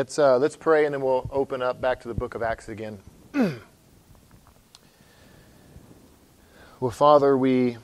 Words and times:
Let's, 0.00 0.18
uh, 0.18 0.38
let's 0.38 0.56
pray 0.56 0.86
and 0.86 0.94
then 0.94 1.02
we'll 1.02 1.28
open 1.30 1.60
up 1.60 1.78
back 1.78 2.00
to 2.00 2.08
the 2.08 2.14
book 2.14 2.34
of 2.34 2.42
Acts 2.42 2.70
again. 2.70 3.00
well, 6.80 6.90
Father, 6.90 7.36
we, 7.36 7.76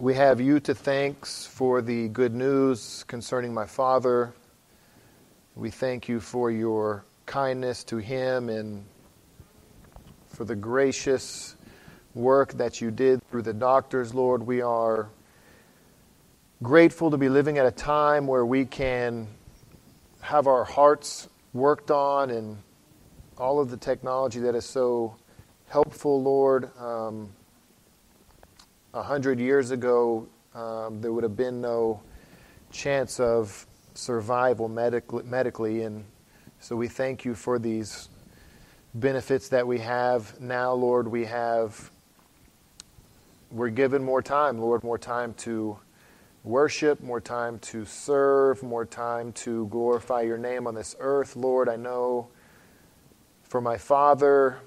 we 0.00 0.12
have 0.14 0.40
you 0.40 0.58
to 0.58 0.74
thanks 0.74 1.46
for 1.46 1.80
the 1.80 2.08
good 2.08 2.34
news 2.34 3.04
concerning 3.06 3.54
my 3.54 3.64
father. 3.64 4.34
We 5.54 5.70
thank 5.70 6.08
you 6.08 6.18
for 6.18 6.50
your 6.50 7.04
kindness 7.26 7.84
to 7.84 7.98
him 7.98 8.48
and 8.48 8.84
for 10.30 10.44
the 10.44 10.56
gracious 10.56 11.54
work 12.16 12.54
that 12.54 12.80
you 12.80 12.90
did 12.90 13.22
through 13.30 13.42
the 13.42 13.54
doctors, 13.54 14.14
Lord. 14.14 14.44
We 14.44 14.62
are 14.62 15.10
grateful 16.60 17.12
to 17.12 17.16
be 17.16 17.28
living 17.28 17.56
at 17.58 17.66
a 17.66 17.70
time 17.70 18.26
where 18.26 18.44
we 18.44 18.64
can 18.64 19.28
have 20.20 20.46
our 20.46 20.64
hearts 20.64 21.28
worked 21.52 21.90
on 21.90 22.30
and 22.30 22.58
all 23.38 23.58
of 23.58 23.70
the 23.70 23.76
technology 23.76 24.40
that 24.40 24.54
is 24.54 24.64
so 24.64 25.16
helpful, 25.68 26.22
Lord. 26.22 26.70
Um, 26.78 27.32
a 28.92 29.02
hundred 29.02 29.38
years 29.38 29.70
ago, 29.70 30.28
um, 30.54 31.00
there 31.00 31.12
would 31.12 31.22
have 31.22 31.36
been 31.36 31.60
no 31.60 32.02
chance 32.72 33.20
of 33.20 33.66
survival 33.94 34.68
medic- 34.68 35.24
medically, 35.24 35.82
and 35.82 36.04
so 36.58 36.76
we 36.76 36.88
thank 36.88 37.24
you 37.24 37.34
for 37.34 37.58
these 37.58 38.08
benefits 38.94 39.48
that 39.48 39.66
we 39.66 39.78
have 39.78 40.40
now, 40.40 40.72
Lord. 40.72 41.08
We 41.08 41.24
have 41.26 41.90
we're 43.50 43.68
given 43.68 44.04
more 44.04 44.22
time, 44.22 44.58
Lord, 44.58 44.84
more 44.84 44.98
time 44.98 45.34
to 45.38 45.78
worship, 46.44 47.00
more 47.00 47.20
time 47.20 47.58
to 47.58 47.84
serve, 47.84 48.62
more 48.62 48.86
time 48.86 49.32
to 49.32 49.66
glorify 49.66 50.22
your 50.22 50.38
name 50.38 50.66
on 50.66 50.74
this 50.74 50.96
earth. 50.98 51.36
Lord, 51.36 51.68
I 51.68 51.76
know 51.76 52.28
for 53.42 53.60
my 53.60 53.76
father, 53.76 54.58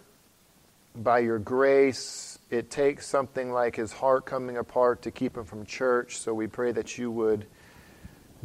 by 0.96 1.20
your 1.20 1.40
grace, 1.40 2.38
it 2.50 2.70
takes 2.70 3.08
something 3.08 3.52
like 3.52 3.76
his 3.76 3.92
heart 3.92 4.26
coming 4.26 4.58
apart 4.58 5.02
to 5.04 5.12
keep 5.12 5.36
him 5.36 5.46
from 5.46 5.66
church. 5.66 6.18
So 6.18 6.34
we 6.34 6.48
pray 6.48 6.72
that 6.74 6.98
you 6.98 7.10
would 7.10 7.48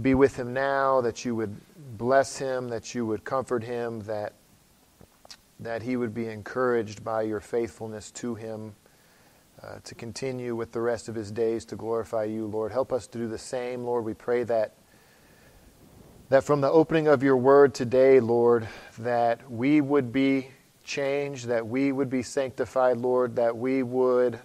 be 0.01 0.15
with 0.15 0.37
him 0.37 0.55
now, 0.55 1.01
that 1.03 1.25
you 1.25 1.35
would 1.35 1.55
bless 1.99 2.39
him, 2.39 2.69
that 2.69 2.95
you 2.95 3.05
would 3.05 3.25
comfort 3.25 3.63
him, 3.65 4.01
that, 4.03 4.33
that 5.61 5.83
he 5.83 5.97
would 5.97 6.15
be 6.15 6.27
encouraged 6.29 7.05
by 7.05 7.23
your 7.23 7.41
faithfulness 7.41 8.11
to 8.13 8.35
him 8.35 8.75
uh, 9.63 9.79
to 9.85 9.95
continue 9.95 10.55
with 10.55 10.73
the 10.73 10.81
rest 10.81 11.09
of 11.09 11.15
his 11.15 11.33
days 11.33 11.65
to 11.67 11.77
glorify 11.77 12.25
you, 12.25 12.47
Lord. 12.47 12.73
Help 12.73 12.93
us 12.93 13.07
to 13.09 13.19
do 13.19 13.29
the 13.29 13.39
same, 13.39 13.85
Lord. 13.85 14.05
We 14.05 14.15
pray 14.15 14.45
that 14.45 14.75
that 16.29 16.45
from 16.45 16.61
the 16.61 16.71
opening 16.71 17.09
of 17.09 17.23
your 17.23 17.39
word 17.39 17.73
today, 17.73 18.21
Lord, 18.21 18.69
that 18.99 19.51
we 19.51 19.81
would 19.81 20.13
be 20.13 20.49
changed, 20.85 21.47
that 21.47 21.67
we 21.67 21.91
would 21.91 22.11
be 22.11 22.23
sanctified, 22.23 22.99
Lord, 22.99 23.37
that 23.37 23.57
we 23.57 23.83
would 23.83 24.39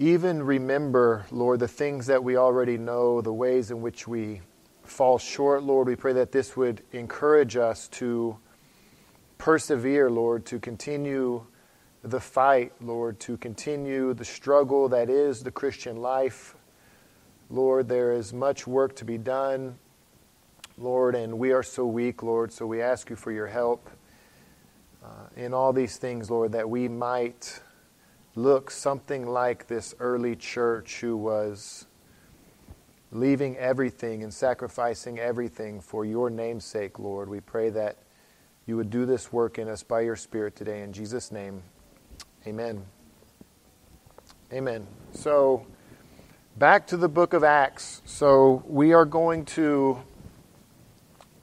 even 0.00 0.42
remember, 0.42 1.26
Lord, 1.30 1.60
the 1.60 1.68
things 1.68 2.06
that 2.06 2.24
we 2.24 2.36
already 2.36 2.76
know, 2.76 3.20
the 3.20 3.32
ways 3.32 3.70
in 3.70 3.80
which 3.80 4.08
we 4.08 4.40
fall 4.82 5.18
short, 5.18 5.62
Lord. 5.62 5.86
We 5.86 5.94
pray 5.94 6.12
that 6.14 6.32
this 6.32 6.56
would 6.56 6.82
encourage 6.90 7.56
us 7.56 7.86
to 7.88 8.36
persevere, 9.38 10.10
Lord, 10.10 10.44
to 10.46 10.58
continue 10.58 11.46
the 12.04 12.20
fight, 12.20 12.70
Lord, 12.82 13.18
to 13.20 13.38
continue 13.38 14.12
the 14.12 14.26
struggle 14.26 14.90
that 14.90 15.08
is 15.08 15.42
the 15.42 15.50
Christian 15.50 15.96
life. 15.96 16.54
Lord, 17.48 17.88
there 17.88 18.12
is 18.12 18.32
much 18.32 18.66
work 18.66 18.94
to 18.96 19.06
be 19.06 19.16
done, 19.16 19.78
Lord, 20.76 21.14
and 21.14 21.38
we 21.38 21.52
are 21.52 21.62
so 21.62 21.86
weak, 21.86 22.22
Lord, 22.22 22.52
so 22.52 22.66
we 22.66 22.82
ask 22.82 23.08
you 23.08 23.16
for 23.16 23.32
your 23.32 23.46
help 23.46 23.88
uh, 25.02 25.08
in 25.36 25.54
all 25.54 25.72
these 25.72 25.96
things, 25.96 26.30
Lord, 26.30 26.52
that 26.52 26.68
we 26.68 26.88
might 26.88 27.62
look 28.34 28.70
something 28.70 29.26
like 29.26 29.66
this 29.66 29.94
early 29.98 30.36
church 30.36 31.00
who 31.00 31.16
was 31.16 31.86
leaving 33.12 33.56
everything 33.56 34.22
and 34.22 34.34
sacrificing 34.34 35.18
everything 35.18 35.80
for 35.80 36.04
your 36.04 36.28
name's 36.28 36.66
sake, 36.66 36.98
Lord. 36.98 37.30
We 37.30 37.40
pray 37.40 37.70
that 37.70 37.96
you 38.66 38.76
would 38.76 38.90
do 38.90 39.06
this 39.06 39.32
work 39.32 39.58
in 39.58 39.68
us 39.68 39.82
by 39.82 40.02
your 40.02 40.16
Spirit 40.16 40.54
today. 40.54 40.82
In 40.82 40.92
Jesus' 40.92 41.32
name. 41.32 41.62
Amen. 42.46 42.84
Amen. 44.52 44.86
So, 45.14 45.64
back 46.58 46.86
to 46.88 46.98
the 46.98 47.08
book 47.08 47.32
of 47.32 47.42
Acts. 47.42 48.02
So, 48.04 48.62
we 48.66 48.92
are 48.92 49.06
going 49.06 49.46
to 49.46 50.02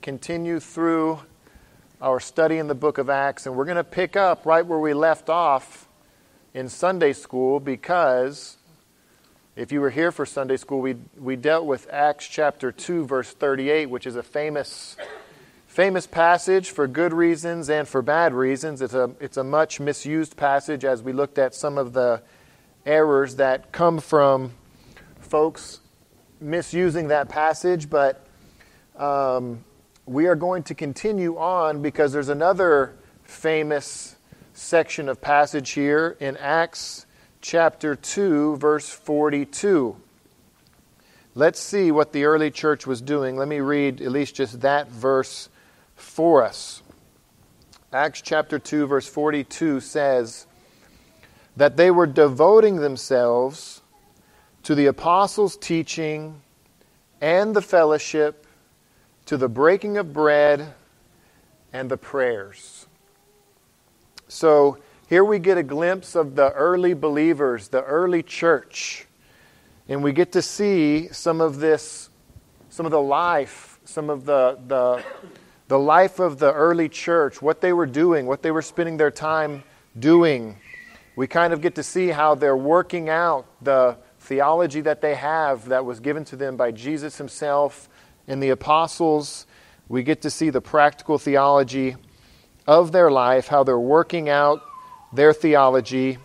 continue 0.03 0.59
through 0.59 1.19
our 2.03 2.19
study 2.19 2.59
in 2.59 2.67
the 2.67 2.75
book 2.75 2.99
of 2.99 3.09
Acts, 3.09 3.47
and 3.47 3.55
we're 3.55 3.65
going 3.65 3.77
to 3.77 3.83
pick 3.83 4.15
up 4.15 4.45
right 4.45 4.63
where 4.63 4.77
we 4.77 4.93
left 4.93 5.27
off 5.27 5.87
in 6.53 6.69
Sunday 6.69 7.13
school 7.13 7.59
because 7.59 8.57
if 9.55 9.71
you 9.71 9.81
were 9.81 9.89
here 9.89 10.11
for 10.11 10.27
Sunday 10.27 10.57
school, 10.57 10.81
we, 10.81 10.97
we 11.17 11.35
dealt 11.35 11.65
with 11.65 11.87
Acts 11.91 12.27
chapter 12.27 12.71
2, 12.71 13.07
verse 13.07 13.33
38, 13.33 13.87
which 13.87 14.05
is 14.05 14.15
a 14.15 14.23
famous 14.23 14.97
famous 15.71 16.05
passage 16.05 16.69
for 16.69 16.85
good 16.85 17.13
reasons 17.13 17.69
and 17.69 17.87
for 17.87 18.01
bad 18.01 18.33
reasons. 18.33 18.81
It's 18.81 18.93
a, 18.93 19.09
it's 19.21 19.37
a 19.37 19.43
much 19.43 19.79
misused 19.79 20.35
passage 20.35 20.83
as 20.83 21.01
we 21.01 21.13
looked 21.13 21.37
at 21.37 21.55
some 21.55 21.77
of 21.77 21.93
the 21.93 22.21
errors 22.85 23.37
that 23.37 23.71
come 23.71 23.99
from 23.99 24.51
folks 25.21 25.79
misusing 26.41 27.07
that 27.07 27.29
passage, 27.29 27.89
but 27.89 28.27
um, 28.97 29.63
we 30.05 30.27
are 30.27 30.35
going 30.35 30.63
to 30.63 30.75
continue 30.75 31.37
on 31.37 31.81
because 31.81 32.11
there's 32.11 32.27
another 32.27 32.93
famous 33.23 34.17
section 34.53 35.07
of 35.07 35.21
passage 35.21 35.69
here 35.69 36.17
in 36.19 36.35
Acts 36.35 37.05
chapter 37.39 37.95
2, 37.95 38.57
verse 38.57 38.89
42. 38.89 39.95
Let's 41.33 41.61
see 41.61 41.91
what 41.91 42.11
the 42.11 42.25
early 42.25 42.51
church 42.51 42.85
was 42.85 43.01
doing. 43.01 43.37
Let 43.37 43.47
me 43.47 43.61
read 43.61 44.01
at 44.01 44.11
least 44.11 44.35
just 44.35 44.59
that 44.59 44.89
verse 44.89 45.47
for 46.01 46.43
us. 46.43 46.81
Acts 47.93 48.21
chapter 48.21 48.57
2, 48.57 48.87
verse 48.87 49.07
42 49.07 49.79
says 49.81 50.47
that 51.57 51.77
they 51.77 51.91
were 51.91 52.07
devoting 52.07 52.77
themselves 52.77 53.81
to 54.63 54.75
the 54.75 54.85
apostles' 54.85 55.57
teaching 55.57 56.41
and 57.19 57.55
the 57.55 57.61
fellowship, 57.61 58.47
to 59.25 59.37
the 59.37 59.49
breaking 59.49 59.97
of 59.97 60.13
bread 60.13 60.73
and 61.73 61.89
the 61.89 61.97
prayers. 61.97 62.87
So 64.27 64.77
here 65.07 65.25
we 65.25 65.39
get 65.39 65.57
a 65.57 65.63
glimpse 65.63 66.15
of 66.15 66.35
the 66.35 66.51
early 66.53 66.93
believers, 66.93 67.67
the 67.67 67.83
early 67.83 68.23
church, 68.23 69.05
and 69.89 70.01
we 70.01 70.13
get 70.13 70.31
to 70.31 70.41
see 70.41 71.09
some 71.09 71.41
of 71.41 71.59
this, 71.59 72.09
some 72.69 72.85
of 72.85 72.91
the 72.93 73.01
life, 73.01 73.79
some 73.83 74.09
of 74.09 74.25
the, 74.25 74.57
the 74.67 75.03
the 75.71 75.79
life 75.79 76.19
of 76.19 76.37
the 76.37 76.51
early 76.51 76.89
church, 76.89 77.41
what 77.41 77.61
they 77.61 77.71
were 77.71 77.85
doing, 77.85 78.25
what 78.25 78.41
they 78.41 78.51
were 78.51 78.61
spending 78.61 78.97
their 78.97 79.09
time 79.09 79.63
doing. 79.97 80.57
We 81.15 81.27
kind 81.27 81.53
of 81.53 81.61
get 81.61 81.75
to 81.75 81.83
see 81.83 82.09
how 82.09 82.35
they're 82.35 82.57
working 82.57 83.07
out 83.07 83.45
the 83.61 83.95
theology 84.19 84.81
that 84.81 84.99
they 84.99 85.15
have 85.15 85.69
that 85.69 85.85
was 85.85 86.01
given 86.01 86.25
to 86.25 86.35
them 86.35 86.57
by 86.57 86.71
Jesus 86.71 87.17
himself 87.17 87.87
and 88.27 88.43
the 88.43 88.49
apostles. 88.49 89.47
We 89.87 90.03
get 90.03 90.21
to 90.23 90.29
see 90.29 90.49
the 90.49 90.59
practical 90.59 91.17
theology 91.17 91.95
of 92.67 92.91
their 92.91 93.09
life, 93.09 93.47
how 93.47 93.63
they're 93.63 93.79
working 93.79 94.27
out 94.27 94.61
their 95.13 95.31
theology. 95.31 96.17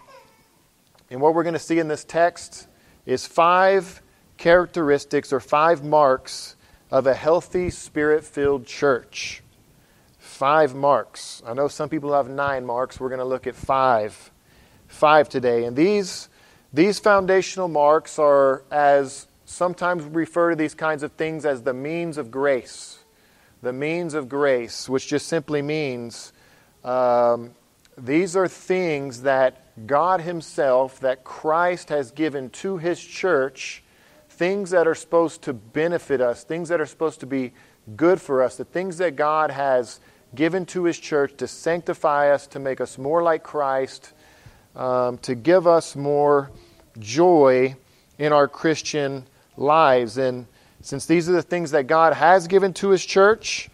And 1.08 1.20
what 1.20 1.34
we're 1.34 1.44
going 1.44 1.52
to 1.52 1.60
see 1.60 1.78
in 1.78 1.86
this 1.86 2.02
text 2.02 2.66
is 3.06 3.28
five 3.28 4.02
characteristics 4.38 5.32
or 5.32 5.38
five 5.38 5.84
marks 5.84 6.56
of 6.90 7.06
a 7.06 7.14
healthy, 7.14 7.70
spirit 7.70 8.24
filled 8.24 8.66
church. 8.66 9.44
Five 10.36 10.74
marks. 10.74 11.42
I 11.46 11.54
know 11.54 11.66
some 11.66 11.88
people 11.88 12.12
have 12.12 12.28
nine 12.28 12.66
marks. 12.66 13.00
We're 13.00 13.08
going 13.08 13.20
to 13.20 13.24
look 13.24 13.46
at 13.46 13.54
five. 13.54 14.30
Five 14.86 15.30
today. 15.30 15.64
And 15.64 15.74
these, 15.74 16.28
these 16.74 16.98
foundational 16.98 17.68
marks 17.68 18.18
are, 18.18 18.62
as 18.70 19.28
sometimes 19.46 20.04
we 20.04 20.10
refer 20.10 20.50
to 20.50 20.56
these 20.56 20.74
kinds 20.74 21.02
of 21.02 21.12
things 21.12 21.46
as 21.46 21.62
the 21.62 21.72
means 21.72 22.18
of 22.18 22.30
grace. 22.30 22.98
The 23.62 23.72
means 23.72 24.12
of 24.12 24.28
grace, 24.28 24.90
which 24.90 25.06
just 25.06 25.26
simply 25.26 25.62
means 25.62 26.34
um, 26.84 27.52
these 27.96 28.36
are 28.36 28.46
things 28.46 29.22
that 29.22 29.86
God 29.86 30.20
Himself, 30.20 31.00
that 31.00 31.24
Christ 31.24 31.88
has 31.88 32.10
given 32.10 32.50
to 32.50 32.76
His 32.76 33.02
church 33.02 33.82
things 34.28 34.68
that 34.68 34.86
are 34.86 34.94
supposed 34.94 35.40
to 35.44 35.54
benefit 35.54 36.20
us, 36.20 36.44
things 36.44 36.68
that 36.68 36.78
are 36.78 36.84
supposed 36.84 37.20
to 37.20 37.26
be 37.26 37.54
good 37.96 38.20
for 38.20 38.42
us, 38.42 38.56
the 38.56 38.66
things 38.66 38.98
that 38.98 39.16
God 39.16 39.50
has 39.50 39.98
given 40.36 40.66
to 40.66 40.84
His 40.84 40.98
church 40.98 41.36
to 41.38 41.48
sanctify 41.48 42.30
us, 42.30 42.46
to 42.48 42.58
make 42.58 42.80
us 42.80 42.98
more 42.98 43.22
like 43.22 43.42
Christ, 43.42 44.12
um, 44.76 45.18
to 45.18 45.34
give 45.34 45.66
us 45.66 45.96
more 45.96 46.50
joy 46.98 47.74
in 48.18 48.32
our 48.32 48.46
Christian 48.46 49.24
lives. 49.56 50.18
And 50.18 50.46
Since 50.82 51.06
these 51.06 51.28
are 51.28 51.32
the 51.32 51.42
things 51.42 51.72
that 51.72 51.86
God 51.88 52.12
has 52.12 52.46
given 52.46 52.72
to 52.74 52.90
His 52.90 53.04
church, 53.04 53.68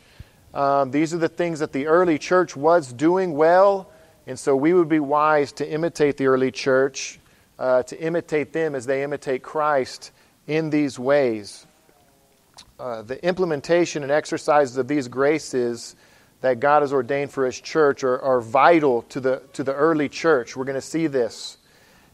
um, 0.54 0.90
these 0.90 1.12
are 1.12 1.18
the 1.18 1.28
things 1.28 1.58
that 1.60 1.72
the 1.72 1.86
early 1.86 2.18
church 2.18 2.56
was 2.56 2.92
doing 2.92 3.32
well, 3.34 3.90
and 4.26 4.38
so 4.38 4.54
we 4.54 4.72
would 4.72 4.88
be 4.88 5.00
wise 5.00 5.52
to 5.52 5.68
imitate 5.68 6.16
the 6.16 6.26
early 6.26 6.50
church, 6.50 7.18
uh, 7.58 7.82
to 7.84 8.00
imitate 8.00 8.52
them 8.52 8.74
as 8.74 8.86
they 8.86 9.02
imitate 9.02 9.42
Christ 9.42 10.12
in 10.46 10.70
these 10.70 10.98
ways. 10.98 11.66
Uh, 12.78 13.02
the 13.02 13.24
implementation 13.24 14.02
and 14.02 14.12
exercises 14.12 14.76
of 14.76 14.88
these 14.88 15.08
graces 15.08 15.96
that 16.42 16.60
God 16.60 16.82
has 16.82 16.92
ordained 16.92 17.30
for 17.30 17.46
His 17.46 17.58
church 17.58 18.04
are, 18.04 18.20
are 18.20 18.40
vital 18.40 19.02
to 19.02 19.20
the, 19.20 19.42
to 19.54 19.64
the 19.64 19.74
early 19.74 20.08
church. 20.08 20.56
We're 20.56 20.64
going 20.64 20.74
to 20.74 20.80
see 20.80 21.06
this. 21.06 21.56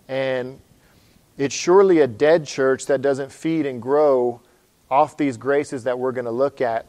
And 0.07 0.61
it's 1.37 1.55
surely 1.55 2.01
a 2.01 2.07
dead 2.07 2.47
church 2.47 2.87
that 2.87 3.03
doesn't 3.03 3.33
feed 3.33 3.67
and 3.67 3.83
grow 3.83 4.41
off 4.91 5.17
these 5.17 5.37
graces 5.37 5.85
that 5.85 5.99
we're 5.99 6.13
going 6.13 6.27
to 6.27 6.31
look 6.31 6.61
at. 6.61 6.87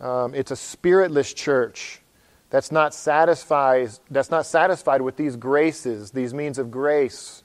Um, 0.00 0.34
it's 0.34 0.50
a 0.50 0.56
spiritless 0.56 1.32
church 1.34 2.00
that's 2.50 2.72
not 2.72 2.94
satisfied 2.94 3.90
that's 4.10 4.30
not 4.30 4.46
satisfied 4.46 5.02
with 5.02 5.16
these 5.16 5.36
graces, 5.36 6.10
these 6.12 6.32
means 6.32 6.58
of 6.58 6.70
grace. 6.70 7.42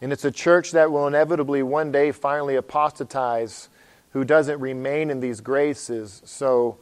And 0.00 0.12
it's 0.12 0.24
a 0.24 0.30
church 0.30 0.72
that 0.72 0.90
will 0.90 1.06
inevitably 1.06 1.62
one 1.62 1.90
day 1.90 2.12
finally 2.12 2.56
apostatize 2.56 3.68
who 4.10 4.24
doesn't 4.24 4.60
remain 4.60 5.10
in 5.10 5.20
these 5.20 5.40
graces. 5.40 6.22
So 6.24 6.78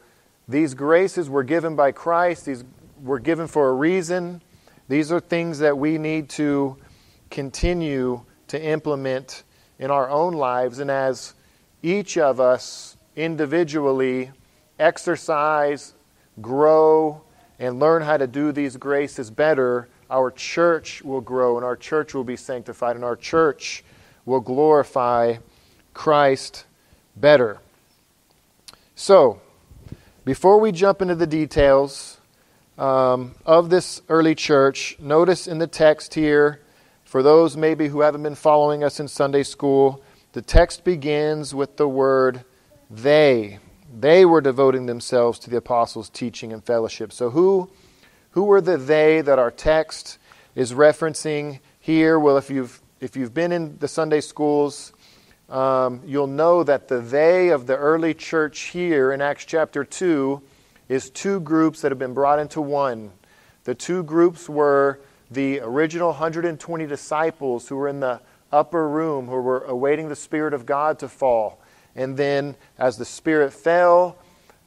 these 0.48 0.74
graces 0.74 1.30
were 1.30 1.42
given 1.42 1.74
by 1.76 1.92
Christ, 1.92 2.46
these 2.46 2.64
were 3.02 3.18
given 3.18 3.46
for 3.46 3.68
a 3.68 3.72
reason. 3.72 4.42
These 4.88 5.10
are 5.10 5.20
things 5.20 5.58
that 5.60 5.76
we 5.76 5.96
need 5.98 6.28
to 6.30 6.76
continue 7.30 8.22
to 8.48 8.62
implement 8.62 9.44
in 9.78 9.90
our 9.90 10.10
own 10.10 10.34
lives. 10.34 10.78
And 10.78 10.90
as 10.90 11.34
each 11.82 12.18
of 12.18 12.40
us 12.40 12.96
individually 13.16 14.30
exercise, 14.78 15.94
grow, 16.40 17.22
and 17.58 17.78
learn 17.78 18.02
how 18.02 18.16
to 18.16 18.26
do 18.26 18.52
these 18.52 18.76
graces 18.76 19.30
better, 19.30 19.88
our 20.10 20.30
church 20.30 21.02
will 21.02 21.20
grow 21.20 21.56
and 21.56 21.64
our 21.64 21.76
church 21.76 22.14
will 22.14 22.24
be 22.24 22.36
sanctified 22.36 22.96
and 22.96 23.04
our 23.04 23.16
church 23.16 23.84
will 24.26 24.40
glorify 24.40 25.36
Christ 25.92 26.66
better. 27.16 27.60
So, 28.94 29.40
before 30.24 30.58
we 30.58 30.72
jump 30.72 31.02
into 31.02 31.14
the 31.14 31.26
details 31.26 32.18
um, 32.78 33.34
of 33.44 33.68
this 33.68 34.00
early 34.08 34.34
church, 34.34 34.96
notice 34.98 35.46
in 35.46 35.58
the 35.58 35.66
text 35.66 36.14
here, 36.14 36.60
for 37.04 37.22
those 37.22 37.56
maybe 37.56 37.88
who 37.88 38.00
haven't 38.00 38.22
been 38.22 38.34
following 38.34 38.82
us 38.82 38.98
in 38.98 39.06
Sunday 39.06 39.42
school, 39.42 40.02
the 40.32 40.42
text 40.42 40.82
begins 40.82 41.54
with 41.54 41.76
the 41.76 41.86
word 41.86 42.44
they. 42.90 43.58
They 43.96 44.24
were 44.24 44.40
devoting 44.40 44.86
themselves 44.86 45.38
to 45.40 45.50
the 45.50 45.58
apostles' 45.58 46.08
teaching 46.08 46.52
and 46.52 46.64
fellowship. 46.64 47.12
So, 47.12 47.30
who, 47.30 47.70
who 48.30 48.44
were 48.44 48.60
the 48.60 48.76
they 48.76 49.20
that 49.20 49.38
our 49.38 49.50
text 49.50 50.18
is 50.56 50.72
referencing 50.72 51.60
here? 51.78 52.18
Well, 52.18 52.36
if 52.36 52.50
you've, 52.50 52.80
if 52.98 53.14
you've 53.14 53.34
been 53.34 53.52
in 53.52 53.78
the 53.78 53.86
Sunday 53.86 54.20
schools, 54.20 54.92
um, 55.48 56.00
you'll 56.06 56.26
know 56.26 56.62
that 56.64 56.88
the 56.88 57.00
they 57.00 57.50
of 57.50 57.66
the 57.66 57.76
early 57.76 58.14
church 58.14 58.60
here 58.60 59.12
in 59.12 59.20
Acts 59.20 59.44
chapter 59.44 59.84
2 59.84 60.40
is 60.88 61.10
two 61.10 61.40
groups 61.40 61.80
that 61.82 61.90
have 61.90 61.98
been 61.98 62.14
brought 62.14 62.38
into 62.38 62.60
one. 62.60 63.10
The 63.64 63.74
two 63.74 64.02
groups 64.02 64.48
were 64.48 65.00
the 65.30 65.60
original 65.60 66.08
120 66.08 66.86
disciples 66.86 67.68
who 67.68 67.76
were 67.76 67.88
in 67.88 68.00
the 68.00 68.20
upper 68.52 68.88
room, 68.88 69.26
who 69.26 69.40
were 69.40 69.64
awaiting 69.64 70.08
the 70.08 70.16
Spirit 70.16 70.54
of 70.54 70.66
God 70.66 70.98
to 71.00 71.08
fall. 71.08 71.60
And 71.96 72.16
then, 72.16 72.56
as 72.78 72.96
the 72.96 73.04
Spirit 73.04 73.52
fell, 73.52 74.16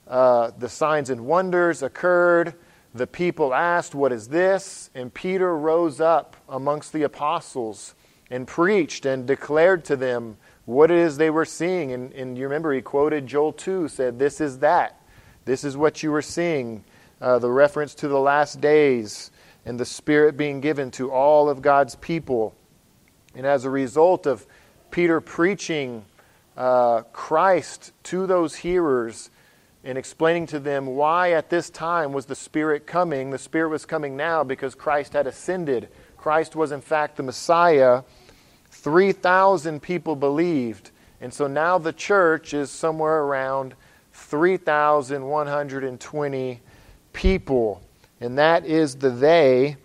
uh, 0.07 0.51
the 0.57 0.69
signs 0.69 1.09
and 1.09 1.25
wonders 1.25 1.83
occurred. 1.83 2.53
The 2.93 3.07
people 3.07 3.53
asked, 3.53 3.93
What 3.93 4.11
is 4.11 4.29
this? 4.29 4.89
And 4.95 5.13
Peter 5.13 5.55
rose 5.55 5.99
up 5.99 6.35
amongst 6.47 6.93
the 6.93 7.03
apostles 7.03 7.95
and 8.29 8.47
preached 8.47 9.05
and 9.05 9.25
declared 9.25 9.85
to 9.85 9.95
them 9.95 10.37
what 10.67 10.91
it 10.91 10.97
is 10.97 11.15
they 11.15 11.29
were 11.29 11.45
seeing. 11.45 11.93
And, 11.93 12.11
and 12.13 12.37
you 12.37 12.43
remember 12.43 12.73
he 12.73 12.81
quoted 12.81 13.25
Joel 13.25 13.53
2, 13.53 13.87
said, 13.87 14.19
This 14.19 14.41
is 14.41 14.59
that. 14.59 15.01
This 15.45 15.63
is 15.63 15.77
what 15.77 16.03
you 16.03 16.11
were 16.11 16.21
seeing. 16.21 16.83
Uh, 17.19 17.39
the 17.39 17.49
reference 17.49 17.95
to 17.95 18.07
the 18.07 18.19
last 18.19 18.61
days 18.61 19.31
and 19.65 19.79
the 19.79 19.85
Spirit 19.85 20.35
being 20.37 20.59
given 20.59 20.91
to 20.91 21.09
all 21.09 21.49
of 21.49 21.61
God's 21.61 21.95
people. 21.95 22.53
And 23.33 23.45
as 23.45 23.63
a 23.63 23.69
result 23.69 24.27
of 24.27 24.45
Peter 24.91 25.21
preaching 25.21 26.05
uh, 26.57 27.03
Christ 27.13 27.93
to 28.03 28.27
those 28.27 28.57
hearers 28.57 29.29
and 29.85 29.97
explaining 29.97 30.47
to 30.47 30.59
them 30.59 30.85
why 30.85 31.31
at 31.31 31.49
this 31.49 31.69
time 31.69 32.11
was 32.11 32.25
the 32.25 32.35
Spirit 32.35 32.85
coming, 32.85 33.29
the 33.29 33.37
Spirit 33.37 33.69
was 33.69 33.85
coming 33.85 34.17
now 34.17 34.43
because 34.43 34.75
Christ 34.75 35.13
had 35.13 35.27
ascended. 35.27 35.87
Christ 36.17 36.57
was, 36.57 36.73
in 36.73 36.81
fact, 36.81 37.15
the 37.15 37.23
Messiah 37.23 38.03
3,000 38.87 39.81
people 39.81 40.15
believed. 40.15 40.91
And 41.19 41.33
so 41.33 41.45
now 41.45 41.77
the 41.77 41.91
church 41.91 42.53
is 42.53 42.71
somewhere 42.71 43.23
around 43.23 43.73
3,120 44.13 46.61
people. 47.11 47.81
And 48.21 48.37
that 48.37 48.65
is 48.65 48.95
the 48.95 49.09
they 49.09 49.75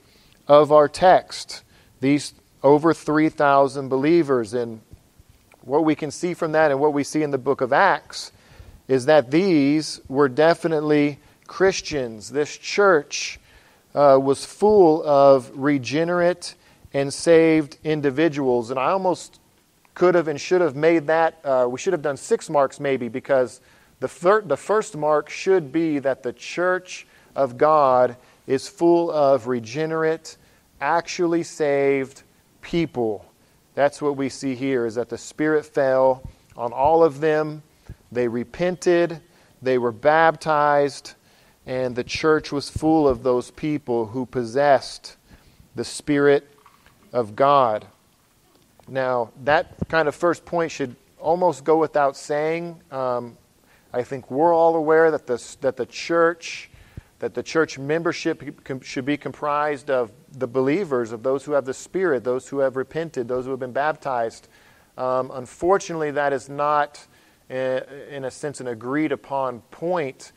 of 0.46 0.70
our 0.70 0.86
text. 0.86 1.64
These 1.98 2.34
over 2.62 2.94
3,000 2.94 3.88
believers. 3.88 4.54
And 4.54 4.80
what 5.62 5.84
we 5.84 5.96
can 5.96 6.12
see 6.12 6.32
from 6.32 6.52
that 6.52 6.70
and 6.70 6.78
what 6.78 6.92
we 6.92 7.02
see 7.02 7.24
in 7.24 7.32
the 7.32 7.38
book 7.38 7.60
of 7.60 7.72
Acts 7.72 8.30
is 8.86 9.06
that 9.06 9.32
these 9.32 10.00
were 10.06 10.28
definitely 10.28 11.18
Christians. 11.48 12.30
This 12.30 12.56
church 12.56 13.40
uh, 13.96 14.20
was 14.22 14.44
full 14.44 15.02
of 15.02 15.50
regenerate 15.56 16.54
and 16.94 17.12
saved 17.12 17.78
individuals. 17.84 18.70
And 18.70 18.78
I 18.78 18.90
almost 18.90 19.40
could 19.94 20.14
have 20.14 20.28
and 20.28 20.40
should 20.40 20.60
have 20.60 20.76
made 20.76 21.06
that, 21.06 21.38
uh, 21.44 21.66
we 21.68 21.78
should 21.78 21.92
have 21.92 22.02
done 22.02 22.16
six 22.16 22.48
marks 22.48 22.80
maybe, 22.80 23.08
because 23.08 23.60
the, 24.00 24.42
the 24.46 24.56
first 24.56 24.96
mark 24.96 25.28
should 25.28 25.72
be 25.72 25.98
that 26.00 26.22
the 26.22 26.32
church 26.32 27.06
of 27.36 27.56
God 27.56 28.16
is 28.46 28.68
full 28.68 29.10
of 29.10 29.46
regenerate, 29.46 30.36
actually 30.80 31.42
saved 31.42 32.22
people. 32.60 33.24
That's 33.74 34.02
what 34.02 34.16
we 34.16 34.28
see 34.28 34.54
here 34.54 34.86
is 34.86 34.96
that 34.96 35.08
the 35.08 35.18
Spirit 35.18 35.64
fell 35.64 36.28
on 36.56 36.72
all 36.72 37.02
of 37.04 37.20
them. 37.20 37.62
They 38.10 38.28
repented, 38.28 39.20
they 39.62 39.78
were 39.78 39.92
baptized, 39.92 41.14
and 41.66 41.94
the 41.94 42.04
church 42.04 42.52
was 42.52 42.68
full 42.68 43.08
of 43.08 43.22
those 43.22 43.50
people 43.50 44.06
who 44.06 44.26
possessed 44.26 45.16
the 45.74 45.84
Spirit 45.84 46.51
of 47.12 47.36
God. 47.36 47.86
Now, 48.88 49.30
that 49.44 49.74
kind 49.88 50.08
of 50.08 50.14
first 50.14 50.44
point 50.44 50.72
should 50.72 50.96
almost 51.18 51.64
go 51.64 51.78
without 51.78 52.16
saying. 52.16 52.80
Um, 52.90 53.36
I 53.92 54.02
think 54.02 54.30
we're 54.30 54.54
all 54.54 54.74
aware 54.76 55.10
that 55.10 55.26
the, 55.26 55.56
that 55.60 55.76
the 55.76 55.86
church, 55.86 56.70
that 57.18 57.34
the 57.34 57.42
church 57.42 57.78
membership 57.78 58.60
should 58.82 59.04
be 59.04 59.16
comprised 59.16 59.90
of 59.90 60.10
the 60.32 60.46
believers, 60.46 61.12
of 61.12 61.22
those 61.22 61.44
who 61.44 61.52
have 61.52 61.64
the 61.64 61.74
Spirit, 61.74 62.24
those 62.24 62.48
who 62.48 62.58
have 62.58 62.76
repented, 62.76 63.28
those 63.28 63.44
who 63.44 63.50
have 63.50 63.60
been 63.60 63.72
baptized. 63.72 64.48
Um, 64.98 65.30
unfortunately, 65.32 66.10
that 66.12 66.32
is 66.32 66.48
not, 66.48 67.06
uh, 67.50 67.80
in 68.10 68.24
a 68.24 68.30
sense, 68.30 68.60
an 68.60 68.66
agreed 68.66 69.12
upon 69.12 69.60
point 69.70 70.32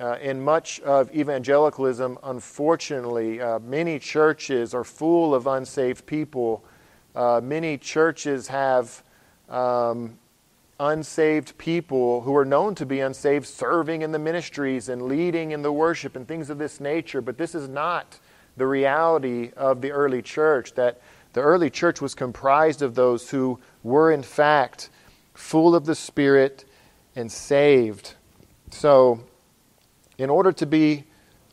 uh, 0.00 0.16
in 0.20 0.42
much 0.42 0.80
of 0.80 1.14
evangelicalism, 1.14 2.18
unfortunately, 2.24 3.40
uh, 3.40 3.58
many 3.60 3.98
churches 3.98 4.74
are 4.74 4.84
full 4.84 5.34
of 5.34 5.46
unsaved 5.46 6.04
people. 6.06 6.64
Uh, 7.14 7.40
many 7.42 7.78
churches 7.78 8.48
have 8.48 9.02
um, 9.48 10.18
unsaved 10.80 11.56
people 11.58 12.22
who 12.22 12.34
are 12.34 12.44
known 12.44 12.74
to 12.74 12.84
be 12.84 13.00
unsaved 13.00 13.46
serving 13.46 14.02
in 14.02 14.10
the 14.10 14.18
ministries 14.18 14.88
and 14.88 15.02
leading 15.02 15.52
in 15.52 15.62
the 15.62 15.72
worship 15.72 16.16
and 16.16 16.26
things 16.26 16.50
of 16.50 16.58
this 16.58 16.80
nature. 16.80 17.20
But 17.20 17.38
this 17.38 17.54
is 17.54 17.68
not 17.68 18.18
the 18.56 18.66
reality 18.66 19.52
of 19.56 19.80
the 19.80 19.92
early 19.92 20.22
church, 20.22 20.74
that 20.74 21.00
the 21.32 21.40
early 21.40 21.70
church 21.70 22.00
was 22.00 22.14
comprised 22.14 22.82
of 22.82 22.94
those 22.94 23.30
who 23.30 23.58
were, 23.82 24.10
in 24.10 24.22
fact, 24.22 24.90
full 25.34 25.74
of 25.74 25.84
the 25.84 25.94
Spirit 25.94 26.64
and 27.16 27.30
saved. 27.30 28.14
So, 28.70 29.20
in 30.18 30.30
order 30.30 30.52
to 30.52 30.66
be 30.66 31.04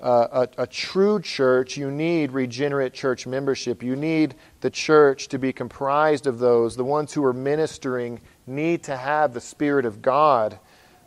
uh, 0.01 0.47
a, 0.57 0.63
a, 0.63 0.67
true 0.67 1.21
church, 1.21 1.77
you 1.77 1.91
need 1.91 2.31
regenerate 2.31 2.91
church 2.91 3.27
membership. 3.27 3.83
You 3.83 3.95
need 3.95 4.33
the 4.61 4.69
church 4.71 5.27
to 5.27 5.37
be 5.37 5.53
comprised 5.53 6.25
of 6.25 6.39
those. 6.39 6.75
The 6.75 6.83
ones 6.83 7.13
who 7.13 7.23
are 7.23 7.33
ministering 7.33 8.19
need 8.47 8.83
to 8.83 8.97
have 8.97 9.33
the 9.33 9.41
Spirit 9.41 9.85
of 9.85 10.01
God. 10.01 10.57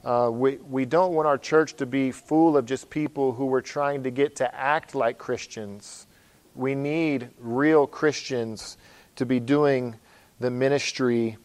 Uh, 0.05 0.31
we, 0.33 0.57
we 0.59 0.85
don't 0.85 1.13
want 1.13 1.27
our 1.27 1.39
church 1.39 1.75
to 1.75 1.87
be 1.87 2.13
full 2.13 2.57
of 2.57 2.67
just 2.67 2.89
people 2.89 3.33
who 3.33 3.53
are 3.53 3.63
trying 3.63 4.05
to 4.05 4.11
get 4.11 4.37
to 4.37 4.55
act 4.55 4.95
like 4.95 5.19
Christians. 5.19 6.07
We 6.55 6.77
need 6.77 7.31
real 7.41 7.89
Christians 7.89 8.77
to 9.17 9.27
be 9.27 9.41
doing 9.41 9.97
the 10.39 10.51
ministry 10.51 11.37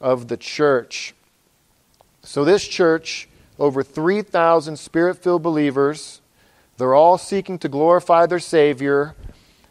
of 0.00 0.28
the 0.28 0.36
church. 0.36 1.14
So, 2.22 2.44
this 2.44 2.66
church, 2.66 3.28
over 3.58 3.82
3,000 3.82 4.76
spirit 4.76 5.16
filled 5.16 5.42
believers, 5.42 6.20
they're 6.78 6.94
all 6.94 7.18
seeking 7.18 7.58
to 7.60 7.68
glorify 7.68 8.26
their 8.26 8.38
Savior. 8.38 9.14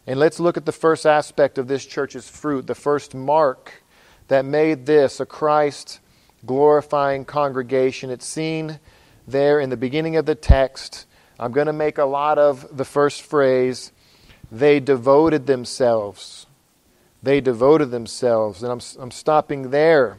And 0.08 0.20
let's 0.20 0.40
look 0.40 0.58
at 0.58 0.66
the 0.66 0.72
first 0.72 1.06
aspect 1.06 1.58
of 1.58 1.68
this 1.68 1.86
church's 1.86 2.30
fruit, 2.30 2.68
the 2.68 2.76
first 2.76 3.14
mark 3.14 3.84
that 4.28 4.46
made 4.46 4.86
this 4.86 5.20
a 5.20 5.26
Christ 5.26 6.00
glorifying 6.46 7.26
congregation. 7.26 8.10
It's 8.10 8.26
seen 8.26 8.80
there 9.28 9.60
in 9.60 9.70
the 9.70 9.78
beginning 9.78 10.16
of 10.16 10.26
the 10.26 10.36
text. 10.36 11.06
I'm 11.40 11.52
going 11.52 11.68
to 11.68 11.74
make 11.74 11.98
a 11.98 12.06
lot 12.06 12.38
of 12.38 12.76
the 12.76 12.86
first 12.86 13.24
phrase. 13.24 13.92
They 14.52 14.80
devoted 14.80 15.48
themselves. 15.48 16.46
They 17.24 17.42
devoted 17.42 17.92
themselves. 17.92 18.64
And 18.64 18.72
I'm, 18.72 18.82
I'm 19.02 19.12
stopping 19.12 19.70
there. 19.70 20.18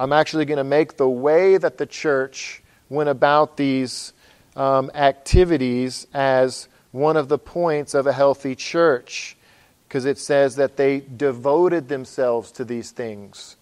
I'm 0.00 0.14
actually 0.14 0.46
going 0.46 0.56
to 0.56 0.64
make 0.64 0.96
the 0.96 1.06
way 1.06 1.58
that 1.58 1.76
the 1.76 1.84
church 1.84 2.62
went 2.88 3.10
about 3.10 3.58
these 3.58 4.14
um, 4.56 4.90
activities 4.94 6.06
as 6.14 6.68
one 6.90 7.18
of 7.18 7.28
the 7.28 7.36
points 7.36 7.92
of 7.92 8.06
a 8.06 8.12
healthy 8.14 8.54
church 8.54 9.36
because 9.86 10.06
it 10.06 10.16
says 10.16 10.56
that 10.56 10.78
they 10.78 11.00
devoted 11.00 11.90
themselves 11.90 12.50
to 12.52 12.64
these 12.64 12.92
things. 12.92 13.58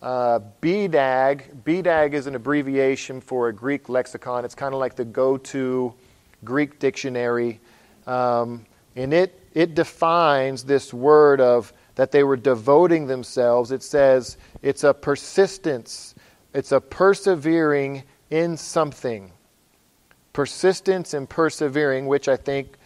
Uh, 0.00 0.38
BDAG, 0.62 1.64
BDAG 1.64 2.12
is 2.12 2.28
an 2.28 2.36
abbreviation 2.36 3.20
for 3.20 3.48
a 3.48 3.52
Greek 3.52 3.88
lexicon. 3.88 4.44
It's 4.44 4.54
kind 4.54 4.72
of 4.72 4.78
like 4.78 4.94
the 4.94 5.04
go 5.04 5.38
to 5.38 5.92
Greek 6.44 6.78
dictionary. 6.78 7.58
Um, 8.06 8.64
and 8.94 9.12
it, 9.12 9.44
it 9.54 9.74
defines 9.74 10.62
this 10.62 10.94
word 10.94 11.40
of 11.40 11.72
that 11.94 12.10
they 12.10 12.22
were 12.24 12.36
devoting 12.36 13.06
themselves. 13.06 13.70
It 13.70 13.82
says 13.82 14.36
it's 14.62 14.84
a 14.84 14.94
persistence, 14.94 16.14
it's 16.54 16.72
a 16.72 16.80
persevering 16.80 18.04
in 18.30 18.56
something. 18.56 19.32
Persistence 20.32 21.14
and 21.14 21.28
persevering, 21.28 22.06
which 22.06 22.28
I 22.28 22.36
think 22.36 22.76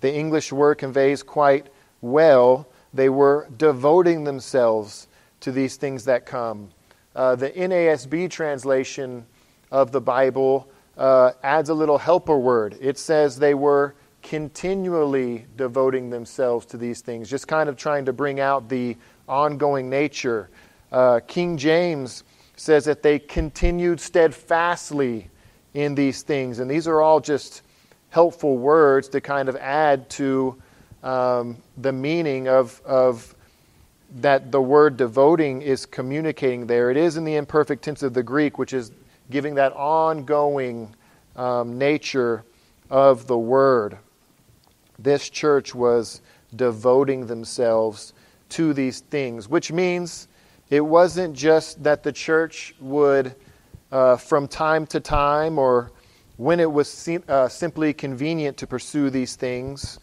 the 0.00 0.12
English 0.12 0.52
word 0.52 0.76
conveys 0.76 1.22
quite 1.22 1.68
well. 2.00 2.68
They 2.94 3.08
were 3.08 3.48
devoting 3.56 4.24
themselves 4.24 5.08
to 5.40 5.50
these 5.50 5.76
things 5.76 6.04
that 6.04 6.26
come. 6.26 6.70
Uh, 7.14 7.34
the 7.34 7.50
NASB 7.50 8.30
translation 8.30 9.26
of 9.70 9.90
the 9.92 10.00
Bible 10.00 10.68
uh, 10.96 11.32
adds 11.42 11.68
a 11.68 11.74
little 11.74 11.98
helper 11.98 12.38
word. 12.38 12.76
It 12.80 12.98
says 12.98 13.38
they 13.38 13.54
were 13.54 13.94
continually 14.22 15.46
devoting 15.56 16.10
themselves 16.10 16.64
to 16.66 16.76
these 16.76 17.00
things, 17.00 17.28
just 17.28 17.48
kind 17.48 17.68
of 17.68 17.76
trying 17.76 18.04
to 18.04 18.12
bring 18.12 18.40
out 18.40 18.68
the 18.68 18.96
ongoing 19.28 19.90
nature. 19.90 20.48
Uh, 20.90 21.20
King 21.26 21.56
James 21.56 22.24
says 22.56 22.84
that 22.84 23.02
they 23.02 23.18
continued 23.18 24.00
steadfastly 24.00 25.30
in 25.74 25.94
these 25.94 26.22
things. 26.22 26.58
And 26.58 26.70
these 26.70 26.86
are 26.86 27.00
all 27.00 27.20
just 27.20 27.62
helpful 28.10 28.58
words 28.58 29.08
to 29.08 29.20
kind 29.20 29.48
of 29.48 29.56
add 29.56 30.08
to 30.10 30.60
um, 31.02 31.56
the 31.78 31.92
meaning 31.92 32.48
of, 32.48 32.80
of 32.84 33.34
that 34.16 34.52
the 34.52 34.60
word 34.60 34.96
devoting 34.96 35.62
is 35.62 35.86
communicating 35.86 36.66
there. 36.66 36.90
It 36.90 36.96
is 36.96 37.16
in 37.16 37.24
the 37.24 37.36
imperfect 37.36 37.82
tense 37.82 38.02
of 38.02 38.12
the 38.12 38.22
Greek, 38.22 38.58
which 38.58 38.74
is 38.74 38.92
giving 39.30 39.54
that 39.54 39.72
ongoing 39.72 40.94
um, 41.36 41.78
nature 41.78 42.44
of 42.90 43.26
the 43.26 43.38
word. 43.38 43.96
This 45.02 45.28
church 45.28 45.74
was 45.74 46.20
devoting 46.54 47.26
themselves 47.26 48.12
to 48.50 48.72
these 48.72 49.00
things, 49.00 49.48
which 49.48 49.72
means 49.72 50.28
it 50.70 50.80
wasn't 50.80 51.34
just 51.34 51.82
that 51.82 52.02
the 52.02 52.12
church 52.12 52.74
would, 52.80 53.34
uh, 53.90 54.16
from 54.16 54.48
time 54.48 54.86
to 54.86 55.00
time 55.00 55.58
or 55.58 55.90
when 56.36 56.60
it 56.60 56.70
was 56.70 57.08
uh, 57.28 57.48
simply 57.48 57.92
convenient 57.92 58.56
to 58.58 58.66
pursue 58.66 59.10
these 59.10 59.36
things, 59.36 59.98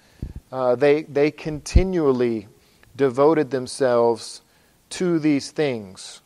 uh, 0.51 0.75
they, 0.75 1.03
they 1.03 1.31
continually 1.31 2.47
devoted 2.95 3.51
themselves 3.51 4.41
to 4.89 5.19
these 5.19 5.51
things. 5.51 6.21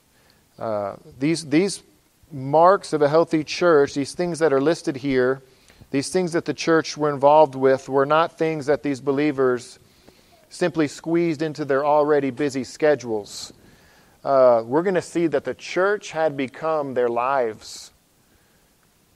Uh, 0.57 0.95
these, 1.19 1.45
these 1.45 1.83
marks 2.31 2.93
of 2.93 3.01
a 3.01 3.09
healthy 3.09 3.43
church, 3.43 3.93
these 3.93 4.13
things 4.13 4.39
that 4.39 4.53
are 4.53 4.61
listed 4.61 4.95
here, 4.95 5.41
these 5.93 6.09
things 6.09 6.31
that 6.31 6.45
the 6.45 6.55
church 6.55 6.97
were 6.97 7.11
involved 7.11 7.53
with, 7.53 7.87
were 7.87 8.07
not 8.07 8.35
things 8.35 8.65
that 8.65 8.81
these 8.81 8.99
believers 8.99 9.77
simply 10.49 10.87
squeezed 10.87 11.43
into 11.43 11.65
their 11.65 11.85
already 11.85 12.31
busy 12.31 12.63
schedules. 12.63 13.53
Uh, 14.23 14.63
we're 14.65 14.81
going 14.81 14.95
to 14.95 15.03
see 15.03 15.27
that 15.27 15.43
the 15.43 15.53
church 15.53 16.09
had 16.09 16.35
become 16.35 16.95
their 16.95 17.09
lives. 17.09 17.91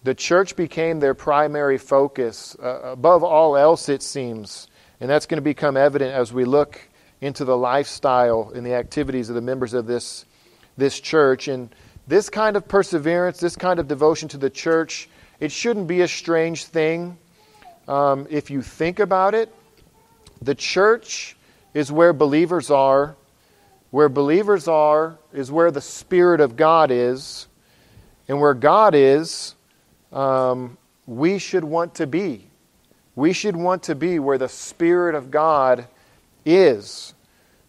The 0.04 0.14
church 0.14 0.56
became 0.56 1.00
their 1.00 1.16
primary 1.16 1.80
focus, 1.80 2.56
uh, 2.62 2.82
above 2.84 3.24
all 3.24 3.58
else, 3.58 3.90
it 3.90 4.04
seems. 4.04 4.68
And 5.02 5.10
that's 5.10 5.26
going 5.26 5.40
to 5.40 5.42
become 5.42 5.78
evident 5.78 6.14
as 6.14 6.32
we 6.32 6.46
look 6.46 6.80
into 7.22 7.44
the 7.44 7.58
lifestyle 7.58 8.52
and 8.54 8.64
the 8.64 8.76
activities 8.76 9.30
of 9.30 9.36
the 9.36 9.42
members 9.42 9.74
of 9.74 9.88
this, 9.88 10.26
this 10.78 11.00
church. 11.00 11.48
And 11.48 11.74
this 12.06 12.30
kind 12.30 12.56
of 12.56 12.68
perseverance, 12.68 13.40
this 13.40 13.56
kind 13.56 13.80
of 13.80 13.88
devotion 13.88 14.30
to 14.30 14.38
the 14.38 14.52
church, 14.52 15.10
it 15.39 15.51
shouldn't 15.51 15.88
be 15.88 16.01
a 16.01 16.08
strange 16.08 16.65
thing. 16.65 17.17
Um, 17.88 18.27
if 18.29 18.50
you 18.50 18.62
think 18.62 19.00
about 19.00 19.34
it, 19.34 19.53
the 20.41 20.56
church 20.56 21.36
is 21.74 21.91
where 21.91 22.13
believers 22.13 22.72
are. 22.72 23.15
Where 23.91 24.10
believers 24.10 24.67
are 24.67 25.17
is 25.32 25.51
where 25.51 25.72
the 25.72 25.82
Spirit 25.82 26.41
of 26.41 26.56
God 26.56 26.91
is. 26.91 27.48
And 28.27 28.41
where 28.41 28.53
God 28.53 28.94
is, 28.94 29.56
um, 30.12 30.77
we 31.06 31.39
should 31.39 31.63
want 31.63 31.96
to 31.96 32.08
be. 32.08 32.50
We 33.15 33.32
should 33.32 33.56
want 33.56 33.84
to 33.84 33.96
be 33.96 34.20
where 34.20 34.38
the 34.38 34.50
Spirit 34.50 35.15
of 35.15 35.32
God 35.32 35.88
is. 36.46 37.13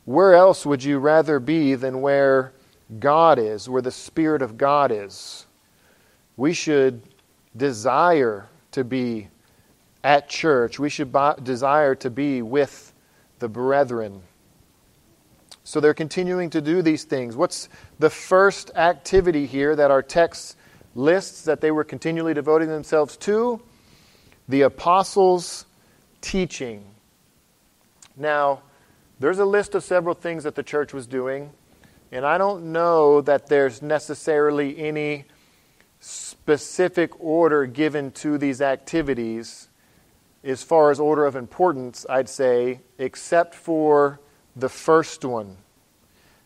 Where 0.04 0.34
else 0.34 0.66
would 0.66 0.82
you 0.82 0.98
rather 0.98 1.38
be 1.38 1.74
than 1.74 2.00
where 2.00 2.52
God 2.98 3.38
is, 3.38 3.68
where 3.68 3.82
the 3.82 3.90
Spirit 3.90 4.42
of 4.42 4.58
God 4.58 4.90
is? 4.90 5.46
We 6.36 6.52
should 6.52 7.02
desire 7.58 8.48
to 8.72 8.84
be 8.84 9.28
at 10.04 10.28
church. 10.28 10.78
We 10.78 10.88
should 10.88 11.14
desire 11.42 11.94
to 11.96 12.10
be 12.10 12.42
with 12.42 12.92
the 13.38 13.48
brethren. 13.48 14.22
So 15.64 15.80
they're 15.80 15.94
continuing 15.94 16.50
to 16.50 16.60
do 16.60 16.80
these 16.80 17.04
things. 17.04 17.36
What's 17.36 17.68
the 17.98 18.08
first 18.08 18.70
activity 18.74 19.46
here 19.46 19.76
that 19.76 19.90
our 19.90 20.02
text 20.02 20.56
lists 20.94 21.42
that 21.42 21.60
they 21.60 21.70
were 21.70 21.84
continually 21.84 22.32
devoting 22.32 22.68
themselves 22.68 23.16
to? 23.18 23.60
the 24.48 24.62
apostles' 24.62 25.66
teaching. 26.20 26.84
Now, 28.16 28.62
there's 29.20 29.38
a 29.38 29.44
list 29.44 29.74
of 29.74 29.84
several 29.84 30.14
things 30.14 30.44
that 30.44 30.54
the 30.54 30.62
church 30.62 30.94
was 30.94 31.06
doing, 31.06 31.52
and 32.10 32.24
I 32.24 32.38
don't 32.38 32.72
know 32.72 33.20
that 33.20 33.46
there's 33.46 33.82
necessarily 33.82 34.78
any 34.78 35.26
specific 36.48 37.10
order 37.20 37.66
given 37.66 38.10
to 38.10 38.38
these 38.38 38.62
activities 38.62 39.68
as 40.42 40.62
far 40.62 40.90
as 40.90 40.98
order 40.98 41.26
of 41.26 41.36
importance, 41.36 42.06
I'd 42.08 42.26
say, 42.26 42.80
except 42.96 43.54
for 43.54 44.18
the 44.56 44.70
first 44.70 45.26
one. 45.26 45.58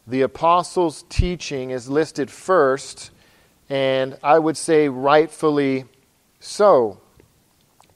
The 0.09 0.23
apostles' 0.23 1.05
teaching 1.09 1.71
is 1.71 1.89
listed 1.89 2.33
first, 2.33 3.13
and 3.71 4.19
I 4.25 4.41
would 4.41 4.57
say 4.57 4.89
rightfully 4.89 5.85
so. 6.41 7.01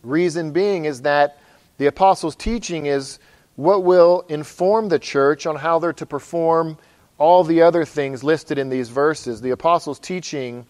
Reason 0.04 0.52
being 0.52 0.84
is 0.84 1.02
that 1.02 1.40
the 1.78 1.86
apostles' 1.86 2.36
teaching 2.36 2.86
is 2.86 3.18
what 3.56 3.82
will 3.82 4.24
inform 4.28 4.90
the 4.90 5.00
church 5.00 5.44
on 5.44 5.56
how 5.56 5.80
they're 5.80 5.92
to 5.94 6.06
perform 6.06 6.78
all 7.18 7.42
the 7.42 7.62
other 7.62 7.84
things 7.84 8.22
listed 8.22 8.58
in 8.58 8.68
these 8.68 8.90
verses. 8.90 9.40
The 9.40 9.50
apostles' 9.50 9.98
teaching 9.98 10.66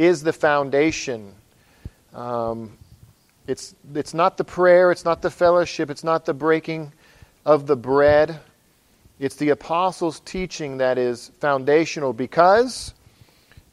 is 0.00 0.22
the 0.22 0.32
foundation. 0.32 1.34
Um, 2.14 2.78
it's, 3.46 3.74
it's 3.94 4.14
not 4.14 4.38
the 4.38 4.44
prayer, 4.44 4.90
it's 4.90 5.04
not 5.04 5.20
the 5.20 5.30
fellowship, 5.30 5.90
it's 5.90 6.02
not 6.02 6.24
the 6.24 6.32
breaking 6.32 6.94
of 7.44 7.66
the 7.66 7.76
bread. 7.76 8.40
It's 9.18 9.36
the 9.36 9.50
apostles' 9.50 10.20
teaching 10.20 10.78
that 10.78 10.96
is 10.96 11.30
foundational 11.38 12.14
because 12.14 12.94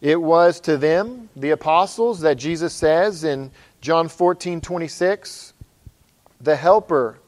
it 0.01 0.21
was 0.21 0.59
to 0.61 0.75
them, 0.75 1.29
the 1.37 1.51
apostles, 1.51 2.19
that 2.19 2.35
Jesus 2.35 2.73
says 2.73 3.23
in 3.23 3.49
John 3.79 4.09
14, 4.09 4.59
26, 4.59 5.53
the 6.41 6.57
Helper, 6.57 7.19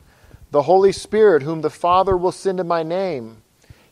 the 0.51 0.63
Holy 0.63 0.91
Spirit, 0.91 1.41
whom 1.41 1.61
the 1.61 1.69
Father 1.69 2.17
will 2.17 2.33
send 2.33 2.59
in 2.59 2.67
my 2.67 2.83
name, 2.83 3.37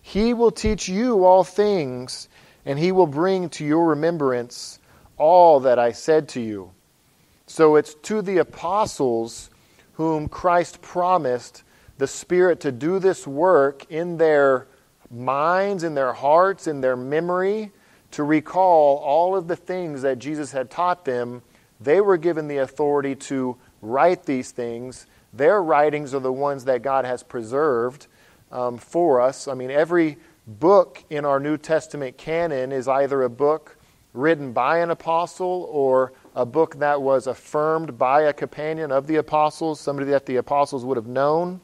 he 0.02 0.34
will 0.34 0.52
teach 0.52 0.90
you 0.90 1.24
all 1.24 1.46
things, 1.46 2.28
and 2.66 2.78
he 2.78 2.92
will 2.92 3.08
bring 3.08 3.48
to 3.52 3.64
your 3.64 3.88
remembrance 3.88 4.80
all 5.18 5.60
that 5.62 5.80
I 5.80 5.92
said 5.92 6.30
to 6.30 6.42
you. 6.42 6.72
So 7.48 7.76
it's 7.76 7.94
to 8.04 8.22
the 8.22 8.38
apostles 8.38 9.50
whom 9.94 10.28
Christ 10.28 10.82
promised 10.82 11.64
the 11.98 12.08
Spirit 12.08 12.60
to 12.62 12.72
do 12.72 13.00
this 13.00 13.26
work 13.26 13.90
in 13.90 14.18
their 14.18 14.68
minds, 15.10 15.84
in 15.84 15.96
their 15.96 16.14
hearts, 16.14 16.68
in 16.68 16.82
their 16.82 16.96
memory, 16.96 17.72
to 18.12 18.24
recall 18.24 18.98
all 18.98 19.36
of 19.36 19.48
the 19.48 19.56
things 19.56 20.02
that 20.02 20.20
Jesus 20.20 20.52
had 20.52 20.70
taught 20.70 21.06
them. 21.06 21.42
They 21.80 22.02
were 22.02 22.18
given 22.18 22.48
the 22.48 22.58
authority 22.58 23.16
to 23.16 23.58
write 23.82 24.26
these 24.26 24.52
things. 24.52 25.08
Their 25.34 25.62
writings 25.62 26.14
are 26.14 26.20
the 26.20 26.34
ones 26.34 26.66
that 26.66 26.82
God 26.82 27.06
has 27.06 27.24
preserved 27.24 28.08
um, 28.52 28.78
for 28.78 29.22
us. 29.22 29.48
I 29.48 29.54
mean, 29.54 29.72
every 29.72 30.18
book 30.46 31.04
in 31.10 31.26
our 31.26 31.40
New 31.40 31.58
Testament 31.58 32.18
canon 32.18 32.72
is 32.72 32.88
either 32.88 33.24
a 33.24 33.30
book 33.30 33.77
written 34.18 34.52
by 34.52 34.80
an 34.80 34.90
apostle 34.90 35.68
or 35.72 36.12
a 36.36 36.46
book 36.46 36.80
that 36.80 37.02
was 37.02 37.28
affirmed 37.28 37.98
by 37.98 38.22
a 38.24 38.34
companion 38.34 38.92
of 38.92 39.08
the 39.08 39.16
apostles, 39.16 39.80
somebody 39.80 40.10
that 40.12 40.26
the 40.26 40.36
apostles 40.36 40.84
would 40.84 40.98
have 40.98 41.08
known. 41.08 41.62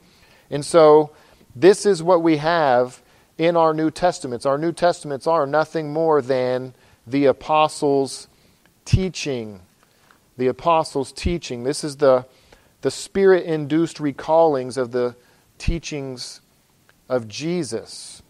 And 0.50 0.66
so, 0.66 1.12
this 1.56 1.86
is 1.86 2.02
what 2.02 2.24
we 2.24 2.38
have 2.38 3.02
in 3.38 3.58
our 3.58 3.74
New 3.74 3.92
Testaments. 3.92 4.46
Our 4.46 4.58
New 4.58 4.72
Testaments 4.72 5.28
are 5.28 5.46
nothing 5.46 5.92
more 5.94 6.22
than 6.22 6.74
the 7.06 7.26
apostles' 7.26 8.28
teaching. 8.86 9.62
The 10.38 10.48
apostles' 10.48 11.12
teaching. 11.12 11.64
This 11.64 11.84
is 11.84 11.98
the, 11.98 12.26
the 12.82 12.92
spirit 12.92 13.46
induced 13.46 14.00
recallings 14.00 14.78
of 14.78 14.92
the 14.92 15.16
teachings 15.58 16.42
of 17.10 17.28
Jesus. 17.28 18.22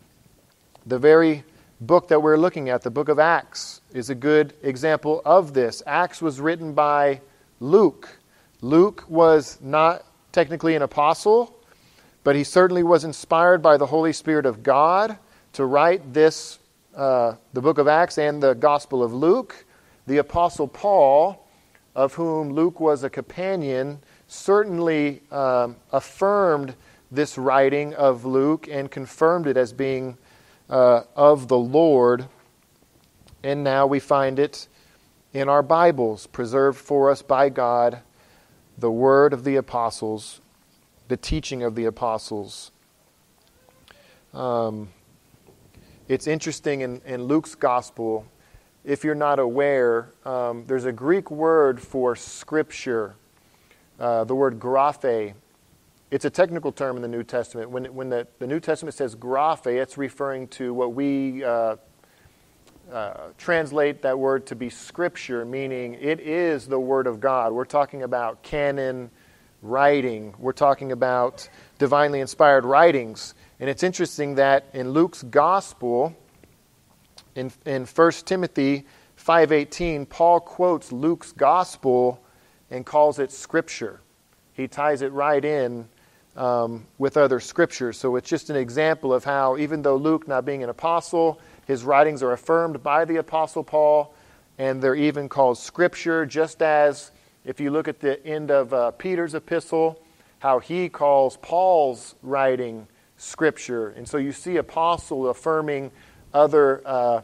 The 0.85 0.99
very 0.99 1.43
book 1.83 2.07
that 2.07 2.21
we're 2.21 2.37
looking 2.37 2.69
at, 2.69 2.81
the 2.81 2.89
book 2.89 3.09
of 3.09 3.19
Acts, 3.19 3.81
is 3.93 4.09
a 4.09 4.15
good 4.15 4.53
example 4.63 5.21
of 5.25 5.53
this. 5.53 5.83
Acts 5.85 6.21
was 6.21 6.39
written 6.39 6.73
by 6.73 7.19
Luke. 7.59 8.17
Luke 8.61 9.03
was 9.09 9.59
not 9.61 10.05
technically 10.31 10.75
an 10.75 10.81
apostle, 10.81 11.59
but 12.23 12.35
he 12.35 12.43
certainly 12.43 12.83
was 12.83 13.03
inspired 13.03 13.61
by 13.61 13.75
the 13.75 13.85
Holy 13.85 14.13
Spirit 14.13 14.45
of 14.45 14.63
God 14.63 15.17
to 15.51 15.65
write 15.65 16.13
this, 16.13 16.59
uh, 16.95 17.35
the 17.51 17.61
book 17.61 17.77
of 17.77 17.87
Acts 17.87 18.17
and 18.17 18.41
the 18.41 18.53
Gospel 18.53 19.03
of 19.03 19.13
Luke. 19.13 19.65
The 20.07 20.17
Apostle 20.17 20.67
Paul, 20.67 21.47
of 21.95 22.13
whom 22.13 22.51
Luke 22.53 22.79
was 22.79 23.03
a 23.03 23.09
companion, 23.09 23.99
certainly 24.27 25.21
um, 25.31 25.75
affirmed 25.91 26.75
this 27.11 27.37
writing 27.37 27.93
of 27.95 28.25
Luke 28.25 28.67
and 28.69 28.89
confirmed 28.89 29.47
it 29.47 29.57
as 29.57 29.71
being 29.71 30.17
uh, 30.73 31.03
of 31.15 31.49
the 31.49 31.57
Lord. 31.57 32.25
And 33.43 33.63
now 33.63 33.85
we 33.85 33.99
find 33.99 34.39
it 34.39 34.67
in 35.31 35.47
our 35.47 35.61
Bibles, 35.61 36.25
preserved 36.25 36.79
for 36.79 37.11
us 37.11 37.21
by 37.21 37.49
God, 37.49 37.99
the 38.79 38.89
word 38.89 39.33
of 39.33 39.43
the 39.43 39.55
apostles, 39.55 40.41
the 41.09 41.17
teaching 41.17 41.61
of 41.61 41.75
the 41.75 41.85
apostles. 41.85 42.71
Um, 44.33 44.89
it's 46.07 46.25
interesting 46.25 46.81
in, 46.81 47.01
in, 47.05 47.25
Luke's 47.25 47.53
gospel, 47.53 48.25
if 48.83 49.03
you're 49.03 49.13
not 49.13 49.37
aware, 49.37 50.09
um, 50.25 50.65
there's 50.65 50.85
a 50.85 50.91
Greek 50.91 51.29
word 51.29 51.79
for 51.79 52.15
scripture, 52.15 53.13
uh, 53.99 54.23
the 54.23 54.33
word 54.33 54.59
graphe. 54.59 55.35
It's 56.13 56.25
a 56.25 56.29
technical 56.29 56.71
term 56.71 56.95
in 56.95 57.01
the 57.01 57.07
New 57.07 57.23
Testament. 57.23 57.71
When, 57.71 57.85
when 57.85 58.09
the, 58.09 58.27
the 58.37 58.45
New 58.45 58.59
Testament 58.59 58.93
says 58.93 59.15
graphe, 59.15 59.65
it's 59.65 59.97
referring 59.97 60.47
to 60.49 60.71
what 60.71 60.93
we 60.93 61.43
uh, 61.43 61.77
uh, 62.91 63.13
translate 63.39 64.03
that 64.03 64.19
word 64.19 64.45
to 64.45 64.55
be 64.55 64.69
scripture, 64.69 65.43
meaning 65.43 65.95
it 65.95 66.19
is 66.19 66.67
the 66.67 66.79
Word 66.79 67.07
of 67.07 67.19
God. 67.19 67.51
We're 67.51 67.65
talking 67.65 68.03
about 68.03 68.43
canon 68.43 69.09
writing. 69.63 70.35
We're 70.37 70.51
talking 70.51 70.91
about 70.91 71.49
divinely 71.79 72.19
inspired 72.19 72.63
writings. 72.63 73.33
And 73.59 73.67
it's 73.67 73.81
interesting 73.81 74.35
that 74.35 74.67
in 74.71 74.91
Luke's 74.91 75.23
gospel, 75.23 76.15
in, 77.33 77.51
in 77.65 77.87
1 77.87 78.11
Timothy 78.23 78.85
5.18, 79.17 80.07
Paul 80.07 80.41
quotes 80.41 80.91
Luke's 80.91 81.31
gospel 81.31 82.23
and 82.69 82.85
calls 82.85 83.17
it 83.17 83.31
scripture. 83.31 83.99
He 84.53 84.67
ties 84.67 85.01
it 85.01 85.11
right 85.11 85.43
in 85.43 85.89
um, 86.35 86.85
with 86.97 87.17
other 87.17 87.39
scriptures. 87.39 87.97
So 87.97 88.15
it's 88.15 88.29
just 88.29 88.49
an 88.49 88.55
example 88.55 89.13
of 89.13 89.23
how, 89.23 89.57
even 89.57 89.81
though 89.81 89.95
Luke, 89.95 90.27
not 90.27 90.45
being 90.45 90.63
an 90.63 90.69
apostle, 90.69 91.39
his 91.65 91.83
writings 91.83 92.23
are 92.23 92.31
affirmed 92.31 92.83
by 92.83 93.05
the 93.05 93.17
apostle 93.17 93.63
Paul, 93.63 94.13
and 94.57 94.81
they're 94.81 94.95
even 94.95 95.29
called 95.29 95.57
scripture, 95.57 96.25
just 96.25 96.61
as 96.61 97.11
if 97.45 97.59
you 97.59 97.71
look 97.71 97.87
at 97.87 97.99
the 97.99 98.25
end 98.25 98.51
of 98.51 98.73
uh, 98.73 98.91
Peter's 98.91 99.35
epistle, 99.35 100.01
how 100.39 100.59
he 100.59 100.89
calls 100.89 101.37
Paul's 101.37 102.15
writing 102.21 102.87
scripture. 103.17 103.89
And 103.89 104.07
so 104.07 104.17
you 104.17 104.31
see 104.31 104.57
apostle 104.57 105.29
affirming 105.29 105.91
other 106.33 106.81
uh, 106.85 107.21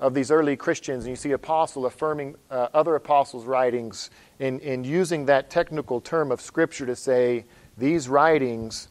of 0.00 0.14
these 0.14 0.30
early 0.30 0.56
Christians, 0.56 1.04
and 1.04 1.10
you 1.10 1.16
see 1.16 1.32
apostle 1.32 1.86
affirming 1.86 2.36
uh, 2.50 2.68
other 2.72 2.94
apostles' 2.94 3.46
writings 3.46 4.10
and, 4.38 4.60
and 4.60 4.86
using 4.86 5.26
that 5.26 5.50
technical 5.50 6.00
term 6.00 6.30
of 6.30 6.40
scripture 6.40 6.86
to 6.86 6.94
say 6.94 7.44
these 7.78 8.08
writings 8.08 8.88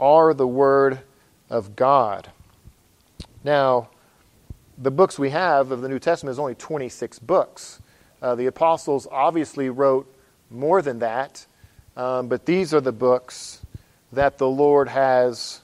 are 0.00 0.34
the 0.34 0.46
word 0.46 1.00
of 1.50 1.76
God. 1.76 2.30
Now, 3.42 3.88
the 4.78 4.90
books 4.90 5.18
we 5.18 5.30
have 5.30 5.70
of 5.70 5.82
the 5.82 5.88
New 5.88 5.98
Testament 5.98 6.32
is 6.32 6.38
only 6.38 6.54
26 6.54 7.18
books. 7.20 7.80
Uh, 8.22 8.34
the 8.34 8.46
apostles 8.46 9.06
obviously 9.10 9.68
wrote 9.68 10.12
more 10.50 10.82
than 10.82 11.00
that, 11.00 11.46
um, 11.96 12.28
but 12.28 12.46
these 12.46 12.72
are 12.72 12.80
the 12.80 12.92
books 12.92 13.60
that 14.12 14.38
the 14.38 14.48
Lord 14.48 14.88
has 14.88 15.60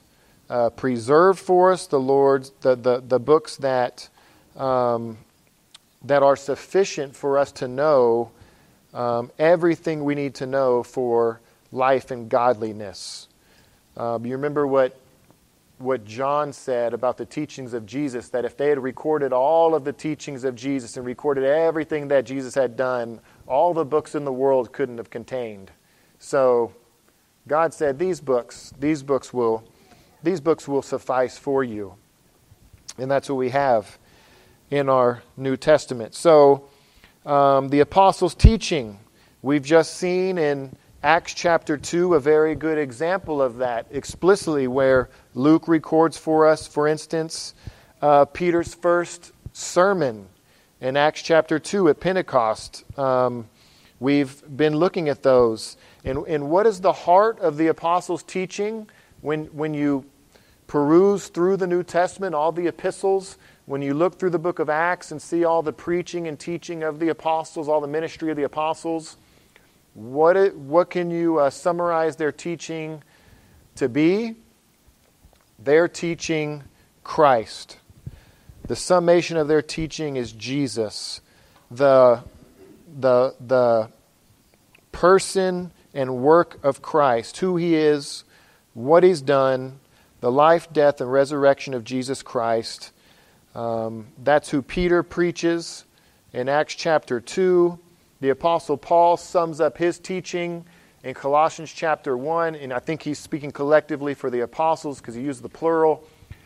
uh, 0.49 0.69
preserved 0.69 1.39
for 1.39 1.71
us. 1.71 1.87
The 1.87 1.99
Lord, 1.99 2.49
the 2.61 2.75
the, 2.75 3.01
the 3.05 3.19
books 3.19 3.57
that 3.57 4.09
um, 4.55 5.17
that 6.03 6.23
are 6.23 6.35
sufficient 6.35 7.15
for 7.15 7.37
us 7.37 7.51
to 7.53 7.67
know 7.67 8.31
um, 8.93 9.31
everything 9.39 10.03
we 10.03 10.15
need 10.15 10.35
to 10.35 10.45
know 10.45 10.83
for 10.83 11.39
life 11.71 12.11
and 12.11 12.29
godliness. 12.29 13.27
Um, 13.97 14.25
you 14.25 14.33
remember 14.33 14.65
what 14.67 14.97
what 15.81 16.05
John 16.05 16.53
said 16.53 16.93
about 16.93 17.17
the 17.17 17.25
teachings 17.25 17.73
of 17.73 17.87
Jesus 17.87 18.29
that 18.29 18.45
if 18.45 18.55
they 18.55 18.69
had 18.69 18.77
recorded 18.77 19.33
all 19.33 19.73
of 19.73 19.83
the 19.83 19.91
teachings 19.91 20.43
of 20.43 20.55
Jesus 20.55 20.95
and 20.95 21.05
recorded 21.05 21.43
everything 21.43 22.07
that 22.09 22.23
Jesus 22.23 22.53
had 22.53 22.77
done, 22.77 23.19
all 23.47 23.73
the 23.73 23.83
books 23.83 24.13
in 24.13 24.23
the 24.23 24.31
world 24.31 24.71
couldn't 24.71 24.99
have 24.99 25.09
contained. 25.09 25.71
So 26.19 26.71
God 27.47 27.73
said 27.73 27.97
these 27.97 28.21
books, 28.21 28.73
these 28.79 29.01
books 29.01 29.33
will 29.33 29.63
these 30.23 30.39
books 30.39 30.67
will 30.67 30.83
suffice 30.83 31.37
for 31.37 31.63
you. 31.63 31.95
And 32.99 33.09
that's 33.09 33.27
what 33.27 33.35
we 33.35 33.49
have 33.49 33.97
in 34.69 34.87
our 34.87 35.23
New 35.35 35.57
Testament. 35.57 36.13
So 36.13 36.65
um, 37.25 37.69
the 37.69 37.79
apostles' 37.79 38.35
teaching, 38.35 38.99
we've 39.41 39.63
just 39.63 39.97
seen 39.97 40.37
in 40.37 40.75
Acts 41.03 41.33
chapter 41.33 41.77
2, 41.77 42.13
a 42.13 42.19
very 42.19 42.53
good 42.53 42.77
example 42.77 43.41
of 43.41 43.57
that, 43.57 43.87
explicitly, 43.89 44.67
where 44.67 45.09
Luke 45.33 45.67
records 45.67 46.15
for 46.15 46.45
us, 46.45 46.67
for 46.67 46.87
instance, 46.87 47.55
uh, 48.03 48.25
Peter's 48.25 48.75
first 48.75 49.31
sermon 49.51 50.27
in 50.79 50.95
Acts 50.95 51.23
chapter 51.23 51.57
2 51.57 51.89
at 51.89 51.99
Pentecost. 51.99 52.83
Um, 52.99 53.49
we've 53.99 54.43
been 54.55 54.75
looking 54.75 55.09
at 55.09 55.23
those. 55.23 55.75
And, 56.05 56.19
and 56.27 56.51
what 56.51 56.67
is 56.67 56.81
the 56.81 56.93
heart 56.93 57.39
of 57.39 57.57
the 57.57 57.65
apostles' 57.65 58.21
teaching 58.21 58.87
when, 59.21 59.45
when 59.45 59.73
you 59.73 60.05
peruse 60.67 61.29
through 61.29 61.57
the 61.57 61.67
New 61.67 61.81
Testament, 61.81 62.35
all 62.35 62.51
the 62.51 62.67
epistles? 62.67 63.39
When 63.65 63.81
you 63.81 63.95
look 63.95 64.19
through 64.19 64.29
the 64.29 64.39
book 64.39 64.59
of 64.59 64.69
Acts 64.69 65.11
and 65.11 65.19
see 65.19 65.45
all 65.45 65.63
the 65.63 65.73
preaching 65.73 66.27
and 66.27 66.39
teaching 66.39 66.83
of 66.83 66.99
the 66.99 67.09
apostles, 67.09 67.67
all 67.67 67.81
the 67.81 67.87
ministry 67.87 68.29
of 68.29 68.37
the 68.37 68.43
apostles, 68.43 69.17
what, 69.93 70.37
it, 70.37 70.55
what 70.55 70.89
can 70.89 71.11
you 71.11 71.39
uh, 71.39 71.49
summarize 71.49 72.15
their 72.15 72.31
teaching 72.31 73.03
to 73.75 73.89
be? 73.89 74.35
They're 75.59 75.87
teaching 75.87 76.63
Christ. 77.03 77.77
The 78.67 78.75
summation 78.75 79.37
of 79.37 79.47
their 79.47 79.61
teaching 79.61 80.15
is 80.15 80.31
Jesus, 80.31 81.21
the, 81.69 82.23
the, 82.99 83.35
the 83.45 83.89
person 84.91 85.71
and 85.93 86.17
work 86.17 86.57
of 86.63 86.81
Christ, 86.81 87.37
who 87.37 87.57
he 87.57 87.75
is, 87.75 88.23
what 88.73 89.03
he's 89.03 89.21
done, 89.21 89.79
the 90.21 90.31
life, 90.31 90.71
death, 90.71 91.01
and 91.01 91.11
resurrection 91.11 91.73
of 91.73 91.83
Jesus 91.83 92.21
Christ. 92.21 92.91
Um, 93.53 94.07
that's 94.23 94.49
who 94.49 94.61
Peter 94.61 95.03
preaches 95.03 95.83
in 96.31 96.47
Acts 96.47 96.75
chapter 96.75 97.19
2. 97.19 97.77
The 98.21 98.29
Apostle 98.29 98.77
Paul 98.77 99.17
sums 99.17 99.59
up 99.59 99.79
his 99.79 99.97
teaching 99.97 100.63
in 101.03 101.15
Colossians 101.15 101.73
chapter 101.73 102.15
1, 102.15 102.53
and 102.53 102.71
I 102.71 102.77
think 102.77 103.01
he's 103.01 103.17
speaking 103.17 103.51
collectively 103.51 104.13
for 104.13 104.29
the 104.29 104.41
apostles 104.41 104.99
because 104.99 105.15
he 105.15 105.23
used 105.23 105.41
the 105.41 105.49
plural. 105.49 106.03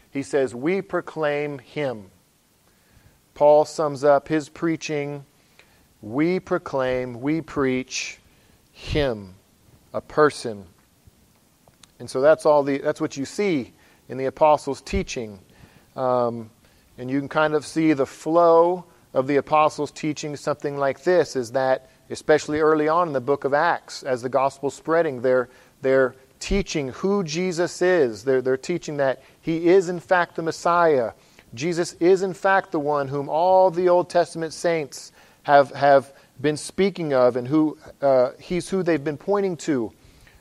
He 0.10 0.24
says, 0.24 0.56
We 0.56 0.82
proclaim 0.82 1.60
him. 1.60 2.12
Paul 3.34 3.66
sums 3.66 4.06
up 4.06 4.30
his 4.30 4.48
preaching. 4.48 5.26
We 6.02 6.40
proclaim, 6.40 7.20
we 7.20 7.42
preach 7.42 8.20
him, 8.72 9.36
a 9.94 10.00
person. 10.00 10.66
And 12.00 12.10
so 12.10 12.22
that's 12.22 12.46
all 12.46 12.64
the 12.64 12.78
that's 12.78 13.02
what 13.02 13.18
you 13.18 13.26
see 13.26 13.74
in 14.08 14.18
the 14.18 14.26
apostles' 14.26 14.82
teaching. 14.82 15.40
Um, 15.98 16.52
And 16.98 17.12
you 17.12 17.20
can 17.20 17.28
kind 17.28 17.54
of 17.54 17.66
see 17.66 17.92
the 17.92 18.06
flow 18.06 18.86
of 19.16 19.28
the 19.28 19.38
apostles' 19.38 19.92
teaching 19.92 20.36
something 20.36 20.78
like 20.78 21.04
this 21.04 21.38
is 21.38 21.54
that, 21.54 21.90
especially 22.10 22.60
early 22.60 22.90
on 22.90 23.08
in 23.08 23.14
the 23.14 23.22
book 23.22 23.46
of 23.46 23.54
Acts, 23.54 24.04
as 24.04 24.22
the 24.22 24.30
gospel's 24.30 24.76
spreading, 24.76 25.22
they're, 25.22 25.50
they're 25.82 26.14
teaching 26.40 26.90
who 26.90 27.24
Jesus 27.24 27.82
is. 27.82 28.26
They're, 28.26 28.42
they're 28.42 28.58
teaching 28.58 28.98
that 28.98 29.24
he 29.42 29.70
is, 29.70 29.88
in 29.88 30.02
fact, 30.02 30.36
the 30.36 30.42
Messiah. 30.44 31.14
Jesus 31.54 31.94
is, 31.94 32.24
in 32.24 32.34
fact, 32.34 32.74
the 32.74 32.80
one 32.80 33.08
whom 33.08 33.30
all 33.30 33.72
the 33.72 33.88
Old 33.88 34.10
Testament 34.10 34.52
saints 34.52 35.14
have, 35.44 35.72
have 35.72 36.12
been 36.42 36.58
speaking 36.58 37.14
of 37.14 37.38
and 37.38 37.48
who 37.48 37.78
uh, 38.02 38.32
he's 38.38 38.68
who 38.68 38.84
they've 38.84 39.04
been 39.04 39.18
pointing 39.18 39.56
to. 39.56 39.94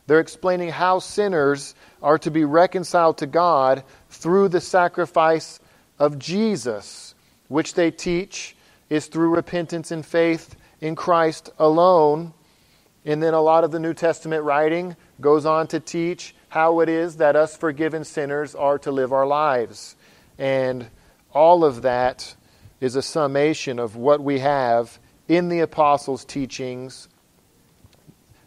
They're 0.08 0.18
explaining 0.18 0.70
how 0.70 0.98
sinners 0.98 1.76
are 2.02 2.18
to 2.18 2.30
be 2.30 2.44
reconciled 2.44 3.18
to 3.18 3.26
God 3.26 3.84
through 4.10 4.48
the 4.48 4.60
sacrifice 4.60 5.60
of 5.98 6.18
Jesus, 6.18 7.14
which 7.46 7.74
they 7.74 7.92
teach 7.92 8.53
is 8.90 9.06
through 9.06 9.34
repentance 9.34 9.90
and 9.90 10.04
faith 10.04 10.56
in 10.80 10.94
Christ 10.94 11.50
alone. 11.58 12.32
And 13.04 13.22
then 13.22 13.34
a 13.34 13.40
lot 13.40 13.64
of 13.64 13.70
the 13.70 13.80
New 13.80 13.94
Testament 13.94 14.44
writing 14.44 14.96
goes 15.20 15.46
on 15.46 15.66
to 15.68 15.80
teach 15.80 16.34
how 16.48 16.80
it 16.80 16.88
is 16.88 17.16
that 17.16 17.36
us 17.36 17.56
forgiven 17.56 18.04
sinners 18.04 18.54
are 18.54 18.78
to 18.78 18.92
live 18.92 19.12
our 19.12 19.26
lives. 19.26 19.96
And 20.38 20.88
all 21.32 21.64
of 21.64 21.82
that 21.82 22.34
is 22.80 22.96
a 22.96 23.02
summation 23.02 23.78
of 23.78 23.96
what 23.96 24.22
we 24.22 24.38
have 24.40 24.98
in 25.28 25.48
the 25.48 25.60
apostles' 25.60 26.24
teachings. 26.24 27.08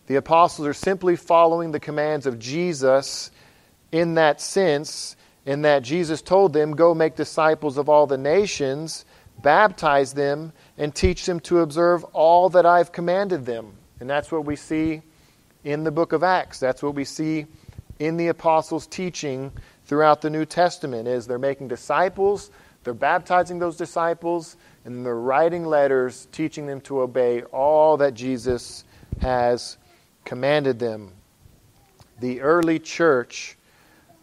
The 0.08 0.16
apostles 0.16 0.68
are 0.68 0.74
simply 0.74 1.16
following 1.16 1.72
the 1.72 1.80
commands 1.80 2.26
of 2.26 2.40
Jesus 2.40 3.32
in 3.92 4.16
that 4.16 4.42
sense, 4.42 5.16
in 5.46 5.64
that 5.64 5.84
Jesus 5.84 6.22
told 6.22 6.54
them, 6.54 6.76
Go 6.76 6.94
make 6.94 7.16
disciples 7.16 7.78
of 7.78 7.90
all 7.90 8.08
the 8.08 8.18
nations, 8.18 9.06
baptize 9.42 10.14
them, 10.14 10.54
and 10.78 10.94
teach 10.94 11.26
them 11.26 11.40
to 11.42 11.60
observe 11.60 12.04
all 12.06 12.50
that 12.50 12.66
I've 12.66 12.92
commanded 12.92 13.46
them. 13.46 13.74
And 14.00 14.10
that's 14.10 14.32
what 14.32 14.46
we 14.46 14.56
see 14.56 15.02
in 15.64 15.84
the 15.84 15.92
book 15.92 16.14
of 16.14 16.24
Acts. 16.24 16.60
That's 16.60 16.84
what 16.84 16.96
we 16.96 17.04
see 17.04 17.46
in 18.00 18.18
the 18.18 18.28
apostles' 18.28 18.88
teaching 18.88 19.52
throughout 19.86 20.22
the 20.22 20.30
New 20.30 20.46
Testament 20.46 21.08
is 21.08 21.28
they're 21.28 21.40
making 21.40 21.68
disciples, 21.68 22.52
they're 22.84 22.94
baptizing 22.94 23.60
those 23.60 23.78
disciples, 23.78 24.58
and 24.86 25.06
they're 25.06 25.16
writing 25.16 25.66
letters 25.66 26.28
teaching 26.32 26.66
them 26.68 26.82
to 26.82 27.02
obey 27.02 27.42
all 27.44 27.98
that 27.98 28.14
Jesus 28.14 28.84
has 29.22 29.78
commanded 30.26 30.80
them. 30.80 31.12
The 32.20 32.42
early 32.42 32.80
church 32.80 33.58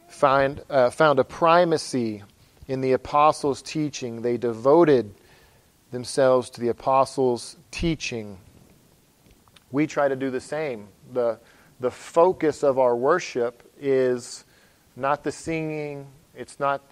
find, 0.09 0.63
uh, 0.71 0.91
found 0.91 1.19
a 1.19 1.25
primacy 1.25 2.23
in 2.69 2.81
the 2.81 2.93
apostles' 2.93 3.63
teaching. 3.63 4.23
They 4.23 4.37
devoted 4.37 5.15
themselves 5.91 6.51
to 6.51 6.61
the 6.61 6.69
apostles' 6.69 7.57
teaching. 7.71 8.39
We 9.71 9.87
try 9.87 10.09
to 10.09 10.17
do 10.17 10.31
the 10.31 10.41
same. 10.41 10.89
The, 11.13 11.39
the 11.81 11.91
focus 11.91 12.63
of 12.63 12.79
our 12.79 12.97
worship 12.97 13.63
is 13.81 14.45
not 14.97 15.25
the 15.25 15.33
singing, 15.33 16.07
it's 16.35 16.59
not 16.59 16.83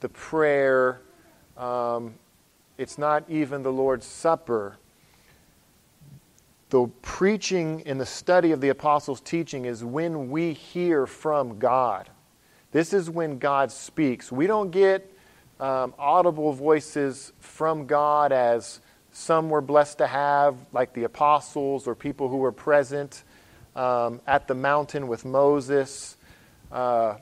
the 0.00 0.08
prayer, 0.08 1.02
um, 1.56 2.14
it's 2.78 2.96
not 2.96 3.24
even 3.28 3.62
the 3.62 3.72
Lord's 3.72 4.06
Supper. 4.06 4.78
The 6.70 6.86
preaching 7.02 7.82
and 7.84 8.00
the 8.00 8.06
study 8.06 8.52
of 8.52 8.60
the 8.60 8.68
apostles' 8.68 9.20
teaching 9.20 9.64
is 9.64 9.84
when 9.84 10.30
we 10.30 10.52
hear 10.52 11.06
from 11.06 11.58
God. 11.58 12.08
This 12.72 12.92
is 12.92 13.10
when 13.10 13.38
God 13.38 13.72
speaks. 13.72 14.30
We 14.30 14.46
don't 14.46 14.70
get 14.70 15.12
um, 15.60 15.94
audible 15.98 16.52
voices 16.52 17.32
from 17.38 17.86
God 17.86 18.32
as 18.32 18.80
some 19.12 19.50
were 19.50 19.60
blessed 19.60 19.98
to 19.98 20.06
have, 20.06 20.56
like 20.72 20.94
the 20.94 21.04
apostles 21.04 21.86
or 21.86 21.94
people 21.94 22.28
who 22.28 22.38
were 22.38 22.52
present 22.52 23.22
um, 23.76 24.20
at 24.26 24.48
the 24.48 24.54
mountain 24.54 25.06
with 25.06 25.24
Moses. 25.24 26.16
Uh, 26.72 27.16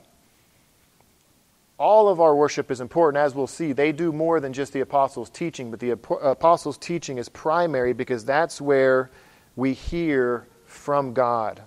all 1.77 2.07
of 2.09 2.19
our 2.19 2.35
worship 2.35 2.71
is 2.71 2.81
important, 2.81 3.21
as 3.21 3.33
we'll 3.35 3.47
see. 3.47 3.73
They 3.73 3.91
do 3.91 4.11
more 4.11 4.39
than 4.39 4.53
just 4.53 4.73
the 4.73 4.81
apostles' 4.81 5.29
teaching, 5.29 5.71
but 5.71 5.79
the 5.79 5.91
apostles' 5.91 6.77
teaching 6.77 7.17
is 7.17 7.29
primary 7.29 7.93
because 7.93 8.25
that's 8.25 8.61
where 8.61 9.09
we 9.55 9.73
hear 9.73 10.45
from 10.65 11.13
God. 11.13 11.61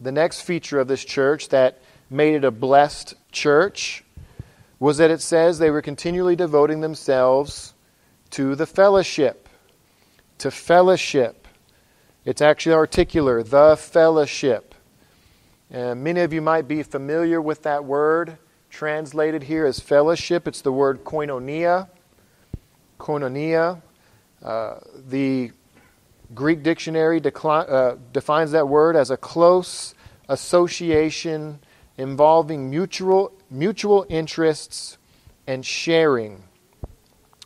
The 0.00 0.12
next 0.12 0.42
feature 0.42 0.80
of 0.80 0.88
this 0.88 1.04
church 1.04 1.48
that 1.50 1.80
made 2.10 2.34
it 2.34 2.44
a 2.44 2.50
blessed 2.50 3.14
church 3.30 4.04
was 4.78 4.98
that 4.98 5.10
it 5.10 5.20
says 5.20 5.58
they 5.58 5.70
were 5.70 5.82
continually 5.82 6.36
devoting 6.36 6.80
themselves 6.80 7.74
to 8.30 8.54
the 8.54 8.66
fellowship. 8.66 9.48
To 10.38 10.50
fellowship. 10.50 11.48
It's 12.24 12.42
actually 12.42 12.74
articular, 12.74 13.42
the 13.42 13.76
fellowship. 13.76 14.74
And 15.70 16.04
many 16.04 16.20
of 16.20 16.32
you 16.32 16.42
might 16.42 16.68
be 16.68 16.82
familiar 16.82 17.40
with 17.40 17.62
that 17.62 17.84
word 17.84 18.38
translated 18.68 19.44
here 19.44 19.64
as 19.64 19.80
fellowship. 19.80 20.46
It's 20.46 20.60
the 20.60 20.72
word 20.72 21.04
koinonia. 21.04 21.88
Koinonia. 23.00 23.80
Uh, 24.42 24.78
the 25.08 25.52
Greek 26.34 26.62
dictionary 26.62 27.20
decli- 27.20 27.70
uh, 27.70 27.96
defines 28.12 28.50
that 28.52 28.68
word 28.68 28.96
as 28.96 29.10
a 29.10 29.16
close 29.16 29.94
association 30.28 31.60
involving 31.98 32.68
mutual, 32.68 33.32
mutual 33.50 34.06
interests 34.08 34.98
and 35.46 35.64
sharing. 35.64 36.42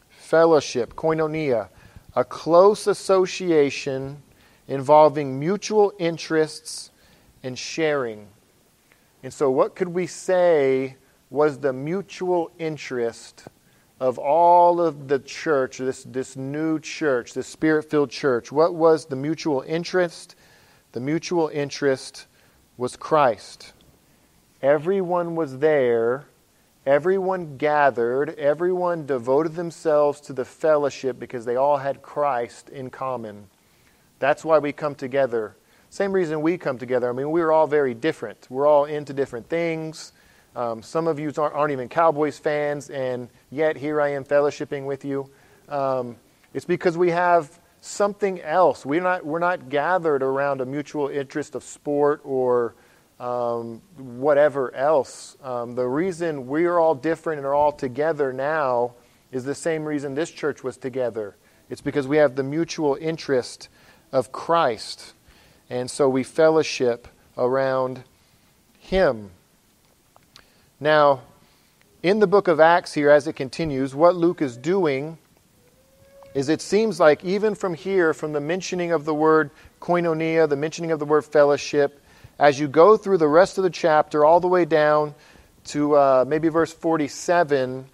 Fellowship, 0.08 0.94
koinonia, 0.94 1.68
a 2.14 2.24
close 2.24 2.86
association 2.86 4.22
involving 4.68 5.38
mutual 5.38 5.92
interests 5.98 6.90
and 7.42 7.58
sharing. 7.58 8.28
And 9.22 9.32
so, 9.32 9.50
what 9.50 9.74
could 9.74 9.88
we 9.88 10.06
say 10.06 10.96
was 11.28 11.58
the 11.58 11.72
mutual 11.72 12.50
interest 12.58 13.44
of 13.98 14.18
all 14.18 14.80
of 14.80 15.08
the 15.08 15.18
church, 15.18 15.78
this, 15.78 16.04
this 16.04 16.36
new 16.36 16.78
church, 16.78 17.34
this 17.34 17.46
spirit 17.46 17.90
filled 17.90 18.10
church? 18.10 18.50
What 18.50 18.74
was 18.74 19.06
the 19.06 19.16
mutual 19.16 19.62
interest? 19.66 20.36
The 20.92 21.00
mutual 21.00 21.48
interest 21.48 22.26
was 22.76 22.96
Christ. 22.96 23.74
Everyone 24.62 25.36
was 25.36 25.58
there. 25.58 26.26
Everyone 26.84 27.56
gathered. 27.56 28.38
Everyone 28.38 29.06
devoted 29.06 29.54
themselves 29.54 30.20
to 30.22 30.32
the 30.32 30.44
fellowship 30.44 31.18
because 31.18 31.44
they 31.44 31.56
all 31.56 31.78
had 31.78 32.02
Christ 32.02 32.68
in 32.68 32.90
common. 32.90 33.46
That's 34.18 34.44
why 34.44 34.58
we 34.58 34.72
come 34.72 34.94
together. 34.94 35.56
Same 35.88 36.12
reason 36.12 36.42
we 36.42 36.58
come 36.58 36.78
together. 36.78 37.08
I 37.08 37.12
mean, 37.12 37.30
we're 37.30 37.52
all 37.52 37.66
very 37.66 37.94
different. 37.94 38.46
We're 38.50 38.66
all 38.66 38.84
into 38.84 39.12
different 39.12 39.48
things. 39.48 40.12
Um, 40.54 40.82
some 40.82 41.06
of 41.06 41.18
you 41.18 41.32
aren't, 41.38 41.54
aren't, 41.54 41.72
even 41.72 41.88
Cowboys 41.88 42.38
fans, 42.38 42.90
and 42.90 43.28
yet 43.50 43.76
here 43.76 44.00
I 44.00 44.10
am 44.10 44.24
fellowshipping 44.24 44.84
with 44.84 45.04
you. 45.04 45.30
Um, 45.68 46.16
it's 46.52 46.64
because 46.64 46.98
we 46.98 47.10
have 47.10 47.58
something 47.80 48.40
else. 48.42 48.84
We're 48.84 49.00
not, 49.00 49.24
we're 49.24 49.38
not 49.38 49.68
gathered 49.68 50.22
around 50.22 50.60
a 50.60 50.66
mutual 50.66 51.08
interest 51.08 51.54
of 51.54 51.62
sport 51.62 52.20
or 52.24 52.74
um, 53.20 53.82
whatever 53.98 54.74
else. 54.74 55.36
Um, 55.42 55.74
the 55.74 55.86
reason 55.86 56.46
we're 56.46 56.78
all 56.78 56.94
different 56.94 57.38
and 57.38 57.46
are 57.46 57.54
all 57.54 57.70
together 57.70 58.32
now 58.32 58.94
is 59.30 59.44
the 59.44 59.54
same 59.54 59.84
reason 59.84 60.14
this 60.14 60.30
church 60.30 60.64
was 60.64 60.76
together. 60.78 61.36
It's 61.68 61.82
because 61.82 62.08
we 62.08 62.16
have 62.16 62.34
the 62.34 62.42
mutual 62.42 62.96
interest 63.00 63.68
of 64.10 64.32
Christ. 64.32 65.12
And 65.68 65.88
so 65.88 66.08
we 66.08 66.24
fellowship 66.24 67.06
around 67.36 68.02
Him. 68.78 69.30
Now, 70.80 71.20
in 72.02 72.18
the 72.18 72.26
book 72.26 72.48
of 72.48 72.58
Acts 72.58 72.94
here, 72.94 73.10
as 73.10 73.28
it 73.28 73.34
continues, 73.34 73.94
what 73.94 74.16
Luke 74.16 74.40
is 74.40 74.56
doing 74.56 75.18
is 76.32 76.48
it 76.48 76.62
seems 76.62 76.98
like 76.98 77.22
even 77.22 77.54
from 77.54 77.74
here, 77.74 78.14
from 78.14 78.32
the 78.32 78.40
mentioning 78.40 78.92
of 78.92 79.04
the 79.04 79.14
word 79.14 79.50
koinonia, 79.80 80.48
the 80.48 80.56
mentioning 80.56 80.90
of 80.90 80.98
the 80.98 81.04
word 81.04 81.24
fellowship, 81.24 81.99
as 82.40 82.58
you 82.58 82.66
go 82.66 82.96
through 82.96 83.18
the 83.18 83.28
rest 83.28 83.58
of 83.58 83.64
the 83.64 83.70
chapter, 83.70 84.24
all 84.24 84.40
the 84.40 84.48
way 84.48 84.64
down 84.64 85.14
to 85.62 85.94
uh, 85.94 86.24
maybe 86.26 86.48
verse 86.48 86.72
47, 86.72 87.84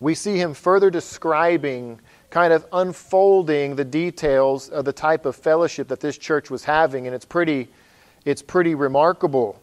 we 0.00 0.14
see 0.14 0.38
him 0.38 0.54
further 0.54 0.88
describing, 0.88 2.00
kind 2.30 2.54
of 2.54 2.64
unfolding 2.72 3.76
the 3.76 3.84
details 3.84 4.70
of 4.70 4.86
the 4.86 4.92
type 4.92 5.26
of 5.26 5.36
fellowship 5.36 5.88
that 5.88 6.00
this 6.00 6.16
church 6.16 6.50
was 6.50 6.64
having, 6.64 7.06
and 7.06 7.14
it's 7.14 7.26
pretty, 7.26 7.68
it's 8.24 8.40
pretty 8.40 8.74
remarkable. 8.74 9.60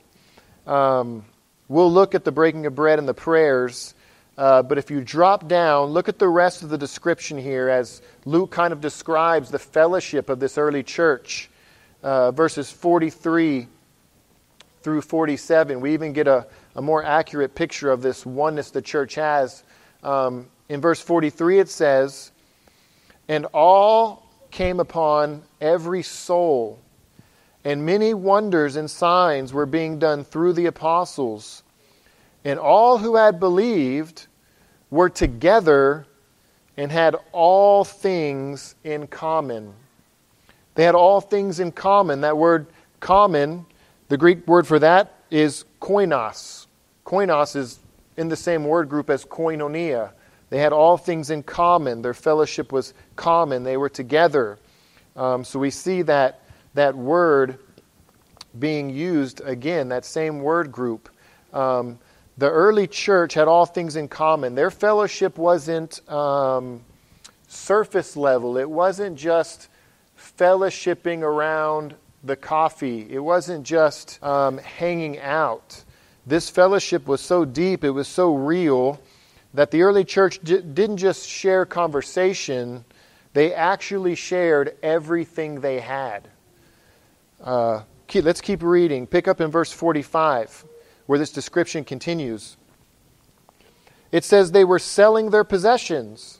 Um, 0.68 1.26
we'll 1.68 1.92
look 1.92 2.14
at 2.14 2.26
the 2.26 2.32
breaking 2.32 2.68
of 2.68 2.76
bread 2.76 3.00
and 3.00 3.08
the 3.08 3.16
prayers, 3.16 3.96
uh, 4.38 4.62
but 4.62 4.78
if 4.78 4.92
you 4.92 5.02
drop 5.02 5.48
down, 5.48 5.88
look 5.88 6.08
at 6.08 6.20
the 6.20 6.30
rest 6.30 6.62
of 6.62 6.70
the 6.70 6.78
description 6.78 7.40
here 7.40 7.70
as 7.70 8.04
Luke 8.26 8.52
kind 8.52 8.72
of 8.72 8.82
describes 8.82 9.50
the 9.50 9.58
fellowship 9.58 10.30
of 10.30 10.40
this 10.40 10.60
early 10.60 10.84
church 10.84 11.50
uh, 12.04 12.32
verses 12.32 12.70
43 12.70 13.68
through 14.84 15.02
47. 15.02 15.80
We 15.80 15.94
even 15.94 16.14
get 16.14 16.28
a, 16.28 16.46
a 16.76 16.82
more 16.82 17.04
accurate 17.04 17.56
picture 17.56 17.90
of 17.90 18.02
this 18.02 18.26
oneness 18.26 18.70
the 18.72 18.82
church 18.82 19.16
has. 19.16 19.64
Um, 20.04 20.48
in 20.70 20.82
verse 20.82 21.00
43, 21.00 21.60
it 21.60 21.70
says, 21.70 22.32
And 23.28 23.46
all 23.54 24.28
came 24.52 24.80
upon 24.80 25.44
every 25.62 26.04
soul, 26.04 26.80
and 27.64 27.86
many 27.86 28.14
wonders 28.14 28.76
and 28.76 28.92
signs 28.92 29.54
were 29.54 29.66
being 29.66 29.98
done 29.98 30.26
through 30.26 30.54
the 30.54 30.66
apostles. 30.66 31.64
And 32.44 32.60
all 32.60 32.98
who 32.98 33.16
had 33.16 33.40
believed 33.40 34.28
were 34.92 35.10
together 35.10 36.06
and 36.76 36.92
had 36.92 37.16
all 37.32 37.86
things 37.86 38.76
in 38.84 39.08
common. 39.08 39.74
They 40.76 40.84
had 40.84 40.96
all 40.96 41.22
things 41.22 41.60
in 41.60 41.72
common. 41.72 42.22
That 42.22 42.38
word 42.38 42.68
common, 43.00 43.66
the 44.10 44.18
Greek 44.18 44.48
word 44.48 44.68
for 44.68 44.80
that 44.80 45.14
is 45.30 45.66
koinos. 45.82 46.68
Koinos 47.06 47.56
is 47.56 47.80
in 48.18 48.30
the 48.30 48.36
same 48.36 48.66
word 48.66 48.90
group 48.90 49.10
as 49.10 49.26
koinonia. 49.26 50.12
They 50.50 50.60
had 50.60 50.74
all 50.74 50.98
things 50.98 51.32
in 51.32 51.44
common. 51.44 52.02
Their 52.02 52.14
fellowship 52.14 52.72
was 52.72 52.94
common. 53.16 53.64
They 53.64 53.78
were 53.78 53.90
together. 53.90 54.60
Um, 55.16 55.44
so 55.44 55.60
we 55.60 55.70
see 55.70 56.02
that 56.04 56.42
that 56.76 56.96
word 56.96 57.60
being 58.60 58.90
used 58.90 59.42
again, 59.42 59.90
that 59.90 60.06
same 60.06 60.42
word 60.42 60.72
group. 60.72 61.10
Um, 61.54 62.00
the 62.38 62.50
early 62.50 62.88
church 62.88 63.34
had 63.34 63.48
all 63.48 63.66
things 63.66 63.96
in 63.96 64.08
common. 64.08 64.56
Their 64.56 64.72
fellowship 64.72 65.38
wasn't 65.38 66.08
um, 66.10 66.82
surface 67.48 68.16
level, 68.16 68.58
it 68.58 68.70
wasn't 68.70 69.18
just 69.18 69.70
fellowshipping 70.38 71.22
around 71.22 71.96
the 72.24 72.36
coffee, 72.36 73.08
it 73.10 73.20
wasn't 73.20 73.66
just 73.66 74.22
um, 74.24 74.58
hanging 74.58 75.20
out. 75.20 75.84
This 76.26 76.50
fellowship 76.50 77.08
was 77.08 77.22
so 77.22 77.44
deep, 77.44 77.84
it 77.84 77.90
was 77.92 78.08
so 78.08 78.34
real, 78.34 79.02
that 79.54 79.72
the 79.72 79.82
early 79.82 80.06
church 80.06 80.40
didn't 80.44 80.98
just 80.98 81.28
share 81.28 81.66
conversation, 81.66 82.86
they 83.34 83.54
actually 83.54 84.16
shared 84.16 84.78
everything 84.82 85.62
they 85.62 85.80
had. 85.80 86.28
Uh, 87.44 87.82
let's 88.16 88.42
keep 88.42 88.64
reading. 88.64 89.06
Pick 89.06 89.28
up 89.28 89.42
in 89.42 89.52
verse 89.52 89.72
45 89.72 90.66
where 91.06 91.20
this 91.20 91.32
description 91.32 91.84
continues. 91.84 92.58
It 94.12 94.24
says 94.24 94.52
they 94.52 94.64
were 94.64 94.80
selling 94.80 95.32
their 95.32 95.44
possessions 95.44 96.40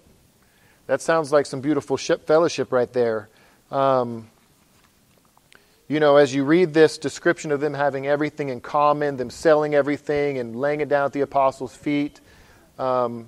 That 0.91 0.99
sounds 0.99 1.31
like 1.31 1.45
some 1.45 1.61
beautiful 1.61 1.95
fellowship 1.95 2.73
right 2.73 2.91
there. 2.91 3.29
Um, 3.71 4.29
you 5.87 6.01
know, 6.01 6.17
as 6.17 6.35
you 6.35 6.43
read 6.43 6.73
this 6.73 6.97
description 6.97 7.53
of 7.53 7.61
them 7.61 7.73
having 7.73 8.07
everything 8.07 8.49
in 8.49 8.59
common, 8.59 9.15
them 9.15 9.29
selling 9.29 9.73
everything 9.73 10.37
and 10.37 10.53
laying 10.53 10.81
it 10.81 10.89
down 10.89 11.05
at 11.05 11.13
the 11.13 11.21
apostles' 11.21 11.73
feet, 11.73 12.19
um, 12.77 13.27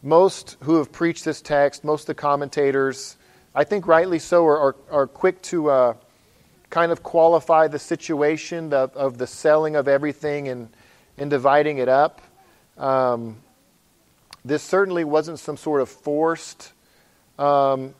most 0.00 0.58
who 0.60 0.76
have 0.76 0.92
preached 0.92 1.24
this 1.24 1.42
text, 1.42 1.82
most 1.82 2.02
of 2.02 2.06
the 2.06 2.14
commentators, 2.14 3.16
I 3.52 3.64
think 3.64 3.88
rightly 3.88 4.20
so, 4.20 4.46
are, 4.46 4.60
are, 4.60 4.76
are 4.92 5.06
quick 5.08 5.42
to. 5.42 5.70
Uh, 5.70 5.94
kind 6.68 6.92
of 6.92 7.02
qualify 7.02 7.66
the 7.66 7.80
situation 7.80 8.72
of, 8.72 8.96
of 8.96 9.18
the 9.18 9.26
selling 9.26 9.74
of 9.74 9.88
everything 9.88 10.46
and, 10.46 10.68
and 11.18 11.30
dividing 11.30 11.78
it 11.78 11.88
up. 11.88 12.20
Um, 12.78 13.38
this 14.44 14.62
certainly 14.62 15.04
wasn't 15.04 15.38
some 15.38 15.56
sort 15.56 15.80
of 15.80 15.88
forced 15.88 16.72
um, 17.38 17.94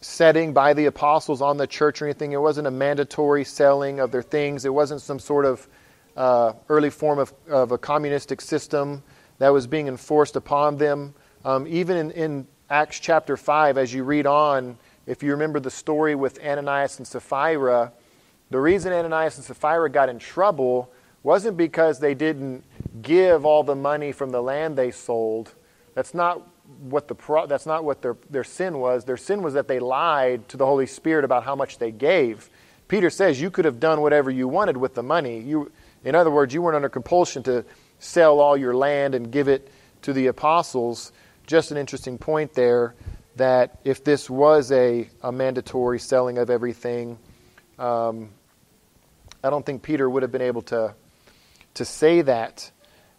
setting 0.00 0.52
by 0.52 0.74
the 0.74 0.86
apostles 0.86 1.42
on 1.42 1.56
the 1.56 1.66
church 1.66 2.00
or 2.00 2.06
anything. 2.06 2.32
It 2.32 2.40
wasn't 2.40 2.66
a 2.66 2.70
mandatory 2.70 3.44
selling 3.44 4.00
of 4.00 4.12
their 4.12 4.22
things. 4.22 4.64
It 4.64 4.72
wasn't 4.72 5.00
some 5.00 5.18
sort 5.18 5.44
of 5.44 5.68
uh, 6.16 6.52
early 6.68 6.90
form 6.90 7.18
of, 7.18 7.32
of 7.48 7.72
a 7.72 7.78
communistic 7.78 8.40
system 8.40 9.02
that 9.38 9.48
was 9.48 9.66
being 9.66 9.88
enforced 9.88 10.36
upon 10.36 10.76
them. 10.76 11.14
Um, 11.44 11.66
even 11.68 11.96
in, 11.96 12.10
in 12.12 12.46
Acts 12.70 13.00
chapter 13.00 13.36
5, 13.36 13.78
as 13.78 13.94
you 13.94 14.04
read 14.04 14.26
on, 14.26 14.76
if 15.06 15.22
you 15.22 15.30
remember 15.30 15.60
the 15.60 15.70
story 15.70 16.14
with 16.14 16.38
Ananias 16.44 16.98
and 16.98 17.06
Sapphira, 17.06 17.92
the 18.50 18.60
reason 18.60 18.92
Ananias 18.92 19.36
and 19.36 19.44
Sapphira 19.44 19.90
got 19.90 20.08
in 20.08 20.18
trouble 20.18 20.90
wasn't 21.22 21.56
because 21.56 21.98
they 21.98 22.14
didn't 22.14 22.64
give 23.02 23.44
all 23.44 23.62
the 23.62 23.74
money 23.74 24.12
from 24.12 24.30
the 24.30 24.42
land 24.42 24.76
they 24.76 24.90
sold. 24.90 25.54
That's 25.98 26.14
not 26.14 26.46
what 26.78 27.08
the 27.08 27.16
pro- 27.16 27.48
that's 27.48 27.66
not 27.66 27.82
what 27.82 28.02
their, 28.02 28.16
their 28.30 28.44
sin 28.44 28.78
was. 28.78 29.04
Their 29.04 29.16
sin 29.16 29.42
was 29.42 29.54
that 29.54 29.66
they 29.66 29.80
lied 29.80 30.48
to 30.50 30.56
the 30.56 30.64
Holy 30.64 30.86
Spirit 30.86 31.24
about 31.24 31.42
how 31.42 31.56
much 31.56 31.78
they 31.78 31.90
gave. 31.90 32.48
Peter 32.86 33.10
says 33.10 33.40
you 33.40 33.50
could 33.50 33.64
have 33.64 33.80
done 33.80 34.00
whatever 34.00 34.30
you 34.30 34.46
wanted 34.46 34.76
with 34.76 34.94
the 34.94 35.02
money. 35.02 35.40
You, 35.40 35.72
in 36.04 36.14
other 36.14 36.30
words, 36.30 36.54
you 36.54 36.62
weren't 36.62 36.76
under 36.76 36.88
compulsion 36.88 37.42
to 37.42 37.64
sell 37.98 38.38
all 38.38 38.56
your 38.56 38.76
land 38.76 39.16
and 39.16 39.32
give 39.32 39.48
it 39.48 39.72
to 40.02 40.12
the 40.12 40.28
apostles. 40.28 41.10
Just 41.48 41.72
an 41.72 41.76
interesting 41.76 42.16
point 42.16 42.54
there 42.54 42.94
that 43.34 43.80
if 43.82 44.04
this 44.04 44.30
was 44.30 44.70
a, 44.70 45.10
a 45.20 45.32
mandatory 45.32 45.98
selling 45.98 46.38
of 46.38 46.48
everything, 46.48 47.18
um, 47.76 48.28
I 49.42 49.50
don't 49.50 49.66
think 49.66 49.82
Peter 49.82 50.08
would 50.08 50.22
have 50.22 50.30
been 50.30 50.42
able 50.42 50.62
to, 50.62 50.94
to 51.74 51.84
say 51.84 52.22
that. 52.22 52.70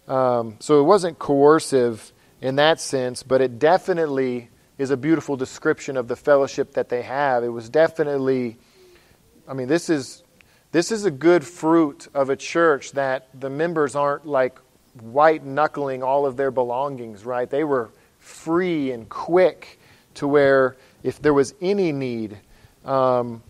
Um, 0.08 0.56
so 0.62 0.80
it 0.80 0.84
wasn't 0.84 1.20
coercive 1.20 2.13
in 2.41 2.56
that 2.56 2.80
sense, 2.80 3.23
but 3.23 3.41
it 3.41 3.60
definitely 3.60 4.49
is 4.78 4.91
a 4.91 4.97
beautiful 4.97 5.36
description 5.36 5.97
of 5.97 6.08
the 6.08 6.15
fellowship 6.15 6.73
that 6.73 6.89
they 6.89 7.02
have. 7.02 7.43
It 7.43 7.49
was 7.49 7.69
definitely, 7.69 8.58
I 9.47 9.54
mean, 9.54 9.67
this 9.67 9.89
is 9.89 10.23
this 10.71 10.91
is 10.91 11.04
a 11.04 11.12
good 11.12 11.43
fruit 11.43 12.08
of 12.13 12.30
a 12.30 12.36
church 12.36 12.91
that 12.91 13.28
the 13.39 13.49
members 13.49 13.95
aren't 13.95 14.25
like 14.28 14.60
white 15.02 15.43
knuckling 15.43 16.04
all 16.04 16.28
of 16.28 16.38
their 16.38 16.52
belongings, 16.52 17.25
right? 17.25 17.49
They 17.49 17.63
were 17.63 17.89
free 18.19 18.91
and 18.91 19.10
quick 19.10 19.80
to 20.15 20.28
where 20.28 20.78
if 21.02 21.21
there 21.21 21.34
was 21.34 21.56
any 21.60 21.91
need, 21.91 22.38
um, 22.86 23.41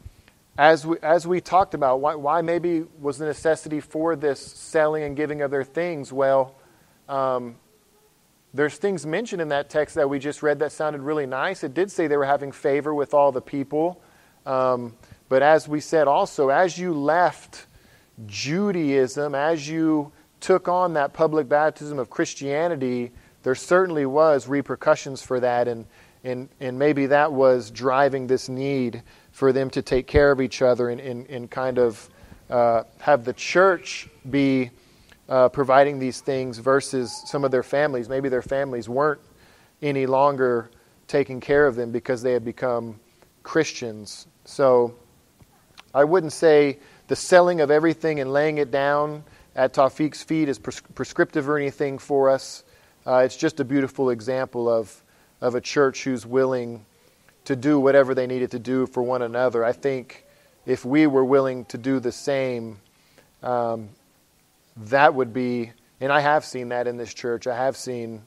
as 0.58 0.86
we, 0.86 0.98
as 1.02 1.28
we 1.28 1.42
talked 1.42 1.74
about, 1.74 2.00
why, 2.00 2.16
why 2.16 2.42
maybe 2.42 2.86
was 3.00 3.18
the 3.18 3.26
necessity 3.26 3.80
for 3.80 4.16
this 4.16 4.40
selling 4.40 5.04
and 5.04 5.16
giving 5.16 5.42
of 5.42 5.52
their 5.52 5.64
things? 5.64 6.14
Well, 6.14 6.56
um, 7.08 7.56
there's 8.54 8.78
things 8.78 9.06
mentioned 9.06 9.42
in 9.42 9.50
that 9.50 9.70
text 9.70 9.96
that 9.96 10.10
we 10.10 10.20
just 10.20 10.42
read 10.42 10.60
that 10.60 10.72
sounded 10.72 11.02
really 11.02 11.26
nice. 11.26 11.64
It 11.64 11.74
did 11.74 11.92
say 11.92 12.08
they 12.08 12.18
were 12.18 12.26
having 12.26 12.52
favor 12.52 12.94
with 12.94 13.14
all 13.14 13.32
the 13.32 13.42
people. 13.42 14.02
Um, 14.46 14.96
but 15.28 15.44
as 15.44 15.68
we 15.68 15.80
said 15.80 16.08
also, 16.08 16.50
as 16.50 16.78
you 16.78 16.94
left 16.94 17.68
Judaism, 18.26 19.36
as 19.36 19.68
you 19.68 20.12
took 20.40 20.68
on 20.68 20.94
that 20.94 21.14
public 21.14 21.48
baptism 21.48 22.00
of 22.00 22.10
Christianity, 22.10 23.12
there 23.44 23.56
certainly 23.56 24.06
was 24.06 24.48
repercussions 24.48 25.22
for 25.22 25.40
that. 25.40 25.68
And, 25.68 25.86
and, 26.24 26.50
and 26.60 26.80
maybe 26.80 27.06
that 27.06 27.32
was 27.32 27.70
driving 27.70 28.26
this 28.26 28.50
need 28.50 29.04
for 29.32 29.54
them 29.54 29.70
to 29.70 29.82
take 29.82 30.08
care 30.08 30.32
of 30.32 30.42
each 30.42 30.62
other 30.62 30.90
and, 30.90 31.00
and, 31.00 31.28
and 31.30 31.52
kind 31.52 31.78
of 31.78 32.10
uh, 32.50 32.84
have 33.00 33.26
the 33.26 33.34
church 33.34 34.10
be 34.30 34.72
uh, 35.30 35.48
providing 35.48 36.00
these 36.00 36.22
things 36.22 36.58
versus 36.58 37.24
some 37.26 37.46
of 37.46 37.52
their 37.52 37.64
families. 37.64 38.10
Maybe 38.10 38.30
their 38.30 38.42
families 38.42 38.90
weren't 38.90 39.22
any 39.82 40.06
longer 40.06 40.72
taking 41.08 41.40
care 41.40 41.66
of 41.66 41.76
them 41.76 41.92
because 41.92 42.22
they 42.22 42.34
had 42.34 42.44
become 42.44 43.00
Christians. 43.44 44.28
So 44.46 44.96
I 45.94 46.04
wouldn't 46.04 46.34
say 46.34 46.80
the 47.08 47.16
selling 47.16 47.62
of 47.62 47.72
everything 47.72 48.20
and 48.20 48.34
laying 48.34 48.58
it 48.58 48.72
down 48.72 49.24
at 49.56 49.74
Tawfiq's 49.74 50.24
feet 50.24 50.50
is 50.50 50.60
pres- 50.60 50.82
prescriptive 50.96 51.48
or 51.48 51.58
anything 51.58 51.98
for 51.98 52.30
us. 52.30 52.64
Uh, 53.06 53.18
it's 53.18 53.38
just 53.38 53.60
a 53.60 53.66
beautiful 53.66 54.10
example 54.10 54.70
of, 54.70 55.04
of 55.42 55.56
a 55.56 55.62
church 55.62 56.04
who's 56.04 56.26
willing 56.26 56.86
to 57.46 57.56
do 57.56 57.80
whatever 57.80 58.14
they 58.14 58.28
needed 58.28 58.52
to 58.52 58.60
do 58.60 58.86
for 58.86 59.02
one 59.02 59.22
another. 59.22 59.64
I 59.64 59.72
think 59.72 60.26
if 60.66 60.86
we 60.86 61.08
were 61.08 61.26
willing 61.26 61.66
to 61.66 61.78
do 61.78 62.00
the 62.00 62.12
same, 62.12 62.80
um, 63.42 63.90
that 64.78 65.14
would 65.14 65.34
be, 65.34 65.72
and 66.00 66.12
I 66.12 66.20
have 66.20 66.46
seen 66.46 66.70
that 66.70 66.88
in 66.88 66.98
this 66.98 67.14
church. 67.14 67.48
I 67.48 67.56
have 67.56 67.76
seen 67.76 68.24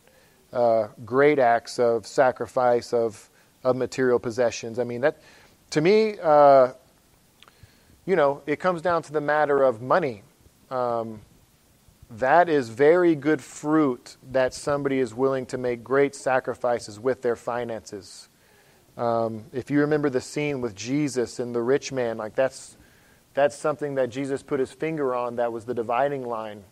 uh, 0.52 0.88
great 1.04 1.38
acts 1.38 1.78
of 1.78 2.06
sacrifice 2.06 2.92
of 2.92 3.30
of 3.64 3.76
material 3.76 4.18
possessions. 4.18 4.78
I 4.78 4.84
mean 4.84 5.02
that, 5.02 5.20
to 5.70 5.80
me, 5.80 6.16
uh, 6.22 6.72
you 8.04 8.16
know, 8.16 8.42
it 8.46 8.58
comes 8.58 8.82
down 8.82 9.02
to 9.02 9.12
the 9.12 9.20
matter 9.20 9.62
of 9.62 9.80
money. 9.80 10.22
Um, 10.70 11.20
that 12.10 12.48
is 12.48 12.68
very 12.68 13.14
good 13.14 13.40
fruit 13.40 14.16
that 14.32 14.52
somebody 14.52 14.98
is 14.98 15.14
willing 15.14 15.46
to 15.46 15.58
make 15.58 15.82
great 15.82 16.14
sacrifices 16.14 17.00
with 17.00 17.22
their 17.22 17.36
finances. 17.36 18.28
Um, 18.98 19.44
if 19.52 19.70
you 19.70 19.80
remember 19.80 20.10
the 20.10 20.20
scene 20.20 20.60
with 20.60 20.74
Jesus 20.74 21.38
and 21.38 21.54
the 21.54 21.62
rich 21.62 21.92
man, 21.92 22.18
like 22.18 22.34
that's 22.34 22.76
that's 23.34 23.56
something 23.56 23.94
that 23.94 24.10
Jesus 24.10 24.42
put 24.42 24.60
his 24.60 24.72
finger 24.72 25.14
on. 25.14 25.36
That 25.36 25.52
was 25.52 25.64
the 25.64 25.74
dividing 25.74 26.26
line. 26.26 26.62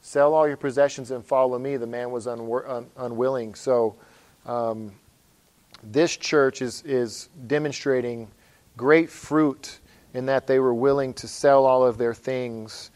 Sell 0.00 0.34
all 0.34 0.46
your 0.46 0.56
possessions 0.56 1.10
and 1.10 1.24
follow 1.24 1.58
me. 1.58 1.76
The 1.76 1.86
man 1.86 2.10
was 2.10 2.26
unwor- 2.26 2.68
un- 2.68 2.86
unwilling. 2.96 3.54
So, 3.54 3.96
um, 4.46 4.92
this 5.82 6.16
church 6.16 6.62
is 6.62 6.82
is 6.82 7.28
demonstrating 7.46 8.28
great 8.76 9.10
fruit 9.10 9.80
in 10.14 10.26
that 10.26 10.46
they 10.46 10.58
were 10.58 10.74
willing 10.74 11.12
to 11.14 11.28
sell 11.28 11.66
all 11.66 11.84
of 11.84 11.98
their 11.98 12.14
things 12.14 12.90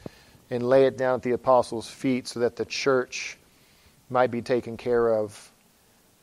and 0.50 0.62
lay 0.62 0.86
it 0.86 0.96
down 0.96 1.16
at 1.16 1.22
the 1.22 1.32
apostles' 1.32 1.88
feet 1.88 2.26
so 2.26 2.40
that 2.40 2.56
the 2.56 2.64
church 2.64 3.38
might 4.08 4.30
be 4.30 4.42
taken 4.42 4.76
care 4.76 5.14
of. 5.14 5.52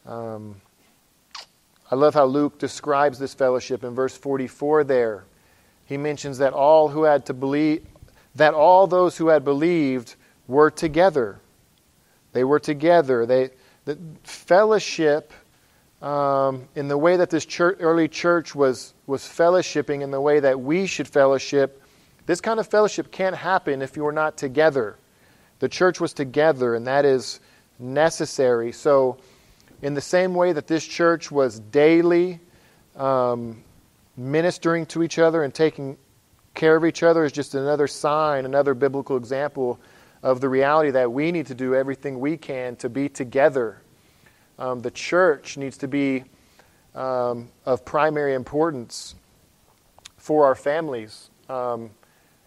Um, 0.06 0.56
I 1.90 1.96
love 1.96 2.14
how 2.14 2.26
Luke 2.26 2.60
describes 2.60 3.18
this 3.20 3.34
fellowship 3.34 3.84
in 3.84 3.96
verse 3.96 4.18
44 4.18 4.84
there. 4.84 5.26
He 5.88 5.98
mentions 5.98 6.38
that 6.38 6.54
all 6.54 6.90
who 6.90 7.04
had 7.04 7.26
to 7.26 7.34
believe 7.34 7.86
that 8.36 8.54
all 8.54 8.86
those 8.86 9.18
who 9.18 9.30
had 9.30 9.44
believed 9.44 10.14
were 10.48 10.70
together. 10.70 11.40
They 12.34 12.44
were 12.44 12.60
together. 12.60 13.26
They 13.26 13.50
the 13.86 13.98
fellowship 14.24 15.34
um, 16.04 16.68
in 16.76 16.88
the 16.88 16.98
way 16.98 17.18
that 17.18 17.32
this 17.32 17.46
church, 17.46 17.78
early 17.80 18.08
church 18.08 18.54
was 18.54 18.94
was 19.08 19.24
fellowshipping 19.24 20.02
in 20.02 20.12
the 20.12 20.22
way 20.22 20.40
that 20.40 20.60
we 20.60 20.86
should 20.86 21.08
fellowship 21.08 21.82
this 22.28 22.42
kind 22.42 22.60
of 22.60 22.68
fellowship 22.68 23.10
can't 23.10 23.36
happen 23.36 23.82
if 23.82 23.96
you 23.96 24.06
are 24.06 24.12
not 24.12 24.38
together. 24.38 24.98
The 25.60 25.70
church 25.70 26.00
was 26.00 26.12
together, 26.14 26.76
and 26.76 26.86
that 26.86 27.06
is 27.06 27.40
necessary. 27.80 28.74
So, 28.74 29.18
in 29.82 29.94
the 29.94 30.02
same 30.02 30.36
way 30.36 30.52
that 30.52 30.68
this 30.68 30.86
church 30.86 31.32
was 31.32 31.60
daily 31.60 32.42
um, 32.98 33.64
ministering 34.18 34.86
to 34.88 35.04
each 35.04 35.20
other 35.20 35.44
and 35.44 35.54
taking 35.54 35.98
care 36.56 36.76
of 36.76 36.84
each 36.84 37.04
other, 37.04 37.24
is 37.24 37.32
just 37.32 37.54
another 37.54 37.88
sign, 37.88 38.44
another 38.44 38.74
biblical 38.74 39.16
example 39.16 39.80
of 40.24 40.42
the 40.42 40.50
reality 40.50 40.90
that 40.90 41.12
we 41.12 41.32
need 41.32 41.46
to 41.46 41.56
do 41.56 41.76
everything 41.76 42.20
we 42.20 42.36
can 42.36 42.76
to 42.78 42.90
be 42.90 43.08
together. 43.08 43.80
Um, 44.58 44.80
the 44.80 44.90
church 44.90 45.56
needs 45.56 45.78
to 45.78 45.88
be 45.88 46.24
um, 46.96 47.50
of 47.66 47.86
primary 47.86 48.34
importance 48.34 49.14
for 50.18 50.46
our 50.46 50.56
families. 50.56 51.30
Um, 51.48 51.92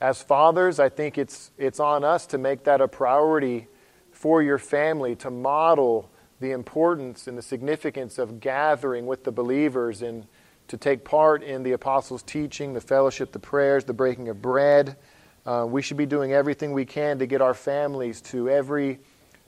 as 0.01 0.23
fathers, 0.23 0.81
I 0.81 0.89
think 0.89 1.19
it's, 1.19 1.53
it's 1.57 1.79
on 1.79 2.03
us 2.03 2.27
to 2.27 2.39
make 2.39 2.65
that 2.65 2.81
a 2.81 2.89
priority 2.89 3.69
for 4.11 4.43
your 4.43 4.59
family, 4.59 5.15
to 5.17 5.31
model 5.31 6.11
the 6.41 6.51
importance 6.51 7.29
and 7.29 7.39
the 7.39 7.43
significance 7.43 8.19
of 8.19 8.41
gathering 8.41 9.07
with 9.07 9.25
the 9.25 9.31
believers 9.31 10.03
and 10.03 10.27
to 10.71 10.77
take 10.77 11.03
part 11.05 11.43
in 11.43 11.65
the 11.65 11.73
apostles' 11.73 12.23
teaching, 12.23 12.75
the 12.75 12.81
fellowship, 12.81 13.33
the 13.33 13.41
prayers, 13.41 13.85
the 13.85 13.93
breaking 13.93 14.29
of 14.29 14.41
bread. 14.41 14.97
Uh, 15.45 15.67
we 15.69 15.83
should 15.83 15.97
be 15.97 16.07
doing 16.07 16.33
everything 16.33 16.71
we 16.71 16.85
can 16.85 17.19
to 17.19 17.27
get 17.27 17.41
our 17.41 17.55
families 17.55 18.21
to 18.21 18.49
every 18.49 19.01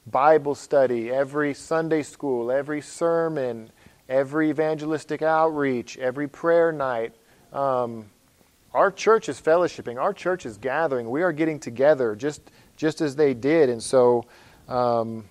Bible 0.09 0.57
study, 0.57 1.13
every 1.13 1.55
Sunday 1.55 2.03
school, 2.03 2.51
every 2.51 2.81
sermon, 2.81 3.71
every 4.09 4.51
evangelistic 4.51 5.23
outreach, 5.23 5.97
every 5.97 6.27
prayer 6.27 6.73
night. 6.73 7.15
Um, 7.53 8.07
our 8.75 8.91
church 8.91 9.29
is 9.29 9.41
fellowshipping. 9.41 10.01
Our 10.01 10.13
church 10.13 10.45
is 10.45 10.57
gathering. 10.57 11.09
We 11.09 11.23
are 11.23 11.33
getting 11.33 11.61
together 11.61 12.17
just 12.17 12.43
just 12.77 13.01
as 13.01 13.15
they 13.15 13.33
did, 13.33 13.69
and 13.69 13.81
so 13.81 14.25
um, 14.67 15.25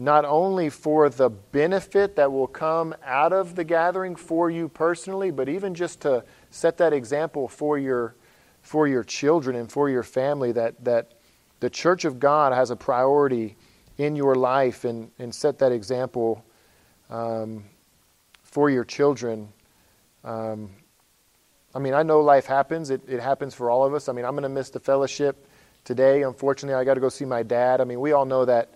not 0.00 0.24
only 0.24 0.70
for 0.70 1.10
the 1.10 1.28
benefit 1.28 2.16
that 2.16 2.32
will 2.32 2.46
come 2.46 2.94
out 3.04 3.34
of 3.34 3.54
the 3.54 3.64
gathering 3.64 4.16
for 4.16 4.50
you 4.50 4.66
personally, 4.66 5.30
but 5.30 5.46
even 5.46 5.74
just 5.74 6.00
to 6.00 6.24
set 6.48 6.78
that 6.78 6.94
example 6.94 7.46
for 7.46 7.78
your 7.78 8.14
for 8.62 8.88
your 8.88 9.04
children 9.04 9.54
and 9.56 9.70
for 9.70 9.90
your 9.90 10.02
family 10.02 10.52
that 10.52 10.82
that 10.82 11.12
the 11.60 11.68
church 11.68 12.06
of 12.06 12.18
God 12.18 12.54
has 12.54 12.70
a 12.70 12.76
priority 12.76 13.56
in 13.98 14.16
your 14.16 14.34
life 14.34 14.86
and, 14.86 15.10
and 15.18 15.34
set 15.34 15.58
that 15.58 15.70
example 15.70 16.42
um, 17.10 17.64
for 18.42 18.70
your 18.70 18.84
children. 18.84 19.52
Um, 20.24 20.70
I 21.74 21.78
mean, 21.78 21.92
I 21.92 22.02
know 22.02 22.20
life 22.20 22.46
happens. 22.46 22.88
It, 22.88 23.02
it 23.06 23.20
happens 23.20 23.54
for 23.54 23.70
all 23.70 23.84
of 23.84 23.92
us. 23.92 24.08
I 24.08 24.12
mean, 24.12 24.24
I'm 24.24 24.32
going 24.32 24.44
to 24.44 24.48
miss 24.48 24.70
the 24.70 24.80
fellowship 24.80 25.46
today. 25.84 26.22
Unfortunately, 26.22 26.74
I 26.74 26.84
got 26.84 26.94
to 26.94 27.00
go 27.00 27.10
see 27.10 27.26
my 27.26 27.42
dad. 27.42 27.82
I 27.82 27.84
mean, 27.84 28.00
we 28.00 28.12
all 28.12 28.24
know 28.24 28.46
that 28.46 28.70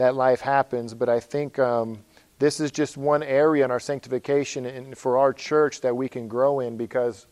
that 0.00 0.14
life 0.14 0.40
happens, 0.40 0.94
but 0.94 1.10
I 1.10 1.20
think 1.20 1.58
um, 1.58 2.02
this 2.38 2.58
is 2.58 2.70
just 2.70 2.96
one 2.96 3.22
area 3.22 3.66
in 3.66 3.70
our 3.70 3.78
sanctification 3.78 4.64
and 4.64 4.96
for 4.96 5.18
our 5.18 5.34
church 5.34 5.82
that 5.82 5.94
we 5.94 6.08
can 6.08 6.26
grow 6.26 6.60
in 6.60 6.78
because 6.78 7.26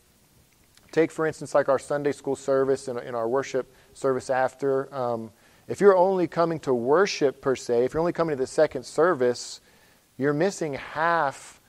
take, 0.91 1.09
for 1.09 1.25
instance, 1.25 1.55
like 1.55 1.67
our 1.67 1.79
Sunday 1.79 2.11
school 2.11 2.35
service 2.35 2.87
and 2.87 2.99
in 2.99 3.15
our 3.15 3.27
worship 3.27 3.73
service 3.93 4.29
after. 4.29 4.93
Um, 4.93 5.31
if 5.67 5.81
you're 5.81 5.97
only 5.97 6.27
coming 6.27 6.59
to 6.59 6.71
worship 6.71 7.41
per 7.41 7.55
se, 7.55 7.85
if 7.85 7.95
you're 7.95 8.01
only 8.01 8.13
coming 8.13 8.37
to 8.37 8.41
the 8.41 8.45
second 8.45 8.85
service, 8.85 9.61
you're 10.19 10.31
missing 10.31 10.75
half 10.75 11.59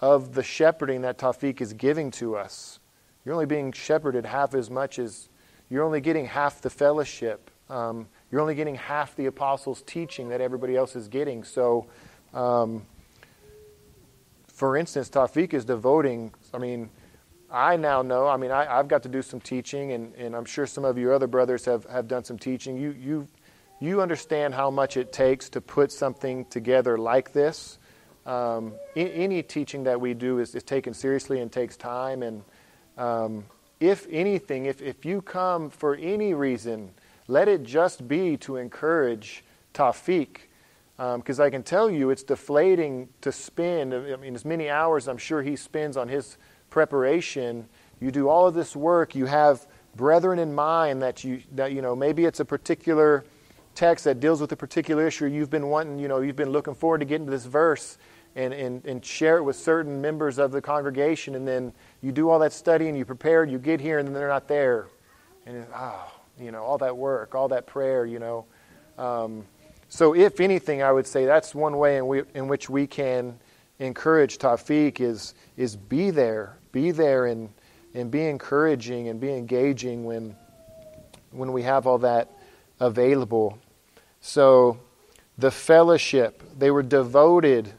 of 0.00 0.34
the 0.34 0.42
shepherding 0.42 1.00
that 1.00 1.16
Tawfiq 1.16 1.62
is 1.62 1.72
giving 1.72 2.10
to 2.10 2.36
us. 2.36 2.78
You're 3.24 3.34
only 3.34 3.46
being 3.46 3.72
shepherded 3.72 4.26
half 4.26 4.54
as 4.54 4.68
much 4.68 4.98
as 4.98 5.30
you're 5.70 5.82
only 5.82 6.02
getting 6.02 6.26
half 6.26 6.60
the 6.60 6.68
fellowship. 6.68 7.50
Um, 7.70 8.08
you're 8.32 8.40
only 8.40 8.54
getting 8.54 8.76
half 8.76 9.14
the 9.14 9.26
apostles' 9.26 9.82
teaching 9.82 10.30
that 10.30 10.40
everybody 10.40 10.74
else 10.74 10.96
is 10.96 11.06
getting. 11.06 11.44
So, 11.44 11.86
um, 12.32 12.86
for 14.48 14.76
instance, 14.76 15.10
Tawfiq 15.10 15.52
is 15.52 15.66
devoting, 15.66 16.32
I 16.54 16.58
mean, 16.58 16.88
I 17.50 17.76
now 17.76 18.00
know, 18.00 18.26
I 18.26 18.38
mean, 18.38 18.50
I, 18.50 18.64
have 18.64 18.88
got 18.88 19.02
to 19.02 19.10
do 19.10 19.20
some 19.20 19.38
teaching, 19.38 19.92
and, 19.92 20.14
and 20.14 20.34
I'm 20.34 20.46
sure 20.46 20.66
some 20.66 20.86
of 20.86 20.96
your 20.96 21.12
other 21.12 21.26
brothers 21.26 21.66
have, 21.66 21.84
have 21.84 22.08
done 22.08 22.24
some 22.24 22.38
teaching. 22.38 22.78
You, 22.78 22.96
you, 22.98 23.28
you 23.80 24.00
understand 24.00 24.54
how 24.54 24.70
much 24.70 24.96
it 24.96 25.12
takes 25.12 25.50
to 25.50 25.60
put 25.60 25.92
something 25.92 26.46
together 26.46 26.96
like 26.96 27.34
this. 27.34 27.78
Um, 28.24 28.72
any 28.96 29.42
teaching 29.42 29.84
that 29.84 30.00
we 30.00 30.14
do 30.14 30.38
is, 30.38 30.54
is 30.54 30.62
taken 30.62 30.94
seriously 30.94 31.40
and 31.40 31.52
takes 31.52 31.76
time, 31.76 32.22
and 32.22 32.42
um, 32.96 33.44
if 33.80 34.06
anything, 34.10 34.66
if, 34.66 34.80
if 34.80 35.04
you 35.04 35.20
come 35.20 35.68
for 35.68 35.96
any 35.96 36.32
reason, 36.32 36.92
let 37.28 37.48
it 37.48 37.62
just 37.62 38.08
be 38.08 38.36
to 38.38 38.56
encourage 38.56 39.44
Tawfiq. 39.74 40.36
Because 40.96 41.40
um, 41.40 41.46
I 41.46 41.50
can 41.50 41.62
tell 41.62 41.90
you 41.90 42.10
it's 42.10 42.22
deflating 42.22 43.08
to 43.22 43.32
spend, 43.32 43.94
I 43.94 44.16
mean, 44.16 44.34
as 44.34 44.44
many 44.44 44.68
hours 44.68 45.08
I'm 45.08 45.18
sure 45.18 45.42
he 45.42 45.56
spends 45.56 45.96
on 45.96 46.08
his 46.08 46.36
preparation. 46.70 47.66
You 48.00 48.10
do 48.10 48.28
all 48.28 48.46
of 48.46 48.54
this 48.54 48.76
work, 48.76 49.14
you 49.14 49.26
have 49.26 49.66
brethren 49.96 50.38
in 50.38 50.54
mind 50.54 51.02
that 51.02 51.24
you, 51.24 51.42
that, 51.52 51.72
you 51.72 51.82
know, 51.82 51.96
maybe 51.96 52.24
it's 52.24 52.40
a 52.40 52.44
particular 52.44 53.24
text 53.74 54.04
that 54.04 54.20
deals 54.20 54.40
with 54.40 54.52
a 54.52 54.56
particular 54.56 55.06
issue 55.06 55.26
you've 55.26 55.50
been 55.50 55.68
wanting, 55.68 55.98
you 55.98 56.08
know, 56.08 56.20
you've 56.20 56.36
been 56.36 56.50
looking 56.50 56.74
forward 56.74 56.98
to 56.98 57.04
getting 57.04 57.26
to 57.26 57.30
this 57.30 57.46
verse 57.46 57.98
and, 58.36 58.52
and, 58.52 58.84
and 58.86 59.04
share 59.04 59.38
it 59.38 59.42
with 59.42 59.56
certain 59.56 60.00
members 60.00 60.38
of 60.38 60.52
the 60.52 60.60
congregation, 60.60 61.34
and 61.34 61.46
then 61.46 61.72
you 62.00 62.12
do 62.12 62.30
all 62.30 62.38
that 62.38 62.52
study 62.52 62.88
and 62.88 62.96
you 62.96 63.04
prepare, 63.04 63.44
you 63.44 63.58
get 63.58 63.80
here, 63.80 63.98
and 63.98 64.08
then 64.08 64.14
they're 64.14 64.28
not 64.28 64.48
there. 64.48 64.88
And 65.46 65.66
oh, 65.74 66.12
you 66.38 66.50
know, 66.50 66.62
all 66.62 66.78
that 66.78 66.96
work, 66.96 67.34
all 67.34 67.48
that 67.48 67.66
prayer, 67.66 68.04
you 68.06 68.18
know. 68.18 68.46
Um, 68.98 69.44
so, 69.88 70.14
if 70.14 70.40
anything, 70.40 70.82
I 70.82 70.90
would 70.90 71.06
say 71.06 71.26
that's 71.26 71.54
one 71.54 71.76
way 71.76 71.98
in, 71.98 72.06
we, 72.06 72.22
in 72.34 72.48
which 72.48 72.70
we 72.70 72.86
can 72.86 73.38
encourage 73.78 74.38
Tawfiq 74.38 75.00
is, 75.00 75.34
is 75.56 75.76
be 75.76 76.10
there. 76.10 76.56
Be 76.72 76.92
there 76.92 77.26
and, 77.26 77.50
and 77.94 78.10
be 78.10 78.24
encouraging 78.24 79.08
and 79.08 79.20
be 79.20 79.34
engaging 79.34 80.04
when, 80.04 80.34
when 81.30 81.52
we 81.52 81.62
have 81.62 81.86
all 81.86 81.98
that 81.98 82.30
available. 82.80 83.58
So, 84.20 84.78
the 85.36 85.50
fellowship, 85.50 86.42
they 86.56 86.70
were 86.70 86.82
devoted 86.82 87.72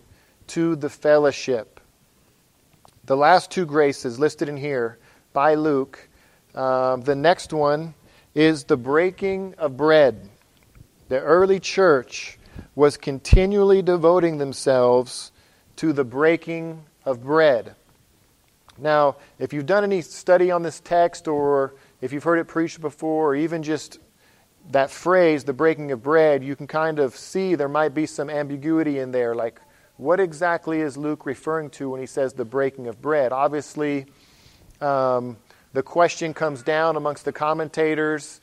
to 0.48 0.76
the 0.76 0.90
fellowship. 0.90 1.80
The 3.06 3.18
last 3.18 3.52
two 3.52 3.66
graces 3.66 4.20
listed 4.20 4.50
in 4.50 4.58
here 4.58 5.00
by 5.34 5.56
Luke, 5.56 6.08
uh, 6.54 6.98
the 6.98 7.16
next 7.16 7.54
one 7.54 7.96
is 8.36 8.64
the 8.66 8.78
breaking 8.78 9.56
of 9.58 9.78
bread. 9.78 10.30
The 11.10 11.20
early 11.20 11.60
church 11.60 12.40
was 12.76 12.98
continually 12.98 13.82
devoting 13.82 14.38
themselves 14.38 15.32
to 15.76 15.94
the 15.94 16.04
breaking 16.04 16.84
of 17.06 17.24
bread. 17.24 17.76
Now, 18.78 19.18
if 19.38 19.54
you've 19.54 19.66
done 19.66 19.84
any 19.84 20.02
study 20.02 20.50
on 20.50 20.64
this 20.64 20.80
text, 20.80 21.28
or 21.28 21.76
if 22.02 22.12
you've 22.12 22.24
heard 22.24 22.40
it 22.40 22.48
preached 22.48 22.82
before, 22.82 23.32
or 23.32 23.36
even 23.36 23.62
just 23.62 24.00
that 24.72 24.90
phrase, 24.90 25.44
the 25.44 25.54
breaking 25.54 25.92
of 25.92 26.02
bread, 26.02 26.44
you 26.44 26.56
can 26.56 26.68
kind 26.68 26.98
of 27.00 27.16
see 27.16 27.54
there 27.56 27.70
might 27.70 27.94
be 27.94 28.06
some 28.06 28.30
ambiguity 28.30 29.00
in 29.00 29.12
there. 29.12 29.36
Like, 29.36 29.62
what 29.98 30.20
exactly 30.20 30.82
is 30.82 30.98
Luke 30.98 31.26
referring 31.26 31.70
to 31.72 31.90
when 31.90 32.00
he 32.00 32.08
says 32.08 32.34
the 32.34 32.46
breaking 32.46 32.88
of 32.88 33.00
bread? 33.02 33.32
Obviously, 33.32 34.08
um, 34.82 35.38
the 35.74 35.84
question 35.84 36.34
comes 36.34 36.64
down 36.64 36.96
amongst 36.96 37.26
the 37.26 37.34
commentators 37.34 38.40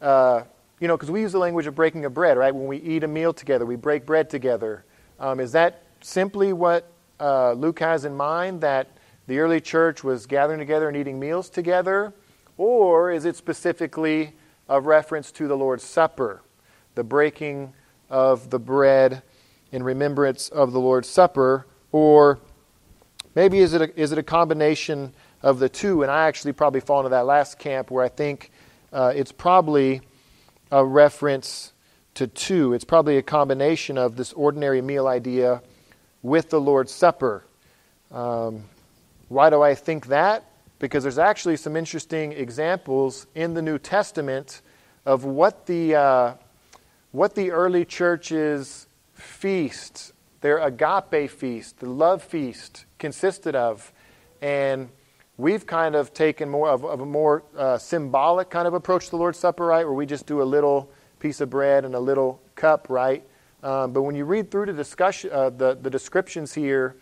uh, 0.00 0.44
you 0.80 0.88
know, 0.88 0.96
because 0.96 1.10
we 1.10 1.20
use 1.20 1.32
the 1.32 1.38
language 1.38 1.66
of 1.66 1.74
breaking 1.74 2.04
of 2.04 2.12
bread, 2.12 2.36
right? 2.36 2.54
When 2.54 2.66
we 2.66 2.76
eat 2.78 3.04
a 3.04 3.08
meal 3.08 3.32
together, 3.32 3.64
we 3.64 3.76
break 3.76 4.04
bread 4.04 4.28
together. 4.28 4.84
Um, 5.18 5.40
is 5.40 5.52
that 5.52 5.82
simply 6.02 6.52
what 6.52 6.90
uh, 7.18 7.52
Luke 7.52 7.78
has 7.78 8.04
in 8.04 8.14
mind, 8.14 8.60
that 8.60 8.88
the 9.26 9.38
early 9.38 9.60
church 9.60 10.04
was 10.04 10.26
gathering 10.26 10.58
together 10.58 10.88
and 10.88 10.96
eating 10.96 11.18
meals 11.18 11.48
together? 11.48 12.12
Or 12.58 13.10
is 13.10 13.24
it 13.24 13.36
specifically 13.36 14.34
a 14.68 14.80
reference 14.80 15.30
to 15.32 15.48
the 15.48 15.56
Lord's 15.56 15.84
Supper, 15.84 16.42
the 16.94 17.04
breaking 17.04 17.72
of 18.10 18.50
the 18.50 18.58
bread 18.58 19.22
in 19.72 19.82
remembrance 19.82 20.48
of 20.50 20.72
the 20.72 20.80
Lord's 20.80 21.08
Supper? 21.08 21.66
Or 21.92 22.40
maybe 23.34 23.60
is 23.60 23.72
it 23.72 23.80
a, 23.80 23.98
is 23.98 24.12
it 24.12 24.18
a 24.18 24.22
combination 24.22 25.14
of 25.44 25.58
the 25.58 25.68
two? 25.68 26.02
And 26.02 26.10
I 26.10 26.26
actually 26.26 26.52
probably 26.52 26.80
fall 26.80 27.00
into 27.00 27.10
that 27.10 27.26
last 27.26 27.58
camp 27.58 27.90
where 27.90 28.02
I 28.02 28.08
think 28.08 28.50
uh, 28.92 29.12
it's 29.14 29.30
probably 29.30 30.00
a 30.72 30.84
reference 30.84 31.72
to 32.14 32.26
two. 32.26 32.72
It's 32.72 32.84
probably 32.84 33.18
a 33.18 33.22
combination 33.22 33.98
of 33.98 34.16
this 34.16 34.32
ordinary 34.32 34.80
meal 34.80 35.06
idea 35.06 35.62
with 36.22 36.48
the 36.48 36.60
Lord's 36.60 36.92
Supper. 36.92 37.44
Um, 38.10 38.64
why 39.28 39.50
do 39.50 39.60
I 39.60 39.74
think 39.74 40.06
that? 40.06 40.44
Because 40.78 41.02
there's 41.02 41.18
actually 41.18 41.56
some 41.56 41.76
interesting 41.76 42.32
examples 42.32 43.26
in 43.34 43.52
the 43.52 43.62
New 43.62 43.78
Testament 43.78 44.62
of 45.04 45.24
what 45.24 45.66
the, 45.66 45.94
uh, 45.94 46.34
what 47.12 47.34
the 47.34 47.50
early 47.50 47.84
church's 47.84 48.86
feast, 49.12 50.12
their 50.40 50.58
agape 50.58 51.30
feast, 51.30 51.80
the 51.80 51.90
love 51.90 52.22
feast, 52.22 52.86
consisted 52.98 53.54
of. 53.54 53.92
And 54.40 54.88
we've 55.36 55.66
kind 55.66 55.94
of 55.94 56.14
taken 56.14 56.48
more 56.48 56.68
of, 56.68 56.84
of 56.84 57.00
a 57.00 57.06
more 57.06 57.42
uh, 57.56 57.78
symbolic 57.78 58.50
kind 58.50 58.68
of 58.68 58.74
approach 58.74 59.06
to 59.06 59.10
the 59.10 59.16
Lord's 59.16 59.38
Supper, 59.38 59.66
right? 59.66 59.84
Where 59.84 59.94
we 59.94 60.06
just 60.06 60.26
do 60.26 60.42
a 60.42 60.44
little 60.44 60.90
piece 61.18 61.40
of 61.40 61.50
bread 61.50 61.84
and 61.84 61.94
a 61.94 62.00
little 62.00 62.40
cup, 62.54 62.86
right? 62.88 63.24
Um, 63.62 63.92
but 63.92 64.02
when 64.02 64.14
you 64.14 64.24
read 64.24 64.50
through 64.50 64.66
the 64.66 64.72
discussion, 64.72 65.30
uh, 65.32 65.50
the, 65.50 65.74
the 65.74 65.90
descriptions 65.90 66.52
here 66.52 66.96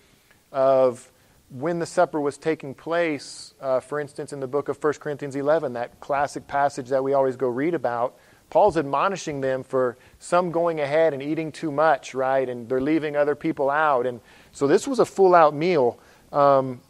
of 0.53 1.11
when 1.51 1.79
the 1.79 1.87
supper 1.87 2.21
was 2.21 2.39
taking 2.39 2.75
place, 2.75 3.53
uh, 3.61 3.81
for 3.81 4.01
instance, 4.01 4.33
in 4.33 4.41
the 4.41 4.47
book 4.47 4.69
of 4.69 4.83
1 4.83 4.95
Corinthians 4.95 5.37
11, 5.37 5.75
that 5.75 6.01
classic 6.01 6.47
passage 6.47 6.89
that 6.89 7.03
we 7.03 7.13
always 7.13 7.37
go 7.37 7.49
read 7.49 7.75
about, 7.75 8.17
Paul's 8.49 8.77
admonishing 8.77 9.41
them 9.41 9.63
for 9.63 9.97
some 10.19 10.51
going 10.51 10.81
ahead 10.81 11.15
and 11.15 11.23
eating 11.23 11.53
too 11.53 11.73
much, 11.73 12.15
right? 12.15 12.49
And 12.49 12.69
they're 12.69 12.81
leaving 12.81 13.17
other 13.17 13.35
people 13.35 13.71
out. 13.71 14.07
And 14.07 14.21
so 14.53 14.67
this 14.67 14.87
was 14.87 14.99
a 14.99 15.07
full 15.07 15.35
out 15.35 15.55
meal. 15.55 15.99
Um, 16.33 16.81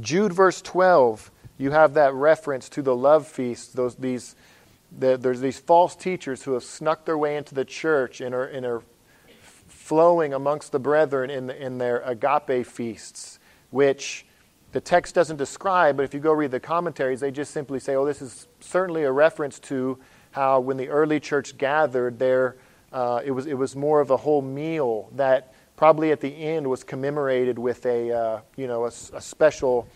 Jude, 0.00 0.32
verse 0.32 0.62
12, 0.62 1.30
you 1.58 1.70
have 1.70 1.94
that 1.94 2.14
reference 2.14 2.68
to 2.70 2.82
the 2.82 2.94
love 2.94 3.26
feast. 3.26 3.76
Those, 3.76 3.94
these, 3.96 4.34
the, 4.96 5.16
there's 5.16 5.40
these 5.40 5.58
false 5.58 5.94
teachers 5.94 6.42
who 6.42 6.54
have 6.54 6.64
snuck 6.64 7.04
their 7.04 7.18
way 7.18 7.36
into 7.36 7.54
the 7.54 7.64
church 7.64 8.20
and 8.20 8.34
are, 8.34 8.46
and 8.46 8.64
are 8.64 8.82
flowing 9.68 10.32
amongst 10.32 10.72
the 10.72 10.78
brethren 10.78 11.30
in, 11.30 11.50
in 11.50 11.78
their 11.78 12.00
agape 12.00 12.66
feasts 12.66 13.38
which 13.70 14.26
the 14.72 14.80
text 14.80 15.14
doesn't 15.14 15.36
describe, 15.36 15.96
but 15.96 16.04
if 16.04 16.14
you 16.14 16.20
go 16.20 16.32
read 16.32 16.50
the 16.50 16.60
commentaries, 16.60 17.20
they 17.20 17.30
just 17.30 17.52
simply 17.52 17.80
say, 17.80 17.96
oh, 17.96 18.04
this 18.04 18.22
is 18.22 18.46
certainly 18.60 19.02
a 19.02 19.10
reference 19.10 19.58
to 19.58 19.98
how 20.30 20.60
when 20.60 20.76
the 20.76 20.88
early 20.88 21.18
church 21.18 21.58
gathered 21.58 22.18
there, 22.18 22.56
uh, 22.92 23.20
it, 23.24 23.32
was, 23.32 23.46
it 23.46 23.54
was 23.54 23.74
more 23.74 24.00
of 24.00 24.10
a 24.10 24.16
whole 24.16 24.42
meal 24.42 25.10
that 25.16 25.54
probably 25.80 26.12
at 26.12 26.20
the 26.20 26.28
end 26.28 26.68
was 26.68 26.84
commemorated 26.84 27.58
with 27.58 27.86
a, 27.86 28.12
uh, 28.12 28.40
you 28.54 28.66
know, 28.66 28.84
a, 28.84 28.88
a 29.14 29.20
special 29.20 29.88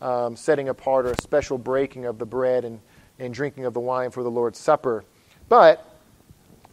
um, 0.00 0.36
setting 0.36 0.68
apart 0.68 1.06
or 1.06 1.10
a 1.10 1.20
special 1.20 1.58
breaking 1.58 2.06
of 2.06 2.20
the 2.20 2.24
bread 2.24 2.64
and, 2.64 2.78
and 3.18 3.34
drinking 3.34 3.64
of 3.64 3.74
the 3.74 3.80
wine 3.80 4.12
for 4.12 4.22
the 4.22 4.30
Lord's 4.30 4.60
Supper. 4.60 5.04
But 5.48 5.84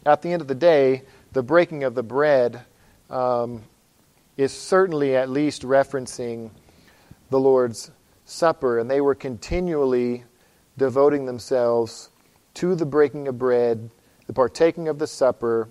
at 0.05 0.22
the 0.22 0.32
end 0.32 0.43
of 0.43 0.47
the 0.47 0.53
day, 0.53 1.01
the 1.32 1.41
breaking 1.41 1.84
of 1.84 1.95
the 1.95 2.03
bread 2.03 2.62
um, 3.09 3.64
is 4.38 4.51
certainly 4.53 5.16
at 5.16 5.28
least 5.28 5.64
referencing 5.64 6.51
the 7.32 7.39
Lord's 7.39 7.89
Supper, 8.26 8.78
and 8.78 8.91
they 8.91 9.01
were 9.01 9.16
continually 9.16 10.24
devoting 10.78 11.26
themselves 11.26 12.12
to 12.53 12.76
the 12.76 12.86
breaking 12.86 13.28
of 13.28 13.39
bread, 13.39 13.89
the 14.28 14.34
partaking 14.34 14.88
of 14.88 14.99
the 14.99 15.07
supper. 15.07 15.68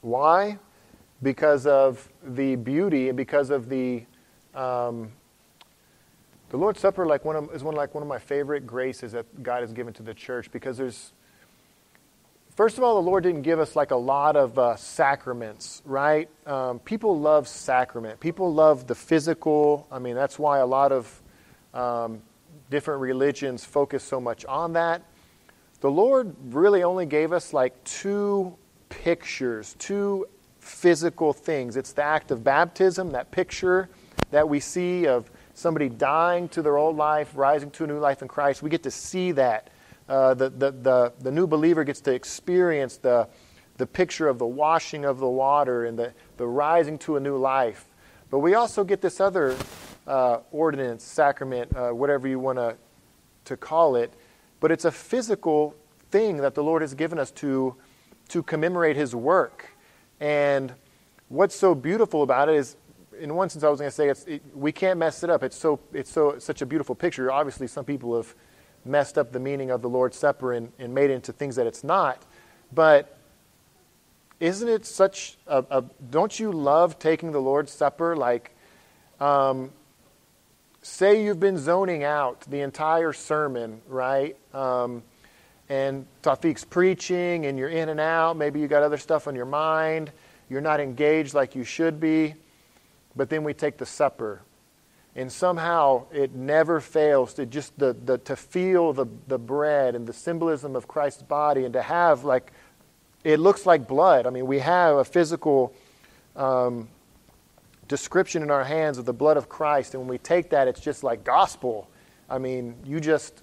Why? 0.00 0.58
Because 1.22 1.66
of 1.66 2.08
the 2.22 2.56
beauty 2.56 3.08
and 3.08 3.16
because 3.16 3.50
of 3.50 3.68
the 3.68 4.04
um, 4.54 5.10
the 6.50 6.56
Lord's 6.56 6.80
Supper. 6.80 7.06
Like 7.06 7.24
one 7.24 7.36
of, 7.36 7.54
is 7.54 7.62
one 7.62 7.74
like 7.74 7.94
one 7.94 8.02
of 8.02 8.08
my 8.08 8.18
favorite 8.18 8.66
graces 8.66 9.12
that 9.12 9.42
God 9.42 9.62
has 9.62 9.72
given 9.72 9.92
to 9.94 10.02
the 10.02 10.14
church 10.14 10.50
because 10.50 10.76
there's 10.76 11.12
First 12.58 12.76
of 12.76 12.82
all, 12.82 13.00
the 13.00 13.08
Lord 13.08 13.22
didn't 13.22 13.42
give 13.42 13.60
us 13.60 13.76
like 13.76 13.92
a 13.92 13.96
lot 13.96 14.34
of 14.34 14.58
uh, 14.58 14.74
sacraments, 14.74 15.80
right? 15.84 16.28
Um, 16.44 16.80
people 16.80 17.16
love 17.20 17.46
sacrament. 17.46 18.18
People 18.18 18.52
love 18.52 18.88
the 18.88 18.96
physical. 18.96 19.86
I 19.92 20.00
mean, 20.00 20.16
that's 20.16 20.40
why 20.40 20.58
a 20.58 20.66
lot 20.66 20.90
of 20.90 21.22
um, 21.72 22.20
different 22.68 23.00
religions 23.00 23.64
focus 23.64 24.02
so 24.02 24.20
much 24.20 24.44
on 24.44 24.72
that. 24.72 25.02
The 25.82 25.90
Lord 25.90 26.34
really 26.52 26.82
only 26.82 27.06
gave 27.06 27.32
us 27.32 27.52
like 27.52 27.84
two 27.84 28.56
pictures, 28.88 29.76
two 29.78 30.26
physical 30.68 31.32
things. 31.32 31.76
It's 31.76 31.92
the 31.92 32.02
act 32.02 32.30
of 32.30 32.44
baptism, 32.44 33.12
that 33.12 33.30
picture 33.30 33.88
that 34.30 34.48
we 34.48 34.60
see 34.60 35.06
of 35.06 35.30
somebody 35.54 35.88
dying 35.88 36.48
to 36.50 36.62
their 36.62 36.76
old 36.76 36.96
life, 36.96 37.32
rising 37.34 37.70
to 37.72 37.84
a 37.84 37.86
new 37.86 37.98
life 37.98 38.22
in 38.22 38.28
Christ. 38.28 38.62
We 38.62 38.70
get 38.70 38.82
to 38.82 38.90
see 38.90 39.32
that 39.32 39.70
uh, 40.08 40.34
the, 40.34 40.50
the, 40.50 40.70
the, 40.70 41.12
the 41.20 41.30
new 41.30 41.46
believer 41.46 41.84
gets 41.84 42.00
to 42.02 42.12
experience 42.12 42.98
the, 42.98 43.28
the 43.76 43.86
picture 43.86 44.28
of 44.28 44.38
the 44.38 44.46
washing 44.46 45.04
of 45.04 45.18
the 45.18 45.28
water 45.28 45.86
and 45.86 45.98
the, 45.98 46.12
the 46.36 46.46
rising 46.46 46.98
to 46.98 47.16
a 47.16 47.20
new 47.20 47.36
life. 47.36 47.86
But 48.30 48.40
we 48.40 48.54
also 48.54 48.84
get 48.84 49.00
this 49.00 49.20
other 49.20 49.56
uh, 50.06 50.40
ordinance, 50.52 51.02
sacrament, 51.02 51.74
uh, 51.74 51.90
whatever 51.90 52.28
you 52.28 52.38
want 52.38 52.58
to 53.44 53.56
call 53.56 53.96
it. 53.96 54.12
But 54.60 54.70
it's 54.70 54.84
a 54.84 54.92
physical 54.92 55.74
thing 56.10 56.38
that 56.38 56.54
the 56.54 56.62
Lord 56.62 56.82
has 56.82 56.94
given 56.94 57.18
us 57.18 57.30
to, 57.32 57.74
to 58.28 58.42
commemorate 58.42 58.96
His 58.96 59.14
work. 59.14 59.70
And 60.20 60.72
what's 61.28 61.54
so 61.54 61.74
beautiful 61.74 62.22
about 62.22 62.48
it 62.48 62.56
is, 62.56 62.76
in 63.20 63.34
one 63.34 63.48
sense, 63.48 63.64
I 63.64 63.68
was 63.68 63.80
going 63.80 63.90
to 63.90 63.94
say 63.94 64.08
it, 64.08 64.42
we 64.54 64.72
can't 64.72 64.98
mess 64.98 65.22
it 65.24 65.30
up. 65.30 65.42
It's 65.42 65.56
so 65.56 65.80
it's 65.92 66.10
so 66.10 66.38
such 66.38 66.62
a 66.62 66.66
beautiful 66.66 66.94
picture. 66.94 67.30
Obviously, 67.32 67.66
some 67.66 67.84
people 67.84 68.16
have 68.16 68.34
messed 68.84 69.18
up 69.18 69.32
the 69.32 69.40
meaning 69.40 69.70
of 69.70 69.82
the 69.82 69.88
Lord's 69.88 70.16
Supper 70.16 70.52
and, 70.52 70.72
and 70.78 70.94
made 70.94 71.10
it 71.10 71.14
into 71.14 71.32
things 71.32 71.56
that 71.56 71.66
it's 71.66 71.84
not. 71.84 72.24
But 72.72 73.16
isn't 74.40 74.68
it 74.68 74.86
such 74.86 75.36
a, 75.46 75.64
a 75.70 75.84
don't 76.10 76.38
you 76.38 76.52
love 76.52 76.98
taking 76.98 77.32
the 77.32 77.40
Lord's 77.40 77.72
Supper? 77.72 78.16
Like, 78.16 78.52
um, 79.20 79.72
say 80.82 81.24
you've 81.24 81.40
been 81.40 81.58
zoning 81.58 82.04
out 82.04 82.42
the 82.42 82.60
entire 82.60 83.12
sermon, 83.12 83.80
right? 83.88 84.36
Um, 84.54 85.02
and 85.68 86.06
Tawfiq's 86.22 86.64
preaching 86.64 87.46
and 87.46 87.58
you're 87.58 87.68
in 87.68 87.88
and 87.88 88.00
out. 88.00 88.36
Maybe 88.36 88.60
you 88.60 88.68
got 88.68 88.82
other 88.82 88.98
stuff 88.98 89.28
on 89.28 89.34
your 89.34 89.46
mind. 89.46 90.12
You're 90.48 90.60
not 90.60 90.80
engaged 90.80 91.34
like 91.34 91.54
you 91.54 91.64
should 91.64 92.00
be. 92.00 92.34
But 93.16 93.30
then 93.30 93.44
we 93.44 93.52
take 93.54 93.76
the 93.76 93.86
supper 93.86 94.42
and 95.16 95.32
somehow 95.32 96.04
it 96.12 96.34
never 96.34 96.80
fails 96.80 97.34
to 97.34 97.44
just 97.44 97.76
the, 97.78 97.96
the, 98.04 98.18
to 98.18 98.36
feel 98.36 98.92
the, 98.92 99.06
the 99.26 99.38
bread 99.38 99.96
and 99.96 100.06
the 100.06 100.12
symbolism 100.12 100.76
of 100.76 100.86
Christ's 100.86 101.22
body 101.22 101.64
and 101.64 101.72
to 101.72 101.82
have 101.82 102.24
like 102.24 102.52
it 103.24 103.40
looks 103.40 103.66
like 103.66 103.88
blood. 103.88 104.26
I 104.26 104.30
mean, 104.30 104.46
we 104.46 104.60
have 104.60 104.96
a 104.96 105.04
physical 105.04 105.74
um, 106.36 106.88
description 107.88 108.42
in 108.42 108.50
our 108.50 108.64
hands 108.64 108.96
of 108.96 109.06
the 109.06 109.12
blood 109.12 109.36
of 109.36 109.48
Christ, 109.48 109.94
and 109.94 110.02
when 110.02 110.08
we 110.08 110.18
take 110.18 110.50
that, 110.50 110.68
it's 110.68 110.80
just 110.80 111.02
like 111.02 111.24
gospel. 111.24 111.90
I 112.30 112.38
mean, 112.38 112.76
you 112.84 113.00
just 113.00 113.42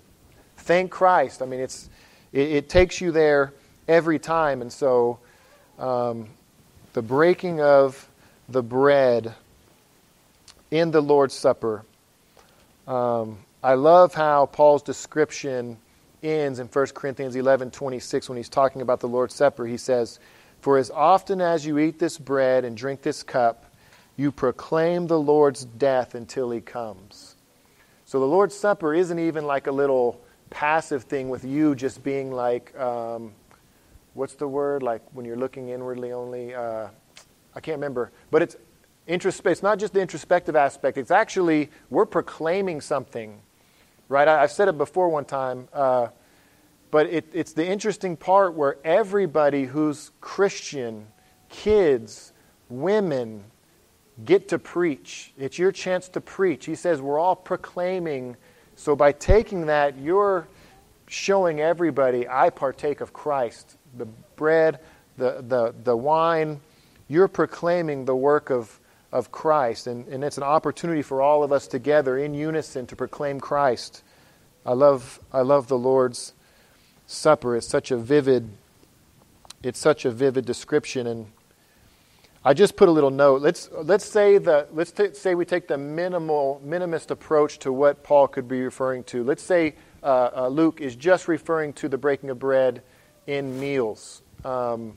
thank 0.58 0.92
Christ. 0.92 1.42
I 1.42 1.46
mean, 1.46 1.60
it's 1.60 1.90
it, 2.36 2.52
it 2.52 2.70
takes 2.70 3.02
you 3.02 3.12
there 3.12 3.54
every 3.88 4.20
time, 4.20 4.62
and 4.62 4.72
so 4.72 5.20
um, 5.80 6.28
the 6.94 7.02
breaking 7.02 7.62
of 7.62 8.08
the 8.50 8.62
bread 8.62 9.34
in 10.70 10.92
the 10.92 11.02
Lord's 11.02 11.34
Supper. 11.34 11.84
Um, 12.88 13.40
I 13.64 13.74
love 13.74 14.14
how 14.14 14.46
Paul's 14.48 14.84
description 14.84 15.78
ends 16.22 16.60
in 16.60 16.68
1 16.68 16.88
Corinthians 16.88 17.36
11 17.36 17.72
26 17.72 18.30
when 18.30 18.38
he's 18.38 18.50
talking 18.50 18.82
about 18.82 19.00
the 19.00 19.08
Lord's 19.08 19.34
Supper. 19.34 19.66
He 19.66 19.78
says, 19.78 20.20
For 20.62 20.78
as 20.78 20.92
often 20.92 21.42
as 21.42 21.66
you 21.66 21.80
eat 21.80 22.00
this 22.00 22.18
bread 22.18 22.66
and 22.66 22.76
drink 22.76 23.02
this 23.02 23.24
cup, 23.24 23.66
you 24.18 24.32
proclaim 24.32 25.08
the 25.08 25.20
Lord's 25.20 25.66
death 25.66 26.16
until 26.16 26.52
he 26.52 26.62
comes. 26.62 27.36
So 28.06 28.20
the 28.20 28.26
Lord's 28.26 28.56
Supper 28.56 28.94
isn't 28.94 29.20
even 29.20 29.46
like 29.46 29.68
a 29.68 29.72
little 29.72 30.22
passive 30.50 31.04
thing 31.04 31.30
with 31.30 31.44
you 31.44 31.76
just 31.76 32.04
being 32.04 32.32
like, 32.32 32.78
um, 32.80 33.34
what's 34.14 34.36
the 34.36 34.48
word? 34.48 34.84
Like 34.84 35.02
when 35.14 35.26
you're 35.26 35.38
looking 35.38 35.70
inwardly 35.70 36.12
only. 36.12 36.54
Uh, 36.54 36.88
I 37.56 37.60
can't 37.62 37.78
remember. 37.78 38.12
But 38.32 38.42
it's 38.42 38.58
Introspe- 39.08 39.52
it's 39.52 39.62
not 39.62 39.78
just 39.78 39.94
the 39.94 40.02
introspective 40.02 40.56
aspect, 40.56 40.98
it's 40.98 41.12
actually 41.12 41.70
we're 41.90 42.08
proclaiming 42.08 42.82
something, 42.82 43.40
right? 44.10 44.28
I, 44.28 44.42
have 44.42 44.52
said 44.52 44.68
it 44.68 44.78
before 44.78 45.10
one 45.10 45.26
time, 45.26 45.68
uh, 45.74 46.08
but 46.90 47.08
it, 47.08 47.26
it's 47.32 47.54
the 47.54 47.68
interesting 47.68 48.18
part 48.18 48.56
where 48.56 48.78
everybody 48.84 49.66
who's 49.66 50.10
Christian, 50.22 51.08
kids, 51.50 52.34
women, 52.68 53.44
get 54.24 54.48
to 54.48 54.58
preach. 54.58 55.34
It's 55.38 55.60
your 55.60 55.72
chance 55.72 56.10
to 56.10 56.22
preach. 56.22 56.66
He 56.66 56.74
says 56.74 57.00
we're 57.00 57.20
all 57.20 57.36
proclaiming. 57.36 58.38
So 58.76 58.96
by 58.96 59.12
taking 59.12 59.68
that, 59.68 59.98
you're 59.98 60.48
showing 61.08 61.62
everybody, 61.62 62.28
I 62.28 62.50
partake 62.50 63.02
of 63.02 63.14
Christ. 63.14 63.78
The 63.98 64.06
bread, 64.36 64.80
the, 65.18 65.44
the, 65.48 65.74
the 65.84 65.96
wine, 65.96 66.60
you're 67.08 67.28
proclaiming 67.28 68.06
the 68.06 68.16
work 68.16 68.50
of, 68.50 68.80
of 69.12 69.32
Christ. 69.32 69.88
And, 69.88 70.08
and 70.08 70.24
it's 70.24 70.38
an 70.38 70.44
opportunity 70.44 71.02
for 71.02 71.22
all 71.22 71.44
of 71.44 71.52
us 71.52 71.68
together 71.68 72.18
in 72.18 72.34
unison 72.34 72.86
to 72.88 72.96
proclaim 72.96 73.40
Christ. 73.40 74.04
I 74.66 74.74
love, 74.74 75.20
I 75.32 75.42
love 75.42 75.68
the 75.68 75.78
Lord's 75.78 76.34
Supper. 77.08 77.56
It's 77.56 77.68
such 77.68 77.92
a 77.92 77.98
vivid, 77.98 78.50
it's 79.62 79.80
such 79.80 80.06
a 80.06 80.12
vivid 80.12 80.46
description. 80.46 81.06
And 81.06 81.28
I 82.48 82.54
just 82.54 82.76
put 82.76 82.90
a 82.90 82.92
little 82.92 83.10
note. 83.10 83.42
Let's, 83.42 83.72
let's 83.72 84.06
say 84.06 84.38
that 84.38 84.76
let's 84.76 84.92
t- 84.92 85.16
say 85.16 85.34
we 85.34 85.46
take 85.46 85.68
the 85.68 85.80
minimal 85.80 86.62
minimist 86.64 87.10
approach 87.10 87.58
to 87.60 87.74
what 87.74 88.04
Paul 88.04 88.28
could 88.28 88.48
be 88.48 88.62
referring 88.62 89.04
to. 89.06 89.24
Let's 89.24 89.42
say 89.42 89.74
uh, 90.04 90.30
uh, 90.36 90.48
Luke 90.50 90.80
is 90.80 90.96
just 90.96 91.28
referring 91.28 91.74
to 91.74 91.90
the 91.90 91.98
breaking 91.98 92.30
of 92.30 92.38
bread 92.38 92.84
in 93.26 93.60
meals. 93.60 94.22
Um, 94.44 94.96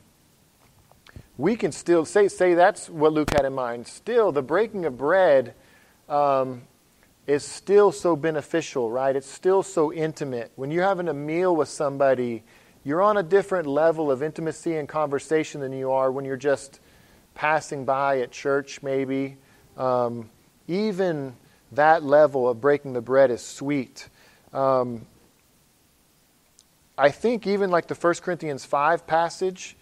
we 1.39 1.57
can 1.57 1.73
still 1.73 2.05
say 2.05 2.29
say 2.29 2.53
that's 2.53 2.91
what 2.91 3.15
Luke 3.15 3.31
had 3.31 3.47
in 3.47 3.55
mind. 3.55 3.89
Still, 3.89 4.31
the 4.31 4.43
breaking 4.43 4.85
of 4.85 4.99
bread 4.99 5.55
um, 6.07 6.65
is 7.27 7.45
still 7.45 7.93
so 7.93 8.15
beneficial, 8.15 8.91
right? 8.91 9.17
It's 9.17 9.31
still 9.31 9.63
so 9.63 9.91
intimate. 9.91 10.53
When 10.57 10.71
you're 10.71 10.85
having 10.85 11.09
a 11.09 11.15
meal 11.15 11.57
with 11.57 11.71
somebody, 11.71 12.43
you're 12.85 13.01
on 13.01 13.17
a 13.17 13.23
different 13.23 13.67
level 13.67 14.11
of 14.11 14.23
intimacy 14.23 14.77
and 14.77 14.87
conversation 14.87 15.63
than 15.63 15.73
you 15.73 15.91
are 15.93 16.13
when 16.13 16.27
you're 16.27 16.37
just 16.37 16.81
passing 17.39 17.85
by 17.85 18.19
at 18.19 18.33
church, 18.33 18.83
maybe. 18.83 19.37
Um, 19.77 20.29
even 20.67 21.37
that 21.71 22.03
level 22.03 22.49
of 22.49 22.61
breaking 22.61 22.95
the 22.95 23.01
bread 23.01 23.31
is 23.31 23.41
sweet. 23.41 24.09
Um, 24.53 25.07
I 26.99 27.11
think 27.11 27.47
even 27.47 27.71
like 27.71 27.87
the 27.87 27.95
1 27.95 28.15
Corinthians 28.23 28.65
5 28.65 29.07
passage, 29.07 29.77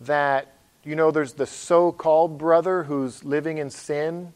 that, 0.00 0.52
you 0.82 0.96
know, 0.96 1.12
there's 1.12 1.34
the 1.34 1.46
so 1.46 1.92
called 1.92 2.38
brother 2.38 2.82
who's 2.82 3.22
living 3.22 3.58
in 3.58 3.70
sin, 3.70 4.32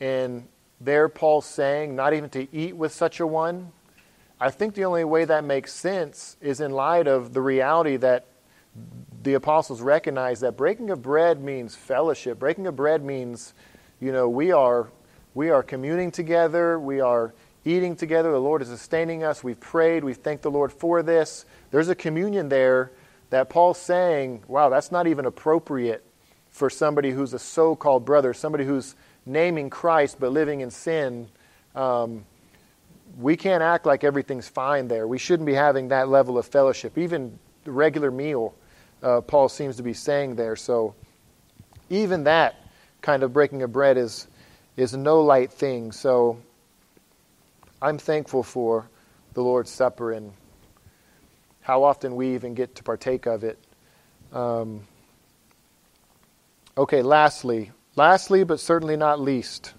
and 0.00 0.48
there 0.80 1.08
Paul's 1.08 1.46
saying 1.46 1.94
not 1.94 2.14
even 2.14 2.30
to 2.30 2.52
eat 2.52 2.76
with 2.76 2.90
such 2.92 3.20
a 3.20 3.28
one. 3.28 3.70
I 4.40 4.50
think 4.50 4.74
the 4.74 4.86
only 4.86 5.04
way 5.04 5.24
that 5.24 5.44
makes 5.44 5.72
sense 5.72 6.36
is 6.40 6.60
in 6.60 6.72
light 6.72 7.06
of 7.06 7.32
the 7.32 7.40
reality 7.40 7.96
that 7.98 8.26
the 9.28 9.34
apostles 9.34 9.82
recognize 9.82 10.40
that 10.40 10.56
breaking 10.56 10.88
of 10.88 11.02
bread 11.02 11.42
means 11.42 11.74
fellowship. 11.74 12.38
Breaking 12.38 12.66
of 12.66 12.74
bread 12.74 13.04
means, 13.04 13.52
you 14.00 14.10
know, 14.10 14.26
we 14.26 14.52
are 14.52 14.88
we 15.34 15.50
are 15.50 15.62
communing 15.62 16.10
together, 16.10 16.80
we 16.80 17.00
are 17.00 17.34
eating 17.62 17.94
together. 17.94 18.32
The 18.32 18.40
Lord 18.40 18.62
is 18.62 18.68
sustaining 18.68 19.24
us. 19.24 19.44
We've 19.44 19.60
prayed. 19.60 20.02
We've 20.02 20.16
thanked 20.16 20.44
the 20.44 20.50
Lord 20.50 20.72
for 20.72 21.02
this. 21.02 21.44
There's 21.70 21.90
a 21.90 21.94
communion 21.94 22.48
there 22.48 22.90
that 23.28 23.50
Paul's 23.50 23.78
saying, 23.78 24.44
wow, 24.48 24.70
that's 24.70 24.90
not 24.90 25.06
even 25.06 25.26
appropriate 25.26 26.02
for 26.48 26.70
somebody 26.70 27.10
who's 27.10 27.34
a 27.34 27.38
so 27.38 27.76
called 27.76 28.06
brother, 28.06 28.32
somebody 28.32 28.64
who's 28.64 28.94
naming 29.26 29.68
Christ 29.68 30.16
but 30.18 30.32
living 30.32 30.62
in 30.62 30.70
sin. 30.70 31.28
Um, 31.74 32.24
we 33.18 33.36
can't 33.36 33.62
act 33.62 33.84
like 33.84 34.04
everything's 34.04 34.48
fine 34.48 34.88
there. 34.88 35.06
We 35.06 35.18
shouldn't 35.18 35.46
be 35.46 35.52
having 35.52 35.88
that 35.88 36.08
level 36.08 36.38
of 36.38 36.46
fellowship. 36.46 36.96
Even 36.96 37.38
the 37.64 37.72
regular 37.72 38.10
meal, 38.10 38.54
uh, 39.02 39.20
Paul 39.20 39.48
seems 39.48 39.76
to 39.76 39.82
be 39.82 39.92
saying 39.92 40.36
there. 40.36 40.56
So 40.56 40.94
even 41.90 42.24
that 42.24 42.56
kind 43.00 43.22
of 43.22 43.32
breaking 43.32 43.62
of 43.62 43.72
bread 43.72 43.96
is, 43.96 44.26
is 44.76 44.94
no 44.94 45.20
light 45.20 45.52
thing. 45.52 45.92
So 45.92 46.38
I'm 47.80 47.98
thankful 47.98 48.42
for 48.42 48.88
the 49.34 49.42
Lord's 49.42 49.70
Supper 49.70 50.12
and 50.12 50.32
how 51.60 51.84
often 51.84 52.16
we 52.16 52.34
even 52.34 52.54
get 52.54 52.74
to 52.76 52.82
partake 52.82 53.26
of 53.26 53.44
it. 53.44 53.58
Um, 54.32 54.86
okay, 56.76 57.02
lastly, 57.02 57.72
lastly, 57.94 58.44
but 58.44 58.58
certainly 58.58 58.96
not 58.96 59.20
least, 59.20 59.74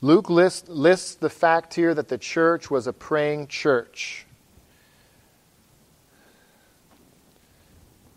Luke 0.00 0.28
lists, 0.28 0.68
lists 0.68 1.14
the 1.14 1.30
fact 1.30 1.74
here 1.74 1.94
that 1.94 2.08
the 2.08 2.18
church 2.18 2.70
was 2.70 2.88
a 2.88 2.92
praying 2.92 3.46
church. 3.46 4.26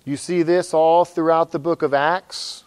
You 0.07 0.17
see 0.17 0.43
this 0.43 0.71
all 0.71 1.03
throughout 1.03 1.49
the 1.49 1.57
book 1.57 1.81
of 1.81 1.91
Acts. 1.91 2.63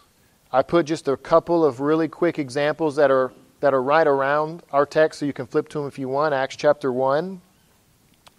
I 0.51 0.61
put 0.61 0.85
just 0.85 1.07
a 1.07 1.15
couple 1.15 1.63
of 1.63 1.79
really 1.79 2.09
quick 2.09 2.37
examples 2.37 2.97
that 2.97 3.09
are 3.09 3.31
that 3.61 3.73
are 3.73 3.81
right 3.81 4.07
around 4.07 4.61
our 4.73 4.85
text, 4.85 5.19
so 5.19 5.25
you 5.25 5.31
can 5.31 5.47
flip 5.47 5.69
to 5.69 5.79
them 5.79 5.87
if 5.87 5.97
you 5.97 6.09
want. 6.09 6.33
Acts 6.33 6.57
chapter 6.57 6.91
1, 6.91 7.39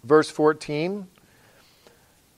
verse 0.03 0.29
14. 0.29 1.07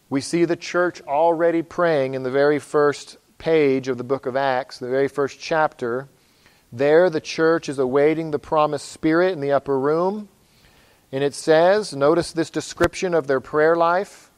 We 0.09 0.21
see 0.21 0.45
the 0.45 0.55
church 0.55 1.01
already 1.01 1.63
praying 1.63 2.13
in 2.13 2.23
the 2.23 2.31
very 2.31 2.59
first 2.59 3.17
page 3.37 3.89
of 3.89 3.97
the 3.97 4.03
book 4.05 4.25
of 4.25 4.37
Acts, 4.37 4.79
the 4.79 4.89
very 4.89 5.09
first 5.09 5.41
chapter. 5.41 6.07
There, 6.71 7.09
the 7.09 7.21
church 7.21 7.67
is 7.67 7.77
awaiting 7.77 8.31
the 8.31 8.39
promised 8.39 8.89
Spirit 8.89 9.33
in 9.33 9.41
the 9.41 9.51
upper 9.51 9.77
room. 9.77 10.29
And 11.11 11.23
it 11.23 11.33
says, 11.33 11.93
notice 11.93 12.31
this 12.31 12.49
description 12.49 13.13
of 13.13 13.27
their 13.27 13.41
prayer 13.41 13.75
life. 13.75 14.31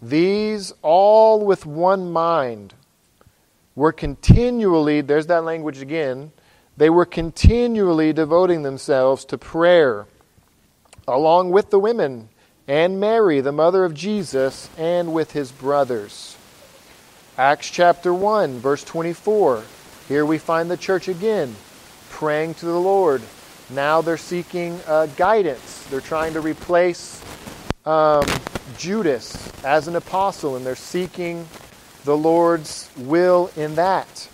These 0.00 0.72
all 0.82 1.44
with 1.44 1.64
one 1.64 2.12
mind 2.12 2.74
were 3.74 3.92
continually, 3.92 5.00
there's 5.00 5.26
that 5.26 5.44
language 5.44 5.80
again, 5.80 6.32
they 6.76 6.90
were 6.90 7.06
continually 7.06 8.12
devoting 8.12 8.62
themselves 8.62 9.24
to 9.26 9.38
prayer, 9.38 10.06
along 11.08 11.50
with 11.50 11.70
the 11.70 11.78
women 11.78 12.28
and 12.68 13.00
Mary, 13.00 13.40
the 13.40 13.52
mother 13.52 13.84
of 13.84 13.94
Jesus, 13.94 14.68
and 14.76 15.14
with 15.14 15.32
his 15.32 15.52
brothers. 15.52 16.36
Acts 17.38 17.70
chapter 17.70 18.12
1, 18.12 18.58
verse 18.58 18.82
24. 18.84 19.62
Here 20.08 20.26
we 20.26 20.38
find 20.38 20.70
the 20.70 20.76
church 20.76 21.08
again 21.08 21.54
praying 22.10 22.54
to 22.54 22.66
the 22.66 22.80
Lord. 22.80 23.22
Now 23.70 24.00
they're 24.00 24.16
seeking 24.16 24.80
uh, 24.86 25.06
guidance. 25.16 25.84
They're 25.90 26.00
trying 26.00 26.32
to 26.34 26.40
replace 26.40 27.22
um, 27.86 28.26
Judas 28.76 29.52
as 29.64 29.88
an 29.88 29.96
apostle, 29.96 30.56
and 30.56 30.66
they're 30.66 30.74
seeking 30.74 31.46
the 32.04 32.16
Lord's 32.16 32.90
will 32.96 33.50
in 33.56 33.76
that. 33.76 34.28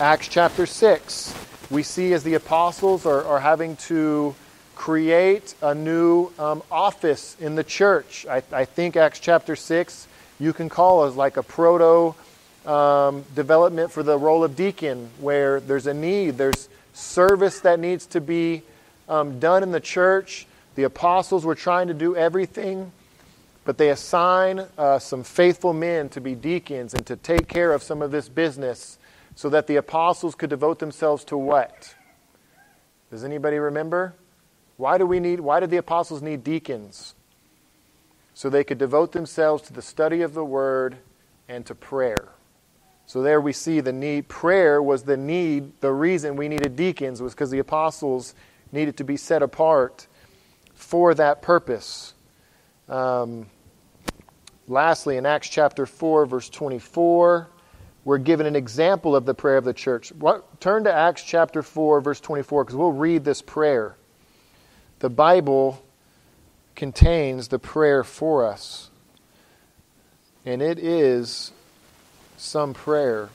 Acts 0.00 0.28
chapter 0.28 0.66
6, 0.66 1.34
we 1.70 1.82
see 1.82 2.12
as 2.12 2.24
the 2.24 2.34
apostles 2.34 3.06
are, 3.06 3.24
are 3.24 3.40
having 3.40 3.76
to 3.76 4.34
create 4.74 5.54
a 5.62 5.74
new 5.74 6.30
um, 6.38 6.62
office 6.70 7.36
in 7.38 7.54
the 7.54 7.62
church. 7.62 8.26
I, 8.28 8.42
I, 8.50 8.64
think 8.64 8.96
Acts 8.96 9.20
chapter 9.20 9.54
6 9.54 10.08
you 10.40 10.52
can 10.52 10.68
call 10.68 11.04
as 11.04 11.14
like 11.14 11.36
a 11.36 11.42
proto 11.42 12.16
um, 12.68 13.24
development 13.34 13.92
for 13.92 14.02
the 14.02 14.18
role 14.18 14.42
of 14.42 14.56
deacon, 14.56 15.08
where 15.20 15.60
there's 15.60 15.86
a 15.86 15.94
need, 15.94 16.38
there's 16.38 16.68
service 16.92 17.60
that 17.60 17.78
needs 17.78 18.06
to 18.06 18.20
be 18.20 18.62
um, 19.08 19.38
done 19.38 19.62
in 19.62 19.70
the 19.70 19.80
church. 19.80 20.46
The 20.74 20.84
apostles 20.84 21.44
were 21.44 21.54
trying 21.54 21.88
to 21.88 21.94
do 21.94 22.16
everything, 22.16 22.92
but 23.64 23.78
they 23.78 23.90
assign 23.90 24.66
uh, 24.78 24.98
some 24.98 25.22
faithful 25.22 25.72
men 25.72 26.08
to 26.10 26.20
be 26.20 26.34
deacons 26.34 26.94
and 26.94 27.04
to 27.06 27.16
take 27.16 27.48
care 27.48 27.72
of 27.72 27.82
some 27.82 28.02
of 28.02 28.10
this 28.10 28.28
business 28.28 28.98
so 29.34 29.48
that 29.50 29.66
the 29.66 29.76
apostles 29.76 30.34
could 30.34 30.50
devote 30.50 30.78
themselves 30.78 31.24
to 31.24 31.36
what? 31.36 31.94
Does 33.10 33.24
anybody 33.24 33.58
remember? 33.58 34.14
Why 34.76 34.98
do 34.98 35.06
we 35.06 35.20
need 35.20 35.40
why 35.40 35.60
did 35.60 35.70
the 35.70 35.76
apostles 35.76 36.22
need 36.22 36.42
deacons? 36.42 37.14
So 38.34 38.48
they 38.48 38.64
could 38.64 38.78
devote 38.78 39.12
themselves 39.12 39.62
to 39.64 39.72
the 39.72 39.82
study 39.82 40.22
of 40.22 40.34
the 40.34 40.44
word 40.44 40.96
and 41.48 41.64
to 41.66 41.74
prayer. 41.74 42.28
So 43.06 43.20
there 43.22 43.40
we 43.40 43.52
see 43.52 43.80
the 43.80 43.92
need 43.92 44.28
prayer 44.28 44.82
was 44.82 45.02
the 45.02 45.18
need, 45.18 45.80
the 45.80 45.92
reason 45.92 46.34
we 46.34 46.48
needed 46.48 46.76
deacons 46.76 47.20
was 47.20 47.34
because 47.34 47.50
the 47.50 47.58
apostles 47.58 48.34
needed 48.72 48.96
to 48.96 49.04
be 49.04 49.18
set 49.18 49.42
apart 49.42 50.06
for 50.82 51.14
that 51.14 51.40
purpose. 51.40 52.12
Um, 52.88 53.46
lastly, 54.68 55.16
in 55.16 55.24
Acts 55.24 55.48
chapter 55.48 55.86
4, 55.86 56.26
verse 56.26 56.50
24, 56.50 57.48
we're 58.04 58.18
given 58.18 58.46
an 58.46 58.56
example 58.56 59.14
of 59.14 59.24
the 59.24 59.32
prayer 59.32 59.56
of 59.56 59.64
the 59.64 59.72
church. 59.72 60.12
What, 60.12 60.60
turn 60.60 60.84
to 60.84 60.92
Acts 60.92 61.22
chapter 61.22 61.62
4, 61.62 62.00
verse 62.00 62.20
24, 62.20 62.64
because 62.64 62.76
we'll 62.76 62.92
read 62.92 63.24
this 63.24 63.40
prayer. 63.40 63.96
The 64.98 65.08
Bible 65.08 65.82
contains 66.74 67.48
the 67.48 67.58
prayer 67.58 68.02
for 68.02 68.46
us, 68.46 68.90
and 70.44 70.60
it 70.60 70.78
is 70.78 71.52
some 72.36 72.74
prayer. 72.74 73.30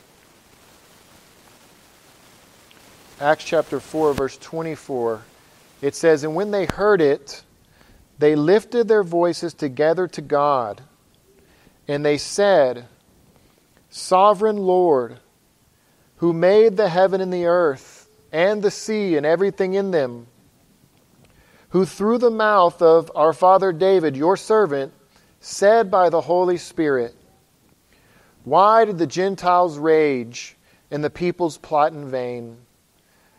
Acts 3.22 3.46
chapter 3.46 3.80
4, 3.80 4.14
verse 4.14 4.38
24, 4.38 5.22
it 5.82 5.96
says, 5.96 6.24
And 6.24 6.36
when 6.36 6.52
they 6.52 6.66
heard 6.66 7.02
it, 7.02 7.44
they 8.20 8.36
lifted 8.36 8.88
their 8.88 9.04
voices 9.04 9.54
together 9.54 10.08
to 10.08 10.22
God, 10.22 10.82
and 11.88 12.04
they 12.04 12.18
said, 12.18 12.88
Sovereign 13.90 14.58
Lord, 14.58 15.20
who 16.18 16.34
made 16.34 16.78
the 16.78 16.90
heaven 16.90 17.22
and 17.22 17.32
the 17.32 17.46
earth, 17.46 18.10
and 18.32 18.62
the 18.62 18.72
sea 18.72 19.16
and 19.16 19.26
everything 19.26 19.74
in 19.76 19.92
them, 19.92 20.28
who 21.70 21.86
through 21.86 22.18
the 22.18 22.32
mouth 22.32 22.82
of 22.82 23.12
our 23.16 23.34
father 23.34 23.72
David, 23.72 24.18
your 24.18 24.36
servant, 24.36 24.94
said 25.40 25.92
by 25.92 26.10
the 26.10 26.22
Holy 26.22 26.58
Spirit, 26.58 27.16
Why 28.44 28.86
did 28.86 28.98
the 28.98 29.08
Gentiles 29.08 29.78
rage 29.78 30.58
and 30.90 31.04
the 31.04 31.10
peoples 31.10 31.58
plot 31.58 31.94
in 31.94 32.10
vain? 32.10 32.58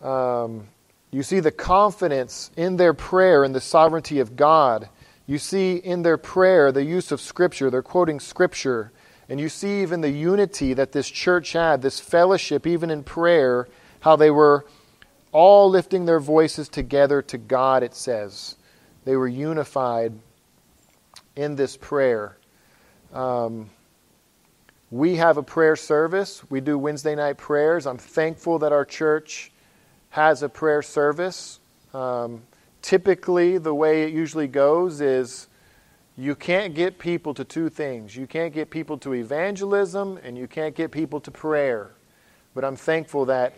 Um, 0.00 0.68
you 1.10 1.22
see 1.22 1.40
the 1.40 1.50
confidence 1.50 2.50
in 2.56 2.76
their 2.76 2.94
prayer 2.94 3.44
in 3.44 3.52
the 3.52 3.60
sovereignty 3.60 4.20
of 4.20 4.36
God. 4.36 4.88
You 5.26 5.38
see 5.38 5.76
in 5.76 6.02
their 6.02 6.16
prayer 6.16 6.72
the 6.72 6.84
use 6.84 7.12
of 7.12 7.20
Scripture. 7.20 7.70
They're 7.70 7.82
quoting 7.82 8.20
Scripture. 8.20 8.92
And 9.28 9.38
you 9.38 9.48
see 9.48 9.82
even 9.82 10.00
the 10.00 10.10
unity 10.10 10.74
that 10.74 10.92
this 10.92 11.08
church 11.08 11.52
had, 11.52 11.82
this 11.82 12.00
fellowship, 12.00 12.66
even 12.66 12.90
in 12.90 13.04
prayer, 13.04 13.68
how 14.00 14.16
they 14.16 14.30
were 14.30 14.66
all 15.32 15.70
lifting 15.70 16.04
their 16.04 16.18
voices 16.20 16.68
together 16.68 17.22
to 17.22 17.38
God, 17.38 17.82
it 17.82 17.94
says. 17.94 18.56
They 19.04 19.16
were 19.16 19.28
unified 19.28 20.12
in 21.36 21.56
this 21.56 21.76
prayer. 21.76 22.36
Um, 23.12 23.70
we 24.90 25.16
have 25.16 25.36
a 25.36 25.42
prayer 25.42 25.76
service. 25.76 26.42
We 26.50 26.60
do 26.60 26.76
Wednesday 26.76 27.14
night 27.14 27.38
prayers. 27.38 27.86
I'm 27.86 27.98
thankful 27.98 28.58
that 28.60 28.72
our 28.72 28.84
church 28.84 29.52
has 30.10 30.42
a 30.42 30.48
prayer 30.48 30.82
service. 30.82 31.60
Um, 31.94 32.42
typically, 32.82 33.58
the 33.58 33.74
way 33.74 34.02
it 34.02 34.12
usually 34.12 34.48
goes 34.48 35.00
is 35.00 35.48
you 36.16 36.34
can't 36.34 36.74
get 36.74 36.98
people 36.98 37.32
to 37.34 37.44
two 37.44 37.70
things 37.70 38.14
you 38.14 38.26
can't 38.26 38.52
get 38.52 38.70
people 38.70 38.98
to 38.98 39.14
evangelism, 39.14 40.18
and 40.22 40.36
you 40.36 40.46
can't 40.46 40.74
get 40.74 40.90
people 40.90 41.20
to 41.20 41.30
prayer. 41.30 41.92
But 42.54 42.64
I'm 42.64 42.76
thankful 42.76 43.26
that 43.26 43.54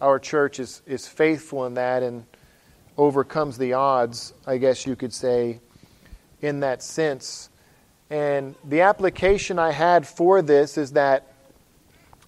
our 0.00 0.18
church 0.18 0.60
is, 0.60 0.82
is 0.86 1.06
faithful 1.06 1.64
in 1.66 1.74
that 1.74 2.02
and 2.02 2.24
overcomes 2.98 3.56
the 3.56 3.72
odds, 3.74 4.32
I 4.46 4.58
guess 4.58 4.86
you 4.86 4.96
could 4.96 5.12
say, 5.12 5.60
in 6.42 6.60
that 6.60 6.82
sense. 6.82 7.50
And 8.10 8.54
the 8.64 8.82
application 8.82 9.58
I 9.58 9.72
had 9.72 10.06
for 10.06 10.42
this 10.42 10.76
is 10.76 10.92
that 10.92 11.32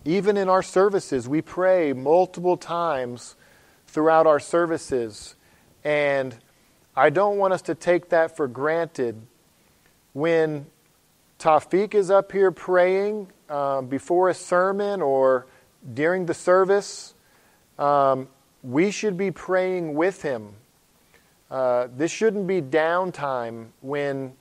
even 0.04 0.36
in 0.36 0.48
our 0.48 0.62
services, 0.62 1.28
we 1.28 1.42
pray 1.42 1.92
multiple 1.92 2.56
times 2.56 3.34
throughout 3.88 4.26
our 4.26 4.38
services. 4.38 5.34
And 5.82 6.36
I 6.94 7.10
don't 7.10 7.38
want 7.38 7.54
us 7.54 7.62
to 7.62 7.74
take 7.74 8.10
that 8.10 8.36
for 8.36 8.46
granted. 8.46 9.20
When 10.12 10.66
Tawfiq 11.38 11.94
is 11.94 12.10
up 12.10 12.30
here 12.30 12.50
praying 12.50 13.28
um, 13.48 13.86
before 13.86 14.28
a 14.28 14.34
sermon 14.34 15.00
or 15.00 15.46
during 15.94 16.26
the 16.26 16.34
service, 16.34 17.14
um, 17.78 18.28
we 18.62 18.90
should 18.90 19.16
be 19.16 19.30
praying 19.30 19.94
with 19.94 20.22
him. 20.22 20.54
Uh, 21.50 21.88
this 21.96 22.10
shouldn't 22.10 22.46
be 22.46 22.60
downtime 22.60 23.68
when, 23.80 24.34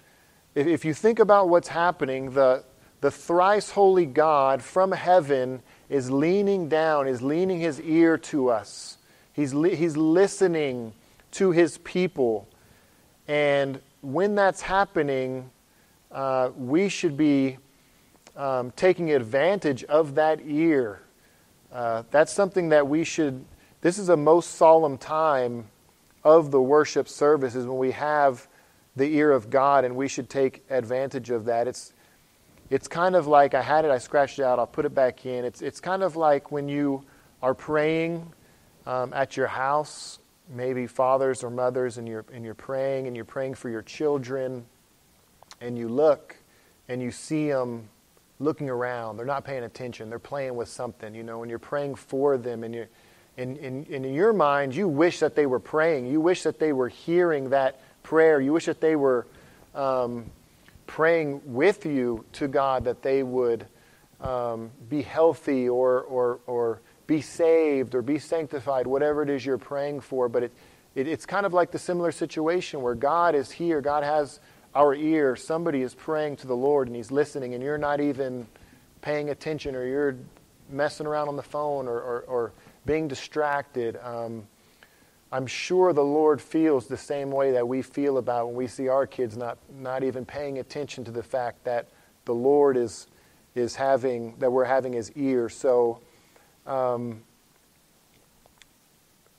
if, 0.56 0.68
if 0.68 0.84
you 0.84 0.94
think 0.94 1.20
about 1.20 1.48
what's 1.48 1.70
happening, 1.70 2.32
the, 2.32 2.64
the 3.00 3.12
thrice 3.12 3.70
holy 3.70 4.06
God 4.06 4.62
from 4.62 4.92
heaven 4.92 5.62
is 5.88 6.12
leaning 6.12 6.68
down, 6.68 7.08
is 7.08 7.22
leaning 7.22 7.60
his 7.60 7.80
ear 7.80 8.18
to 8.18 8.50
us 8.50 8.97
He's, 9.38 9.54
li- 9.54 9.76
he's 9.76 9.96
listening 9.96 10.94
to 11.34 11.52
his 11.52 11.78
people. 11.78 12.48
And 13.28 13.80
when 14.02 14.34
that's 14.34 14.62
happening, 14.62 15.52
uh, 16.12 16.50
we 16.58 16.90
should 16.90 17.16
be 17.16 17.60
um, 18.36 18.72
taking 18.72 19.12
advantage 19.12 19.84
of 19.84 20.16
that 20.16 20.40
ear. 20.44 21.02
Uh, 21.72 22.02
that's 22.10 22.34
something 22.34 22.70
that 22.70 22.88
we 22.88 23.04
should, 23.04 23.46
this 23.82 24.00
is 24.00 24.10
a 24.10 24.18
most 24.18 24.56
solemn 24.56 24.98
time 24.98 25.68
of 26.24 26.50
the 26.50 26.62
worship 26.62 27.08
services 27.08 27.68
when 27.68 27.78
we 27.78 27.92
have 27.92 28.48
the 28.96 29.06
ear 29.06 29.32
of 29.32 29.52
God, 29.52 29.86
and 29.86 29.96
we 29.96 30.08
should 30.08 30.32
take 30.32 30.66
advantage 30.72 31.30
of 31.30 31.46
that. 31.46 31.68
It's, 31.68 31.94
it's 32.72 32.88
kind 32.88 33.16
of 33.16 33.28
like 33.28 33.54
I 33.54 33.62
had 33.62 33.86
it, 33.86 33.92
I 33.92 34.00
scratched 34.00 34.40
it 34.40 34.46
out, 34.46 34.58
I'll 34.58 34.66
put 34.66 34.86
it 34.86 34.96
back 34.96 35.28
in. 35.28 35.46
It's, 35.46 35.62
it's 35.62 35.80
kind 35.80 36.02
of 36.02 36.16
like 36.16 36.52
when 36.52 36.68
you 36.68 37.04
are 37.44 37.54
praying 37.54 38.34
um, 38.88 39.14
at 39.14 39.36
your 39.36 39.48
house, 39.48 40.18
maybe 40.50 40.88
fathers 40.88 41.44
or 41.44 41.50
mothers, 41.50 41.98
and 41.98 42.08
you're, 42.08 42.26
and 42.34 42.46
you're 42.46 42.56
praying 42.56 43.06
and 43.06 43.16
you're 43.16 43.26
praying 43.26 43.54
for 43.54 43.70
your 43.70 43.82
children, 43.82 44.66
and 45.60 45.78
you 45.78 45.90
look 45.90 46.38
and 46.88 47.02
you 47.02 47.12
see 47.12 47.50
them 47.50 47.90
looking 48.40 48.70
around. 48.70 49.18
They're 49.18 49.26
not 49.26 49.44
paying 49.44 49.64
attention. 49.64 50.10
They're 50.10 50.20
playing 50.20 50.56
with 50.56 50.70
something, 50.70 51.14
you 51.14 51.24
know, 51.24 51.42
and 51.42 51.50
you're 51.50 51.60
praying 51.60 51.96
for 51.96 52.38
them. 52.38 52.64
And, 52.64 52.74
you 52.74 52.88
and, 53.36 53.58
and, 53.58 53.86
and 53.88 54.06
in 54.06 54.14
your 54.14 54.32
mind, 54.32 54.74
you 54.74 54.88
wish 54.88 55.20
that 55.20 55.36
they 55.36 55.48
were 55.48 55.60
praying. 55.60 56.08
You 56.08 56.22
wish 56.22 56.44
that 56.44 56.58
they 56.58 56.72
were 56.72 56.88
hearing 56.88 57.50
that 57.50 57.82
prayer. 58.04 58.40
You 58.40 58.54
wish 58.54 58.66
that 58.66 58.80
they 58.80 58.96
were 58.96 59.28
um, 59.76 60.26
praying 60.86 61.42
with 61.46 61.86
you 61.86 62.24
to 62.34 62.48
God 62.48 62.86
that 62.86 63.02
they 63.02 63.22
would 63.22 63.66
um, 64.22 64.72
be 64.90 65.02
healthy 65.02 65.68
or, 65.68 66.02
or, 66.04 66.40
or 66.48 66.80
be 67.08 67.22
saved 67.22 67.96
or 67.96 68.02
be 68.02 68.20
sanctified, 68.20 68.86
whatever 68.86 69.24
it 69.24 69.30
is 69.30 69.46
you're 69.46 69.58
praying 69.58 70.02
for. 70.02 70.30
But 70.30 70.44
it, 70.44 70.52
it, 70.94 71.08
it's 71.08 71.26
kind 71.26 71.46
of 71.46 71.54
like 71.54 71.72
the 71.72 71.80
similar 71.80 72.12
situation 72.12 72.82
where 72.82 72.96
God 72.96 73.34
is 73.34 73.50
here, 73.50 73.82
God 73.82 74.04
has 74.04 74.40
our 74.76 74.94
ear, 74.94 75.36
somebody 75.36 75.82
is 75.82 75.96
praying 75.96 76.36
to 76.38 76.48
the 76.48 76.56
Lord 76.56 76.88
and 76.88 76.96
He's 76.96 77.12
listening, 77.12 77.54
and 77.54 77.64
you're 77.64 77.78
not 77.78 78.00
even 78.00 78.46
paying 79.02 79.30
attention 79.30 79.76
or 79.76 79.86
you're 79.86 80.16
messing 80.70 81.08
around 81.08 81.30
on 81.30 81.36
the 81.36 81.44
phone 81.44 81.88
or, 81.88 82.00
or, 82.00 82.22
or 82.28 82.52
being 82.86 83.08
distracted. 83.08 83.98
Um, 84.04 84.44
I'm 85.32 85.48
sure 85.48 85.94
the 85.94 86.04
Lord 86.04 86.42
feels 86.42 86.88
the 86.88 86.98
same 86.98 87.32
way 87.32 87.52
that 87.52 87.68
we 87.68 87.82
feel 87.82 88.18
about 88.18 88.48
when 88.48 88.56
we 88.56 88.68
see 88.68 88.88
our 88.88 89.06
kids 89.06 89.36
not, 89.36 89.58
not 89.80 90.04
even 90.04 90.26
paying 90.26 90.60
attention 90.60 91.04
to 91.06 91.12
the 91.12 91.24
fact 91.24 91.64
that 91.66 91.88
the 92.26 92.34
Lord 92.34 92.78
is, 92.78 93.08
is 93.56 93.76
having, 93.76 94.36
that 94.40 94.52
we're 94.52 94.66
having 94.66 94.94
His 94.94 95.12
ear. 95.14 95.50
So, 95.50 96.00
um, 96.68 97.22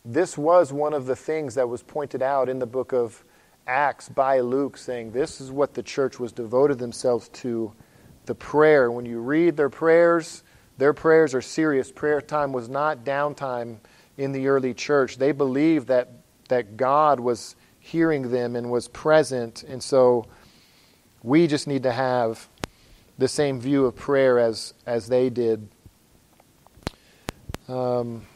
this 0.04 0.38
was 0.38 0.72
one 0.72 0.94
of 0.94 1.06
the 1.06 1.16
things 1.16 1.54
that 1.54 1.68
was 1.68 1.82
pointed 1.82 2.22
out 2.22 2.48
in 2.48 2.58
the 2.58 2.66
book 2.66 2.92
of 2.92 3.22
Acts 3.66 4.08
by 4.08 4.40
Luke, 4.40 4.78
saying 4.78 5.12
this 5.12 5.40
is 5.40 5.52
what 5.52 5.74
the 5.74 5.82
church 5.82 6.18
was 6.18 6.32
devoted 6.32 6.78
themselves 6.78 7.28
to 7.28 7.72
the 8.24 8.34
prayer. 8.34 8.90
When 8.90 9.04
you 9.04 9.20
read 9.20 9.56
their 9.56 9.68
prayers, 9.68 10.42
their 10.78 10.94
prayers 10.94 11.34
are 11.34 11.42
serious. 11.42 11.92
Prayer 11.92 12.22
time 12.22 12.52
was 12.52 12.68
not 12.68 13.04
downtime 13.04 13.76
in 14.16 14.32
the 14.32 14.48
early 14.48 14.72
church. 14.72 15.18
They 15.18 15.32
believed 15.32 15.88
that, 15.88 16.08
that 16.48 16.76
God 16.76 17.20
was 17.20 17.56
hearing 17.78 18.30
them 18.30 18.56
and 18.56 18.70
was 18.70 18.88
present. 18.88 19.64
And 19.64 19.82
so 19.82 20.26
we 21.22 21.46
just 21.46 21.66
need 21.66 21.82
to 21.82 21.92
have 21.92 22.48
the 23.18 23.28
same 23.28 23.60
view 23.60 23.84
of 23.84 23.96
prayer 23.96 24.38
as, 24.38 24.72
as 24.86 25.08
they 25.08 25.28
did. 25.28 25.68
Um, 27.68 28.26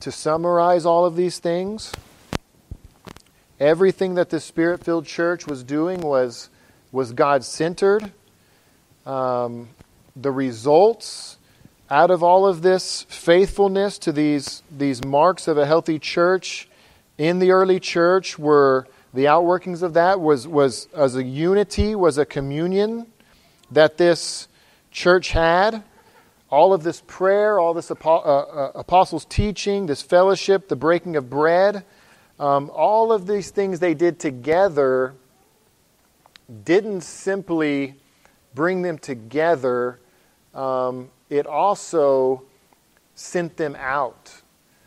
to 0.00 0.12
summarize 0.12 0.84
all 0.84 1.04
of 1.06 1.16
these 1.16 1.38
things, 1.38 1.92
Everything 3.62 4.14
that 4.14 4.28
the 4.30 4.40
Spirit 4.40 4.82
filled 4.82 5.06
church 5.06 5.46
was 5.46 5.62
doing 5.62 6.00
was, 6.00 6.50
was 6.90 7.12
God 7.12 7.44
centered. 7.44 8.10
Um, 9.06 9.68
the 10.16 10.32
results 10.32 11.36
out 11.88 12.10
of 12.10 12.24
all 12.24 12.44
of 12.44 12.62
this 12.62 13.02
faithfulness 13.08 13.98
to 13.98 14.10
these, 14.10 14.64
these 14.68 15.04
marks 15.04 15.46
of 15.46 15.58
a 15.58 15.64
healthy 15.64 16.00
church 16.00 16.68
in 17.18 17.38
the 17.38 17.52
early 17.52 17.78
church 17.78 18.36
were 18.36 18.88
the 19.14 19.26
outworkings 19.26 19.84
of 19.84 19.94
that 19.94 20.20
was, 20.20 20.48
was 20.48 20.88
as 20.92 21.14
a 21.14 21.22
unity, 21.22 21.94
was 21.94 22.18
a 22.18 22.26
communion 22.26 23.06
that 23.70 23.96
this 23.96 24.48
church 24.90 25.30
had. 25.30 25.84
All 26.52 26.74
of 26.74 26.82
this 26.82 27.02
prayer, 27.06 27.58
all 27.58 27.72
this 27.72 27.90
uh, 27.90 27.94
uh, 27.94 28.72
apostles' 28.74 29.24
teaching, 29.24 29.86
this 29.86 30.02
fellowship, 30.02 30.68
the 30.68 30.76
breaking 30.76 31.16
of 31.16 31.30
bread, 31.30 31.82
um, 32.38 32.70
all 32.74 33.10
of 33.10 33.26
these 33.26 33.50
things 33.50 33.80
they 33.80 33.94
did 33.94 34.20
together 34.20 35.14
didn't 36.64 37.00
simply 37.00 37.94
bring 38.54 38.82
them 38.82 38.98
together, 38.98 39.98
um, 40.54 41.08
it 41.30 41.46
also 41.46 42.42
sent 43.14 43.56
them 43.56 43.74
out. 43.76 44.42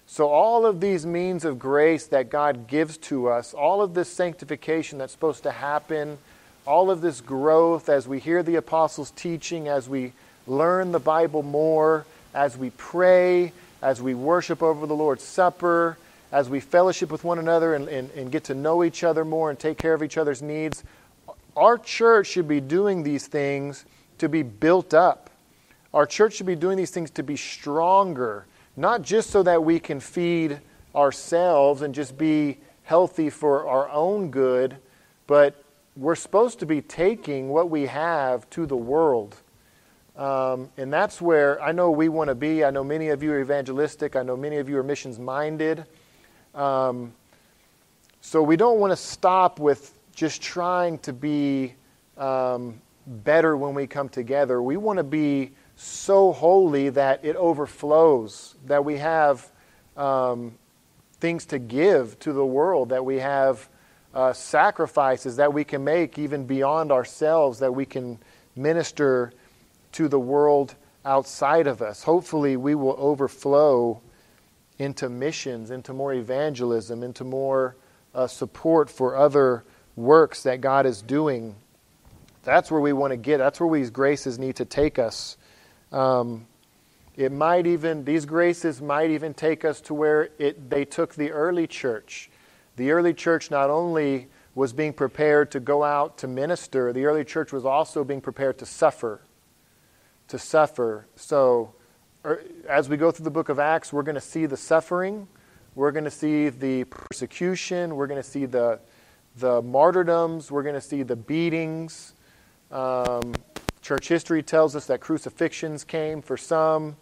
So, 0.06 0.28
all 0.28 0.68
of 0.68 0.80
these 0.80 1.04
means 1.04 1.46
of 1.46 1.58
grace 1.58 2.06
that 2.08 2.30
God 2.30 2.68
gives 2.68 2.96
to 2.98 3.28
us, 3.28 3.56
all 3.56 3.82
of 3.82 3.96
this 3.96 4.08
sanctification 4.14 5.00
that's 5.00 5.14
supposed 5.14 5.42
to 5.42 5.52
happen, 5.52 6.20
all 6.68 6.92
of 6.92 7.02
this 7.02 7.22
growth 7.22 7.90
as 7.90 8.08
we 8.08 8.20
hear 8.20 8.44
the 8.44 8.54
apostles' 8.54 9.10
teaching, 9.10 9.68
as 9.68 9.90
we 9.90 10.14
learn 10.48 10.92
the 10.92 11.00
Bible 11.00 11.44
more, 11.44 12.06
as 12.34 12.58
we 12.58 12.70
pray, 12.72 13.52
as 13.82 14.02
we 14.02 14.14
worship 14.14 14.62
over 14.62 14.86
the 14.86 14.96
Lord's 14.96 15.24
Supper, 15.24 15.98
as 16.32 16.50
we 16.50 16.60
fellowship 16.60 17.12
with 17.12 17.24
one 17.24 17.40
another 17.40 17.76
and, 17.76 17.88
and, 17.88 18.10
and 18.12 18.32
get 18.32 18.46
to 18.46 18.54
know 18.54 18.84
each 18.84 19.04
other 19.04 19.24
more 19.24 19.50
and 19.50 19.58
take 19.58 19.78
care 19.78 19.94
of 19.94 20.04
each 20.04 20.18
other's 20.18 20.42
needs, 20.42 20.84
our 21.56 21.78
church 21.78 22.28
should 22.28 22.48
be 22.48 22.60
doing 22.60 23.04
these 23.04 23.28
things 23.28 23.86
to 24.18 24.28
be 24.28 24.44
built 24.44 24.94
up. 24.94 25.30
Our 25.94 26.06
church 26.06 26.34
should 26.36 26.46
be 26.46 26.56
doing 26.56 26.78
these 26.78 26.92
things 26.92 27.10
to 27.12 27.24
be 27.24 27.38
stronger 27.38 28.46
not 28.78 29.02
just 29.02 29.30
so 29.30 29.44
that 29.44 29.64
we 29.64 29.80
can 29.80 30.00
feed 30.00 30.60
ourselves 30.94 31.82
and 31.82 31.94
just 31.94 32.18
be 32.18 32.58
healthy 32.84 33.30
for 33.30 33.68
our 33.68 33.90
own 33.90 34.32
good, 34.32 34.78
but 35.28 35.64
we're 35.96 36.16
supposed 36.16 36.60
to 36.60 36.66
be 36.66 36.82
taking 36.82 37.50
what 37.50 37.70
we 37.70 37.86
have 37.86 38.50
to 38.52 38.66
the 38.66 38.76
world. 38.76 39.36
Um, 40.18 40.70
and 40.78 40.92
that's 40.92 41.20
where 41.20 41.62
I 41.62 41.72
know 41.72 41.92
we 41.92 42.08
want 42.10 42.30
to 42.30 42.36
be. 42.36 42.64
I 42.64 42.72
know 42.72 42.84
many 42.84 43.10
of 43.10 43.22
you 43.22 43.34
are 43.34 43.40
evangelistic. 43.40 44.16
I 44.16 44.24
know 44.24 44.38
many 44.38 44.58
of 44.58 44.70
you 44.70 44.78
are 44.78 44.84
missions 44.84 45.20
minded. 45.20 45.86
Um, 46.54 47.14
so 48.22 48.42
we 48.42 48.56
don't 48.56 48.80
want 48.80 48.92
to 48.92 48.98
stop 48.98 49.60
with 49.60 49.98
just 50.16 50.42
trying 50.42 51.00
to 51.00 51.14
be 51.14 51.76
um, 52.18 52.82
better 53.06 53.58
when 53.58 53.74
we 53.74 53.88
come 53.88 54.10
together. 54.10 54.62
We 54.62 54.78
want 54.78 54.98
to 54.98 55.04
be 55.04 55.52
so 55.76 56.32
holy 56.32 56.90
that 56.90 57.24
it 57.24 57.36
overflows, 57.36 58.56
that 58.66 58.84
we 58.84 58.98
have 58.98 59.52
um, 59.98 60.58
things 61.20 61.46
to 61.48 61.60
give 61.60 62.18
to 62.20 62.32
the 62.32 62.46
world, 62.46 62.90
that 62.90 63.04
we 63.04 63.20
have 63.20 63.68
uh, 64.14 64.32
sacrifices 64.32 65.36
that 65.36 65.54
we 65.54 65.64
can 65.66 65.84
make 65.84 66.18
even 66.18 66.46
beyond 66.46 66.92
ourselves, 66.92 67.60
that 67.60 67.72
we 67.72 67.86
can 67.86 68.18
minister 68.56 69.34
to 69.96 70.08
the 70.08 70.20
world 70.20 70.76
outside 71.04 71.68
of 71.68 71.82
us. 71.82 72.04
Hopefully, 72.04 72.58
we 72.58 72.76
will 72.76 72.96
overflow 72.98 74.02
into 74.78 75.10
missions, 75.10 75.72
into 75.72 75.94
more 75.94 76.14
evangelism, 76.14 77.04
into 77.04 77.24
more 77.24 77.76
uh, 78.14 78.28
support 78.28 78.90
for 78.90 79.16
other 79.16 79.64
works 79.96 80.44
that 80.44 80.60
God 80.60 80.86
is 80.86 81.02
doing. 81.02 81.56
That's 82.44 82.70
where 82.70 82.82
we 82.82 82.94
want 82.94 83.12
to 83.12 83.18
get. 83.18 83.38
That's 83.38 83.60
where 83.60 83.80
these 83.80 83.90
graces 83.90 84.38
need 84.38 84.58
to 84.58 84.66
take 84.66 85.00
us. 85.00 85.38
Um, 85.92 86.48
it 87.16 87.32
might 87.32 87.66
even, 87.66 88.04
these 88.04 88.26
graces 88.26 88.82
might 88.82 89.12
even 89.12 89.34
take 89.34 89.64
us 89.64 89.80
to 89.82 89.94
where 89.94 90.30
it, 90.38 90.70
they 90.70 90.84
took 90.84 91.16
the 91.16 91.32
early 91.32 91.68
church. 91.68 92.30
The 92.76 92.92
early 92.92 93.14
church 93.14 93.50
not 93.50 93.70
only 93.70 94.28
was 94.54 94.74
being 94.74 94.92
prepared 94.92 95.52
to 95.52 95.62
go 95.62 95.84
out 95.84 96.18
to 96.18 96.28
minister, 96.28 96.92
the 96.92 97.06
early 97.06 97.24
church 97.24 97.54
was 97.54 97.66
also 97.66 98.04
being 98.04 98.22
prepared 98.22 98.58
to 98.58 98.66
suffer. 98.66 99.22
To 100.30 100.40
suffer. 100.40 101.08
So, 101.16 101.74
er, 102.26 102.44
as 102.68 102.90
we 102.90 102.98
go 102.98 103.12
through 103.12 103.26
the 103.26 103.32
book 103.32 103.50
of 103.50 103.60
Acts, 103.60 103.94
we're 103.94 104.04
going 104.04 104.16
to 104.16 104.22
see 104.22 104.46
the 104.46 104.58
suffering, 104.58 105.28
we're 105.76 105.92
going 105.92 106.06
to 106.06 106.12
see 106.12 106.50
the 106.50 106.86
persecution, 106.86 107.96
we're 107.96 108.08
going 108.08 108.22
to 108.22 108.28
see 108.28 108.46
the, 108.46 108.80
the 109.38 109.62
martyrdoms, 109.62 110.50
we're 110.52 110.64
going 110.64 110.76
to 110.76 110.82
see 110.82 111.04
the 111.04 111.16
beatings. 111.16 112.14
Um, 112.72 113.34
Church 113.86 114.08
history 114.08 114.42
tells 114.42 114.76
us 114.76 114.88
that 114.88 115.00
crucifixions 115.00 115.84
came 115.84 116.20
for 116.24 116.38
some. 116.38 116.96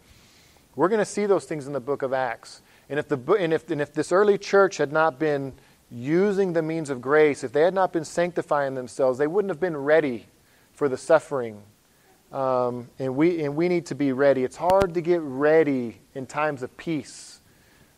We're 0.76 0.90
going 0.90 1.00
to 1.00 1.06
see 1.06 1.26
those 1.26 1.46
things 1.46 1.66
in 1.66 1.72
the 1.72 1.80
book 1.80 2.02
of 2.02 2.12
Acts. 2.12 2.62
And 2.90 3.00
if, 3.00 3.08
the, 3.08 3.18
and, 3.40 3.54
if, 3.54 3.72
and 3.72 3.80
if 3.80 3.94
this 3.94 4.12
early 4.12 4.38
church 4.38 4.76
had 4.76 4.92
not 4.92 5.18
been 5.18 5.54
using 5.90 6.52
the 6.52 6.62
means 6.62 6.90
of 6.90 7.02
grace, 7.02 7.42
if 7.42 7.54
they 7.54 7.62
had 7.62 7.74
not 7.74 7.94
been 7.94 8.04
sanctifying 8.04 8.76
themselves, 8.76 9.18
they 9.18 9.28
wouldn't 9.28 9.50
have 9.50 9.62
been 9.62 9.78
ready 9.78 10.26
for 10.74 10.90
the 10.90 10.98
suffering. 10.98 11.64
Um, 12.34 12.90
and, 12.98 13.16
we, 13.16 13.44
and 13.44 13.56
we 13.56 13.70
need 13.70 13.86
to 13.88 13.96
be 13.96 14.12
ready. 14.12 14.44
It's 14.44 14.58
hard 14.58 14.96
to 14.96 15.02
get 15.02 15.22
ready 15.22 16.00
in 16.16 16.26
times 16.26 16.64
of 16.64 16.76
peace. 16.78 17.42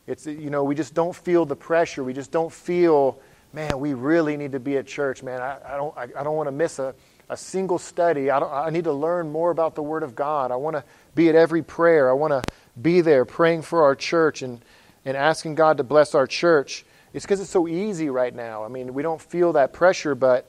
It's, 0.08 0.28
you 0.28 0.50
know, 0.50 0.64
we 0.66 0.76
just 0.76 0.94
don't 0.94 1.16
feel 1.16 1.46
the 1.46 1.56
pressure. 1.56 2.04
We 2.04 2.14
just 2.14 2.32
don't 2.32 2.52
feel, 2.52 3.20
man, 3.54 3.80
we 3.80 3.94
really 3.94 4.36
need 4.36 4.52
to 4.52 4.60
be 4.60 4.78
at 4.78 4.88
church, 4.88 5.24
man. 5.24 5.42
I, 5.42 5.58
I 5.66 5.78
don't, 5.78 5.98
I, 5.98 6.04
I 6.20 6.24
don't 6.24 6.36
want 6.36 6.48
to 6.48 6.52
miss 6.52 6.80
a, 6.80 6.94
a 7.30 7.38
single 7.38 7.80
study. 7.80 8.30
I, 8.30 8.40
I 8.40 8.70
need 8.70 8.84
to 8.84 8.94
learn 8.94 9.32
more 9.32 9.52
about 9.52 9.74
the 9.74 9.82
Word 9.82 10.04
of 10.04 10.16
God. 10.16 10.52
I 10.52 10.58
want 10.58 10.76
to 10.76 10.84
be 11.16 11.30
at 11.30 11.36
every 11.36 11.64
prayer. 11.64 12.10
I 12.10 12.14
want 12.14 12.32
to 12.32 12.44
be 12.82 13.00
there 13.00 13.24
praying 13.24 13.62
for 13.62 13.84
our 13.84 13.96
church 13.96 14.42
and, 14.42 14.60
and 15.06 15.16
asking 15.16 15.56
God 15.56 15.78
to 15.78 15.84
bless 15.84 16.14
our 16.14 16.28
church. 16.28 16.86
It's 17.14 17.26
because 17.26 17.40
it's 17.40 17.50
so 17.50 17.70
easy 17.70 18.10
right 18.10 18.36
now. 18.36 18.66
I 18.66 18.68
mean, 18.68 18.94
we 18.94 19.02
don't 19.02 19.22
feel 19.22 19.54
that 19.54 19.72
pressure, 19.72 20.14
but 20.14 20.46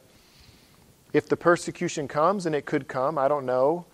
if 1.17 1.31
the 1.31 1.37
persecution 1.37 2.07
comes, 2.07 2.45
and 2.45 2.55
it 2.55 2.67
could 2.67 2.89
come, 2.89 3.17
I 3.17 3.27
don't 3.27 3.47
know. 3.47 3.87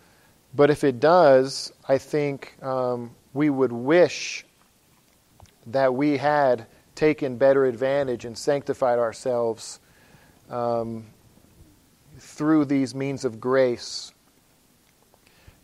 But 0.55 0.71
if 0.71 0.83
it 0.83 0.99
does, 0.99 1.73
I 1.89 1.97
think 1.99 2.61
um, 2.61 3.15
we 3.33 3.49
would 3.49 3.71
wish 3.71 4.45
that 5.69 5.95
we 5.95 6.17
had 6.17 6.67
taken 6.97 7.37
better 7.37 7.65
advantage 7.65 8.25
and 8.25 8.37
sanctified 8.37 8.99
ourselves 8.99 9.79
um, 10.51 11.07
through 12.19 12.65
these 12.65 12.93
means 12.93 13.25
of 13.25 13.41
grace. 13.41 14.13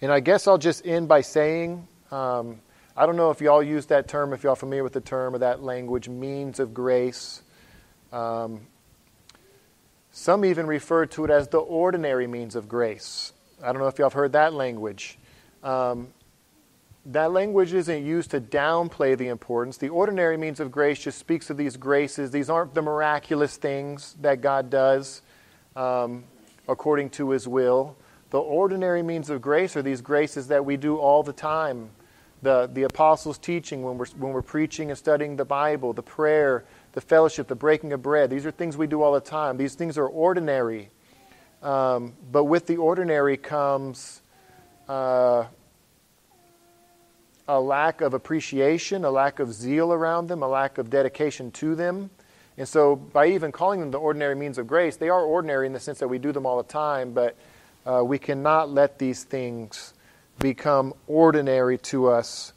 And 0.00 0.12
I 0.12 0.20
guess 0.20 0.46
I'll 0.46 0.58
just 0.58 0.86
end 0.86 1.08
by 1.08 1.22
saying 1.22 1.88
um, 2.12 2.60
I 2.96 3.04
don't 3.04 3.16
know 3.16 3.30
if 3.30 3.40
y'all 3.40 3.64
use 3.64 3.86
that 3.86 4.06
term, 4.06 4.32
if 4.32 4.44
y'all 4.44 4.54
familiar 4.54 4.84
with 4.84 4.92
the 4.92 5.00
term 5.00 5.34
or 5.34 5.38
that 5.38 5.60
language, 5.60 6.08
means 6.08 6.60
of 6.60 6.72
grace. 6.72 7.42
Um, 8.12 8.60
some 10.10 10.44
even 10.44 10.66
refer 10.66 11.06
to 11.06 11.24
it 11.24 11.30
as 11.30 11.48
the 11.48 11.58
ordinary 11.58 12.26
means 12.26 12.54
of 12.54 12.68
grace. 12.68 13.32
I 13.62 13.72
don't 13.72 13.80
know 13.80 13.88
if 13.88 13.98
y'all 13.98 14.06
have 14.06 14.14
heard 14.14 14.32
that 14.32 14.52
language. 14.54 15.18
Um, 15.62 16.08
that 17.06 17.32
language 17.32 17.72
isn't 17.72 18.04
used 18.04 18.30
to 18.32 18.40
downplay 18.40 19.16
the 19.16 19.28
importance. 19.28 19.78
The 19.78 19.88
ordinary 19.88 20.36
means 20.36 20.60
of 20.60 20.70
grace 20.70 20.98
just 20.98 21.18
speaks 21.18 21.50
of 21.50 21.56
these 21.56 21.76
graces. 21.76 22.30
These 22.30 22.50
aren't 22.50 22.74
the 22.74 22.82
miraculous 22.82 23.56
things 23.56 24.14
that 24.20 24.40
God 24.40 24.70
does. 24.70 25.22
Um, 25.74 26.24
according 26.68 27.10
to 27.10 27.30
his 27.30 27.48
will. 27.48 27.96
The 28.30 28.38
ordinary 28.38 29.02
means 29.02 29.30
of 29.30 29.40
grace 29.40 29.74
are 29.74 29.82
these 29.82 30.02
graces 30.02 30.48
that 30.48 30.64
we 30.64 30.76
do 30.76 30.98
all 30.98 31.22
the 31.22 31.32
time. 31.32 31.90
The, 32.42 32.70
the 32.72 32.84
apostles' 32.84 33.38
teaching 33.38 33.82
when 33.82 33.98
we're, 33.98 34.06
when 34.18 34.32
we're 34.32 34.42
preaching 34.42 34.90
and 34.90 34.98
studying 34.98 35.36
the 35.36 35.44
Bible, 35.44 35.92
the 35.92 36.02
prayer, 36.02 36.64
the 36.98 37.06
fellowship, 37.06 37.46
the 37.46 37.54
breaking 37.54 37.92
of 37.92 38.02
bread. 38.02 38.28
These 38.28 38.44
are 38.44 38.50
things 38.50 38.76
we 38.76 38.88
do 38.88 39.02
all 39.02 39.12
the 39.12 39.20
time. 39.20 39.56
These 39.56 39.76
things 39.76 39.96
are 39.98 40.08
ordinary. 40.08 40.90
Um, 41.62 42.14
but 42.32 42.46
with 42.46 42.66
the 42.66 42.78
ordinary 42.78 43.36
comes 43.36 44.20
uh, 44.88 45.44
a 47.46 47.60
lack 47.60 48.00
of 48.00 48.14
appreciation, 48.14 49.04
a 49.04 49.12
lack 49.12 49.38
of 49.38 49.52
zeal 49.52 49.92
around 49.92 50.26
them, 50.26 50.42
a 50.42 50.48
lack 50.48 50.76
of 50.76 50.90
dedication 50.90 51.52
to 51.52 51.76
them. 51.76 52.10
And 52.56 52.66
so, 52.66 52.96
by 52.96 53.28
even 53.28 53.52
calling 53.52 53.78
them 53.78 53.92
the 53.92 54.00
ordinary 54.00 54.34
means 54.34 54.58
of 54.58 54.66
grace, 54.66 54.96
they 54.96 55.08
are 55.08 55.22
ordinary 55.22 55.68
in 55.68 55.72
the 55.72 55.78
sense 55.78 56.00
that 56.00 56.08
we 56.08 56.18
do 56.18 56.32
them 56.32 56.46
all 56.46 56.56
the 56.56 56.68
time, 56.68 57.12
but 57.12 57.36
uh, 57.86 58.02
we 58.04 58.18
cannot 58.18 58.70
let 58.70 58.98
these 58.98 59.22
things 59.22 59.94
become 60.40 60.92
ordinary 61.06 61.78
to 61.78 62.08
us 62.08 62.54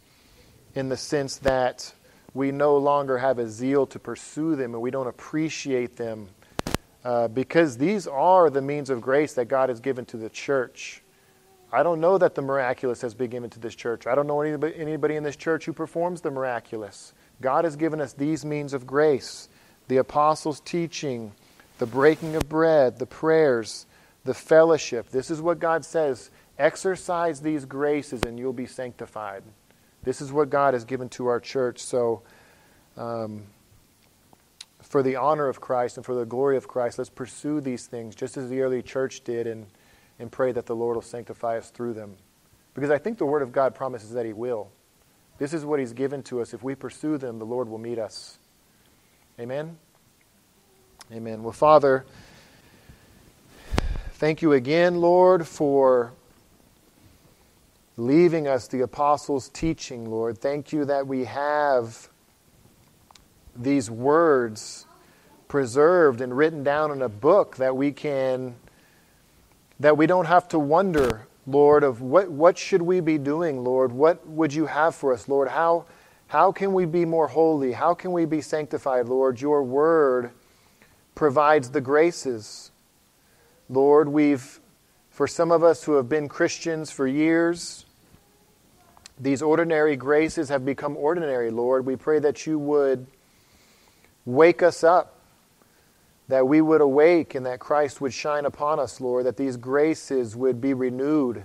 in 0.73 0.89
the 0.89 0.97
sense 0.97 1.37
that 1.37 1.93
we 2.33 2.51
no 2.51 2.77
longer 2.77 3.17
have 3.17 3.39
a 3.39 3.47
zeal 3.49 3.85
to 3.87 3.99
pursue 3.99 4.55
them 4.55 4.73
and 4.73 4.81
we 4.81 4.91
don't 4.91 5.07
appreciate 5.07 5.95
them 5.97 6.29
uh, 7.03 7.27
because 7.27 7.77
these 7.77 8.07
are 8.07 8.49
the 8.49 8.61
means 8.61 8.89
of 8.89 9.01
grace 9.01 9.33
that 9.33 9.45
God 9.45 9.69
has 9.69 9.79
given 9.79 10.05
to 10.05 10.17
the 10.17 10.29
church. 10.29 11.01
I 11.71 11.83
don't 11.83 12.01
know 12.01 12.17
that 12.17 12.35
the 12.35 12.41
miraculous 12.41 13.01
has 13.01 13.13
been 13.13 13.29
given 13.29 13.49
to 13.51 13.59
this 13.59 13.75
church. 13.75 14.05
I 14.05 14.13
don't 14.13 14.27
know 14.27 14.41
anybody, 14.41 14.75
anybody 14.75 15.15
in 15.15 15.23
this 15.23 15.35
church 15.35 15.65
who 15.65 15.73
performs 15.73 16.21
the 16.21 16.31
miraculous. 16.31 17.13
God 17.39 17.63
has 17.65 17.75
given 17.75 18.01
us 18.01 18.13
these 18.13 18.45
means 18.45 18.73
of 18.73 18.85
grace. 18.85 19.49
the 19.87 19.97
apostles' 19.97 20.61
teaching, 20.61 21.33
the 21.79 21.85
breaking 21.85 22.35
of 22.35 22.47
bread, 22.47 22.97
the 22.97 23.05
prayers, 23.05 23.85
the 24.23 24.33
fellowship. 24.33 25.09
This 25.09 25.29
is 25.31 25.41
what 25.41 25.59
God 25.59 25.83
says. 25.83 26.29
Exercise 26.57 27.41
these 27.41 27.65
graces 27.65 28.21
and 28.23 28.37
you'll 28.37 28.53
be 28.53 28.67
sanctified. 28.67 29.43
This 30.03 30.21
is 30.21 30.31
what 30.31 30.49
God 30.49 30.73
has 30.73 30.83
given 30.83 31.09
to 31.09 31.27
our 31.27 31.39
church. 31.39 31.79
So, 31.79 32.23
um, 32.97 33.43
for 34.81 35.03
the 35.03 35.15
honor 35.15 35.47
of 35.47 35.61
Christ 35.61 35.97
and 35.97 36.05
for 36.05 36.15
the 36.15 36.25
glory 36.25 36.57
of 36.57 36.67
Christ, 36.67 36.97
let's 36.97 37.09
pursue 37.09 37.61
these 37.61 37.85
things 37.85 38.15
just 38.15 38.35
as 38.35 38.49
the 38.49 38.61
early 38.61 38.81
church 38.81 39.23
did 39.23 39.47
and, 39.47 39.67
and 40.19 40.31
pray 40.31 40.51
that 40.51 40.65
the 40.65 40.75
Lord 40.75 40.95
will 40.95 41.01
sanctify 41.01 41.57
us 41.57 41.69
through 41.69 41.93
them. 41.93 42.15
Because 42.73 42.89
I 42.89 42.97
think 42.97 43.17
the 43.17 43.25
Word 43.25 43.41
of 43.41 43.51
God 43.51 43.75
promises 43.75 44.11
that 44.11 44.25
He 44.25 44.33
will. 44.33 44.69
This 45.37 45.53
is 45.53 45.65
what 45.65 45.79
He's 45.79 45.93
given 45.93 46.23
to 46.23 46.41
us. 46.41 46.53
If 46.53 46.63
we 46.63 46.75
pursue 46.75 47.17
them, 47.17 47.39
the 47.39 47.45
Lord 47.45 47.69
will 47.69 47.77
meet 47.77 47.99
us. 47.99 48.37
Amen? 49.39 49.77
Amen. 51.11 51.43
Well, 51.43 51.53
Father, 51.53 52.05
thank 54.13 54.41
you 54.41 54.53
again, 54.53 54.97
Lord, 54.97 55.47
for 55.47 56.13
leaving 57.97 58.47
us 58.47 58.67
the 58.67 58.81
apostles' 58.81 59.49
teaching, 59.49 60.09
Lord. 60.09 60.37
Thank 60.37 60.71
you 60.71 60.85
that 60.85 61.07
we 61.07 61.25
have 61.25 62.09
these 63.55 63.91
words 63.91 64.85
preserved 65.47 66.21
and 66.21 66.35
written 66.35 66.63
down 66.63 66.91
in 66.91 67.01
a 67.01 67.09
book 67.09 67.57
that 67.57 67.75
we 67.75 67.91
can 67.91 68.55
that 69.81 69.97
we 69.97 70.05
don't 70.05 70.25
have 70.25 70.47
to 70.47 70.57
wonder 70.57 71.27
lord 71.45 71.83
of 71.83 72.01
what, 72.01 72.31
what 72.31 72.57
should 72.57 72.81
we 72.81 73.01
be 73.01 73.17
doing 73.17 73.61
lord? 73.61 73.91
What 73.91 74.25
would 74.25 74.53
you 74.53 74.67
have 74.67 74.95
for 74.95 75.11
us 75.11 75.27
lord? 75.27 75.49
How 75.49 75.85
how 76.27 76.53
can 76.53 76.71
we 76.71 76.85
be 76.85 77.03
more 77.03 77.27
holy? 77.27 77.73
How 77.73 77.93
can 77.93 78.13
we 78.13 78.23
be 78.23 78.39
sanctified 78.39 79.07
lord? 79.09 79.41
Your 79.41 79.61
word 79.61 80.31
provides 81.15 81.71
the 81.71 81.81
graces. 81.81 82.71
Lord 83.67 84.07
we've 84.07 84.60
for 85.11 85.27
some 85.27 85.51
of 85.51 85.63
us 85.63 85.83
who 85.83 85.93
have 85.93 86.09
been 86.09 86.27
christians 86.27 86.89
for 86.89 87.05
years 87.05 87.85
these 89.19 89.43
ordinary 89.43 89.95
graces 89.95 90.49
have 90.49 90.65
become 90.65 90.97
ordinary 90.97 91.51
lord. 91.51 91.85
We 91.85 91.95
pray 91.95 92.17
that 92.19 92.47
you 92.47 92.57
would 92.57 93.05
Wake 94.25 94.61
us 94.61 94.83
up, 94.83 95.17
that 96.27 96.47
we 96.47 96.61
would 96.61 96.81
awake 96.81 97.33
and 97.33 97.45
that 97.47 97.59
Christ 97.59 98.01
would 98.01 98.13
shine 98.13 98.45
upon 98.45 98.79
us, 98.79 99.01
Lord, 99.01 99.25
that 99.25 99.37
these 99.37 99.57
graces 99.57 100.35
would 100.35 100.61
be 100.61 100.75
renewed, 100.75 101.43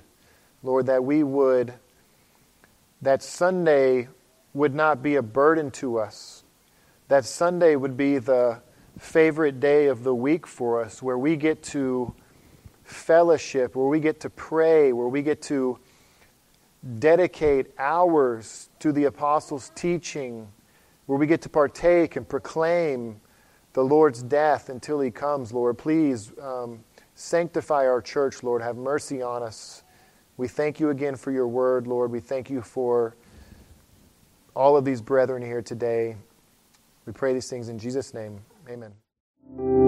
Lord, 0.63 0.87
that 0.87 1.03
we 1.03 1.23
would, 1.23 1.73
that 3.01 3.23
Sunday 3.23 4.09
would 4.53 4.75
not 4.75 5.03
be 5.03 5.17
a 5.17 5.23
burden 5.23 5.71
to 5.71 5.99
us, 5.99 6.45
that 7.09 7.25
Sunday 7.25 7.77
would 7.77 7.97
be 7.97 8.19
the 8.19 8.61
favorite 8.99 9.59
day 9.59 9.87
of 9.87 10.05
the 10.05 10.15
week 10.15 10.47
for 10.47 10.83
us, 10.83 11.03
where 11.03 11.19
we 11.19 11.37
get 11.37 11.63
to 11.63 12.15
fellowship, 12.87 13.77
where 13.77 13.87
we 13.87 14.01
get 14.01 14.21
to 14.21 14.31
pray, 14.31 14.93
where 14.93 15.09
we 15.09 15.23
get 15.23 15.43
to 15.43 15.79
dedicate 16.99 17.67
hours 17.79 18.71
to 18.79 18.93
the 18.93 19.05
apostles' 19.05 19.71
teaching 19.75 20.49
where 21.07 21.19
we 21.19 21.27
get 21.27 21.41
to 21.43 21.49
partake 21.49 22.17
and 22.17 22.29
proclaim 22.29 23.21
the 23.73 23.83
Lord's 23.83 24.23
death 24.23 24.69
until 24.69 25.01
He 25.01 25.11
comes, 25.11 25.53
Lord. 25.53 25.79
Please 25.79 26.33
um, 26.43 26.81
sanctify 27.15 27.87
our 27.87 28.03
church, 28.03 28.43
Lord. 28.43 28.61
Have 28.63 28.77
mercy 28.77 29.23
on 29.23 29.43
us. 29.43 29.85
We 30.37 30.49
thank 30.49 30.79
you 30.81 30.91
again 30.91 31.17
for 31.17 31.31
your 31.31 31.49
word, 31.49 31.87
Lord. 31.87 32.11
We 32.11 32.21
thank 32.21 32.51
you 32.51 32.61
for 32.61 33.17
all 34.55 34.77
of 34.77 34.85
these 34.85 35.01
brethren 35.01 35.43
here 35.43 35.63
today. 35.63 36.17
We 37.07 37.13
pray 37.13 37.33
these 37.33 37.49
things 37.49 37.69
in 37.69 37.79
Jesus' 37.79 38.13
name. 38.13 38.41
Amen. 38.69 39.86